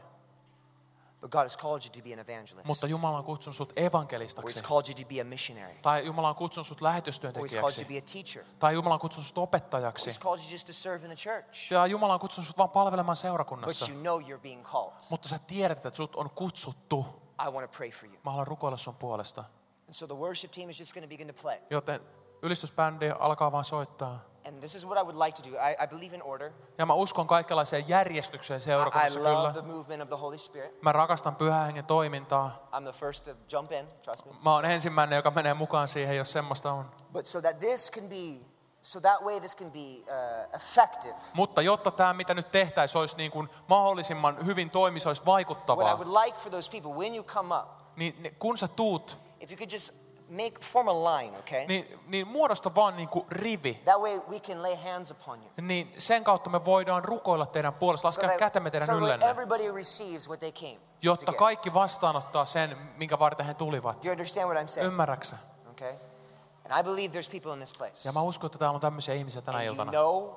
but 1.21 1.31
God 1.31 1.41
has 1.43 1.57
called 1.57 1.81
you 1.85 1.89
to 1.89 2.09
be 2.09 2.13
an 2.13 2.19
evangelist. 2.19 2.67
mutta 2.67 2.87
Jumala 2.87 3.17
on 3.17 3.23
kutsunut 3.23 3.55
sut 3.55 3.71
Or 3.71 3.83
evankelistaksi. 3.83 4.59
He's 4.59 4.63
called 4.67 4.85
you 4.89 4.95
to 5.03 5.09
be 5.15 5.21
a 5.21 5.23
missionary. 5.23 5.73
Tai 5.81 6.05
Jumala 6.05 6.29
on 6.29 6.35
kutsunut 6.35 6.67
sut 6.67 6.81
Or 6.81 6.87
He's 6.87 6.91
called 6.91 7.03
you 7.07 7.11
to 7.11 7.23
lähetystyöntekijäksi. 7.33 7.85
be 7.85 7.97
a 7.97 8.01
teacher. 8.13 8.43
Tai 8.59 8.73
Jumala 8.73 8.93
on 8.93 8.99
kutsunut 8.99 9.27
sut 9.27 9.37
Or 9.37 9.43
opettajaksi. 9.43 10.09
He's 10.09 10.19
called 10.19 10.39
you 10.43 10.51
just 10.51 10.67
to 10.67 10.73
serve 10.73 11.05
in 11.05 11.15
the 11.15 11.15
church. 11.15 11.71
Ja 11.71 11.85
Jumala 11.87 12.13
on 12.13 12.19
kutsunut 12.19 12.47
sut 12.47 12.57
vaan 12.57 12.69
palvelemaan 12.69 13.15
But 13.15 13.19
seurakunnassa. 13.21 13.91
you 13.91 13.99
know 14.01 14.21
you're 14.21 14.41
being 14.41 14.63
called. 14.65 14.93
Mutta 15.09 15.27
sä 15.29 15.39
tiedät, 15.39 15.85
että 15.85 15.97
sut 15.97 16.15
on 16.15 16.29
kutsuttu. 16.29 17.05
I 17.45 17.51
want 17.51 17.71
to 17.71 17.77
pray 17.77 17.91
for 17.91 18.09
you. 18.09 18.17
Mä 18.25 18.31
haluan 18.31 18.47
rukoilla 18.47 18.77
sun 18.77 18.95
puolesta. 18.95 19.43
And 19.87 19.93
so 19.93 20.07
the 20.07 20.15
worship 20.15 20.51
team 20.51 20.69
is 20.69 20.79
just 20.79 20.93
going 20.93 21.03
to 21.05 21.09
begin 21.09 21.27
to 21.27 21.41
play. 21.41 21.59
Joten 21.69 22.01
ylistysbändi 22.41 23.11
alkaa 23.19 23.51
vaan 23.51 23.63
soittaa. 23.63 24.19
And 24.47 24.59
this 24.59 24.75
is 24.75 24.85
what 24.87 24.97
I 24.97 25.03
would 25.03 25.17
like 25.25 25.41
to 25.41 25.49
do. 25.49 25.55
I, 25.57 25.75
I 25.83 25.87
believe 25.87 26.15
in 26.15 26.23
order. 26.23 26.51
Ja 26.77 26.85
mä 26.85 26.93
uskon 26.93 27.27
kaikenlaiseen 27.27 27.89
järjestykseen 27.89 28.59
I, 28.59 28.61
I 28.61 28.65
seurakunnassa 28.65 29.23
love 29.23 29.35
kyllä. 29.35 29.53
the 29.53 29.61
movement 29.61 30.01
of 30.01 30.07
the 30.07 30.17
Holy 30.17 30.37
Spirit. 30.37 30.81
Mä 30.81 30.91
rakastan 30.91 31.35
pyhän 31.35 31.65
hengen 31.65 31.85
toimintaa. 31.85 32.69
I'm 32.73 32.83
the 32.83 32.93
first 32.93 33.25
to 33.25 33.31
jump 33.51 33.71
in, 33.71 33.87
trust 34.01 34.25
me. 34.25 34.31
Mä 34.43 34.53
oon 34.53 34.65
ensimmäinen, 34.65 35.17
joka 35.17 35.31
menee 35.31 35.53
mukaan 35.53 35.87
siihen, 35.87 36.17
jos 36.17 36.31
semmoista 36.31 36.71
on. 36.71 36.91
But 37.13 37.25
so 37.25 37.41
that 37.41 37.59
this 37.59 37.91
can 37.91 38.03
be, 38.09 38.45
so 38.87 38.99
that 38.99 39.23
way 39.23 39.39
this 39.39 39.55
can 39.55 39.71
be 39.71 39.79
uh, 39.79 40.55
effective. 40.55 41.15
Mutta 41.33 41.61
jotta 41.61 41.91
tämä, 41.91 42.13
mitä 42.13 42.33
nyt 42.33 42.51
tehtäisiin, 42.51 42.99
olisi 42.99 43.17
niin 43.17 43.31
kuin 43.31 43.49
mahdollisimman 43.67 44.45
hyvin 44.45 44.69
toimisi, 44.69 45.07
olisi 45.07 45.21
What 45.21 45.27
I 45.27 45.31
vaikuttavaa, 45.31 45.95
would 45.95 46.25
like 46.25 46.37
for 46.37 46.51
those 46.51 46.71
people, 46.71 46.91
when 46.91 47.15
you 47.15 47.23
come 47.23 47.55
up, 47.55 47.65
niin, 47.95 48.35
kun 48.39 48.57
sä 48.57 48.67
tuut, 48.67 49.19
if 49.39 49.51
you 49.51 49.57
could 49.57 49.71
just 49.71 49.93
make 50.29 50.53
form 50.61 50.87
a 50.87 50.93
line, 50.93 51.37
okay? 51.39 51.65
niin, 51.67 51.99
niin 52.07 52.27
muodosta 52.27 52.75
vaan 52.75 52.97
niin 52.97 53.09
kuin 53.09 53.25
rivi. 53.29 53.81
That 53.85 54.01
way 54.01 54.21
we 54.29 54.39
can 54.39 54.63
lay 54.63 54.75
hands 54.75 55.11
upon 55.11 55.39
you. 55.39 55.49
Niin 55.61 55.93
sen 55.97 56.23
kautta 56.23 56.49
me 56.49 56.65
voidaan 56.65 57.05
rukoilla 57.05 57.45
teidän 57.45 57.73
puolesta, 57.73 58.11
So 58.11 58.21
laskea 58.21 58.37
kätemme 58.37 58.69
that, 58.69 58.71
teidän 58.71 58.85
so 58.85 58.93
that 58.93 59.01
yllenne, 59.01 59.29
everybody 59.29 59.71
receives 59.71 60.27
what 60.27 60.39
they 60.39 60.51
came. 60.51 60.75
to 60.75 60.81
jotta 61.01 61.31
get. 61.31 61.39
kaikki 61.39 61.73
vastaanottaa 61.73 62.45
sen, 62.45 62.77
minkä 62.97 63.19
varten 63.19 63.45
he 63.45 63.53
tulivat. 63.53 64.05
You 64.05 64.11
understand 64.11 64.47
what 64.47 64.63
I'm 64.63 64.67
saying? 64.67 64.87
Ymmärräksä? 64.87 65.37
Okay? 65.71 65.93
And 66.69 66.79
I 66.79 66.83
believe 66.83 67.19
there's 67.19 67.31
people 67.31 67.53
in 67.53 67.59
this 67.59 67.73
place. 67.73 68.07
Ja 68.09 68.11
mä 68.13 68.21
uskon, 68.21 68.45
että 68.47 68.57
täällä 68.57 68.75
on 68.75 68.81
tämmöisiä 68.81 69.15
ihmisiä 69.15 69.41
tänä 69.41 69.57
And 69.57 69.65
you 69.65 69.73
iltana. 69.73 69.91
know 69.91 70.29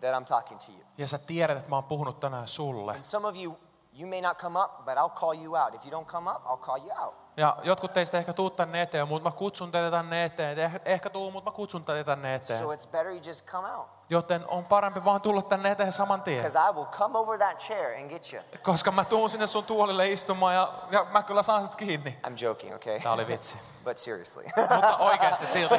that 0.00 0.22
I'm 0.22 0.24
talking 0.24 0.60
to 0.60 0.72
you. 0.72 0.80
Ja 0.98 1.08
sä 1.08 1.18
tiedät, 1.18 1.58
että 1.58 1.70
mä 1.70 1.76
oon 1.76 1.84
puhunut 1.84 2.20
tänään 2.20 2.48
sulle. 2.48 2.92
And 2.92 3.02
some 3.02 3.28
of 3.28 3.36
you, 3.42 3.58
you 4.00 4.08
may 4.10 4.20
not 4.20 4.38
come 4.38 4.58
up, 4.64 4.70
but 4.84 4.94
I'll 4.94 5.20
call 5.20 5.44
you 5.44 5.54
out. 5.54 5.74
If 5.74 5.84
you 5.86 6.02
don't 6.02 6.06
come 6.06 6.30
up, 6.30 6.44
I'll 6.44 6.60
call 6.66 6.78
you 6.88 7.04
out. 7.06 7.14
Ja 7.40 7.56
jotkut 7.62 7.92
teistä 7.92 8.18
ehkä 8.18 8.32
tuu 8.32 8.50
tänne 8.50 8.82
eteen, 8.82 9.08
mutta 9.08 9.30
mä 9.30 9.36
kutsun 9.36 9.72
teitä 9.72 9.90
tänne 9.90 10.24
eteen. 10.24 10.56
Te 10.56 10.64
ehkä, 10.64 10.80
ehkä 10.84 11.10
tuu, 11.10 11.30
mutta 11.30 11.50
mä 11.50 11.54
kutsun 11.56 11.84
teitä 11.84 12.04
tänne 12.04 12.34
eteen. 12.34 12.58
So 12.58 12.64
it's 12.64 12.88
better 12.90 13.12
you 13.12 13.20
just 13.26 13.46
come 13.46 13.74
out. 13.74 13.88
Joten 14.10 14.44
on 14.48 14.64
parempi 14.64 15.04
vaan 15.04 15.20
tulla 15.20 15.42
tänne 15.42 15.70
eteen 15.70 15.92
saman 15.92 16.22
tien. 16.22 16.46
I 16.46 16.74
will 16.74 16.84
come 16.84 17.18
over 17.18 17.38
that 17.38 17.58
chair 17.58 17.98
and 18.00 18.10
get 18.10 18.32
you. 18.32 18.42
Koska 18.62 18.90
mä 18.90 19.04
tuun 19.04 19.30
sinne 19.30 19.46
sun 19.46 19.64
tuolille 19.64 20.08
istumaan 20.08 20.54
ja, 20.54 20.72
ja 20.90 21.06
mä 21.12 21.22
kyllä 21.22 21.42
saan 21.42 21.62
sut 21.62 21.76
kiinni. 21.76 22.18
I'm 22.26 22.44
joking, 22.44 22.74
okay? 22.74 23.00
Tää 23.00 23.12
oli 23.12 23.26
vitsi. 23.26 23.58
But 23.84 23.96
seriously. 23.96 24.44
Mutta 24.56 24.96
oikeasti 24.96 25.46
silti. 25.46 25.74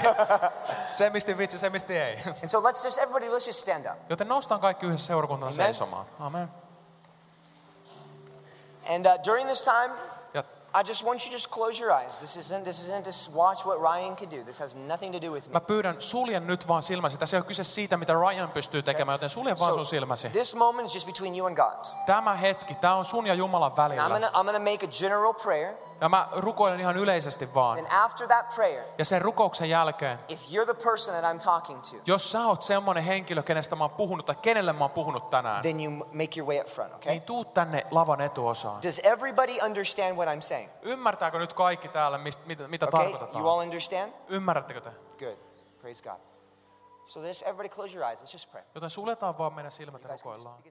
Se 0.92 1.10
misti 1.10 1.38
vitsi, 1.38 1.58
se 1.58 1.70
misti 1.70 1.98
ei. 1.98 2.20
and 2.26 2.48
so 2.48 2.60
let's 2.60 2.86
just, 2.86 2.98
everybody, 2.98 3.28
let's 3.30 3.48
just 3.48 3.60
stand 3.60 3.86
up. 3.86 4.10
Joten 4.10 4.28
noustaan 4.28 4.62
kaikki 4.62 4.86
yhdessä 4.86 5.08
seurakuntana 5.08 5.48
Amen. 5.48 5.56
seisomaan. 5.56 6.06
Amen. 6.20 6.50
And 8.96 9.06
uh, 9.06 9.24
during 9.26 9.48
this 9.48 9.62
time, 9.62 9.94
I 10.74 10.84
just 10.88 11.04
want 11.04 11.20
you 11.22 11.30
to 11.30 11.36
just 11.36 11.52
close 11.52 11.84
your 11.84 11.92
eyes. 11.92 12.20
This 12.20 12.38
isn't, 12.38 12.64
this 12.64 12.80
isn't 12.80 13.04
to 13.04 13.38
watch 13.38 13.66
what 13.66 13.78
Ryan 13.82 14.16
can 14.16 14.30
do. 14.32 14.44
This 14.44 14.60
has 14.60 14.76
nothing 14.76 15.14
to 15.14 15.22
do 15.28 15.32
with 15.32 15.48
me. 15.48 15.54
mä 15.54 15.60
pyydän, 15.62 15.96
suljen 16.00 16.48
nyt 16.48 16.68
vaan 16.68 16.84
silmäsi. 16.84 17.18
Tässä 17.18 17.38
ei 17.38 17.40
ole 17.40 17.46
kyse 17.46 17.64
siitä, 17.64 17.98
mitä 17.98 18.14
Ryan 18.14 18.52
pystyy 18.52 18.84
tekemään, 18.84 19.14
joten 19.14 19.30
sulje 19.30 19.60
vaan 19.60 19.74
sun 19.74 19.86
silmäsi. 19.86 20.30
this 20.30 20.56
moment 20.56 20.88
is 20.88 20.96
just 20.96 21.08
between 21.08 21.36
you 21.38 21.48
and 21.48 21.56
God. 21.56 21.86
Tämä 22.06 22.36
hetki, 22.36 22.76
tämä 22.76 22.96
on 22.96 23.06
sun 23.06 23.28
ja 23.28 23.34
Jumalan 23.34 23.72
And 23.72 23.78
I'm 23.78 23.82
välillä. 23.82 24.10
gonna, 24.10 24.28
I'm 24.28 24.46
gonna 24.46 24.72
make 24.72 24.86
a 24.86 24.90
general 25.00 25.34
prayer. 25.34 25.74
Ja 26.02 26.10
mä 26.10 26.28
rukoilen 26.32 26.80
ihan 26.80 26.98
yleisesti 26.98 27.54
vaan. 27.54 27.78
And 27.80 27.88
after 27.92 28.28
that 28.28 28.56
prayer, 28.56 28.84
Ja 28.98 29.06
sen 29.06 29.22
rukouksen 29.22 29.70
jälkeen, 29.70 30.20
if 30.28 30.40
you're 30.40 30.66
the 30.66 30.84
person 30.84 31.16
that 31.16 31.36
I'm 31.36 31.44
talking 31.44 31.82
to, 31.82 31.96
jos 32.06 32.32
sä 32.32 32.46
oot 32.46 32.64
semmonen 32.64 33.04
henkilö, 33.04 33.44
kenestä 33.44 33.76
mä 33.76 33.84
oon 33.84 33.92
puhunut 33.92 34.26
tai 34.26 34.36
kenelle 34.42 34.74
mä 34.74 34.84
oon 34.84 34.92
puhunut 34.92 35.30
tänään, 35.30 35.62
then 35.62 35.82
you 35.82 35.92
make 35.92 36.40
your 36.40 36.48
way 36.50 36.60
up 36.62 36.68
front, 36.68 36.94
okay? 36.94 37.12
niin 37.12 37.22
tuu 37.22 37.46
tänne 37.46 37.88
lavan 37.92 38.22
etuosaan. 38.22 38.82
Does 38.84 39.00
everybody 39.04 39.58
understand 39.66 40.16
what 40.16 40.30
I'm 40.30 40.42
saying? 40.42 40.70
Ymmärtääkö 40.82 41.40
nyt 41.40 41.54
kaikki 41.54 41.88
täällä, 41.88 42.18
mistä, 42.18 42.44
mitä, 42.48 42.68
mitä 42.68 42.86
Okay? 42.86 43.00
tarkoitetaan? 43.00 43.44
You 43.44 43.50
all 43.50 43.60
understand? 43.60 44.14
Ymmärrättekö 44.28 44.82
te? 44.82 44.90
Good. 45.20 45.38
Praise 45.82 46.04
God. 46.04 46.20
So 47.06 47.20
this, 47.20 47.42
everybody 47.42 47.70
close 47.70 47.98
your 47.98 48.08
eyes. 48.08 48.22
Let's 48.24 48.34
just 48.34 48.52
pray. 48.52 48.64
Joten 48.76 48.90
suljetaan 48.90 49.38
vaan 49.38 49.54
meidän 49.54 49.72
silmät 49.72 50.04
ja 50.04 50.10
rukoillaan. 50.10 50.64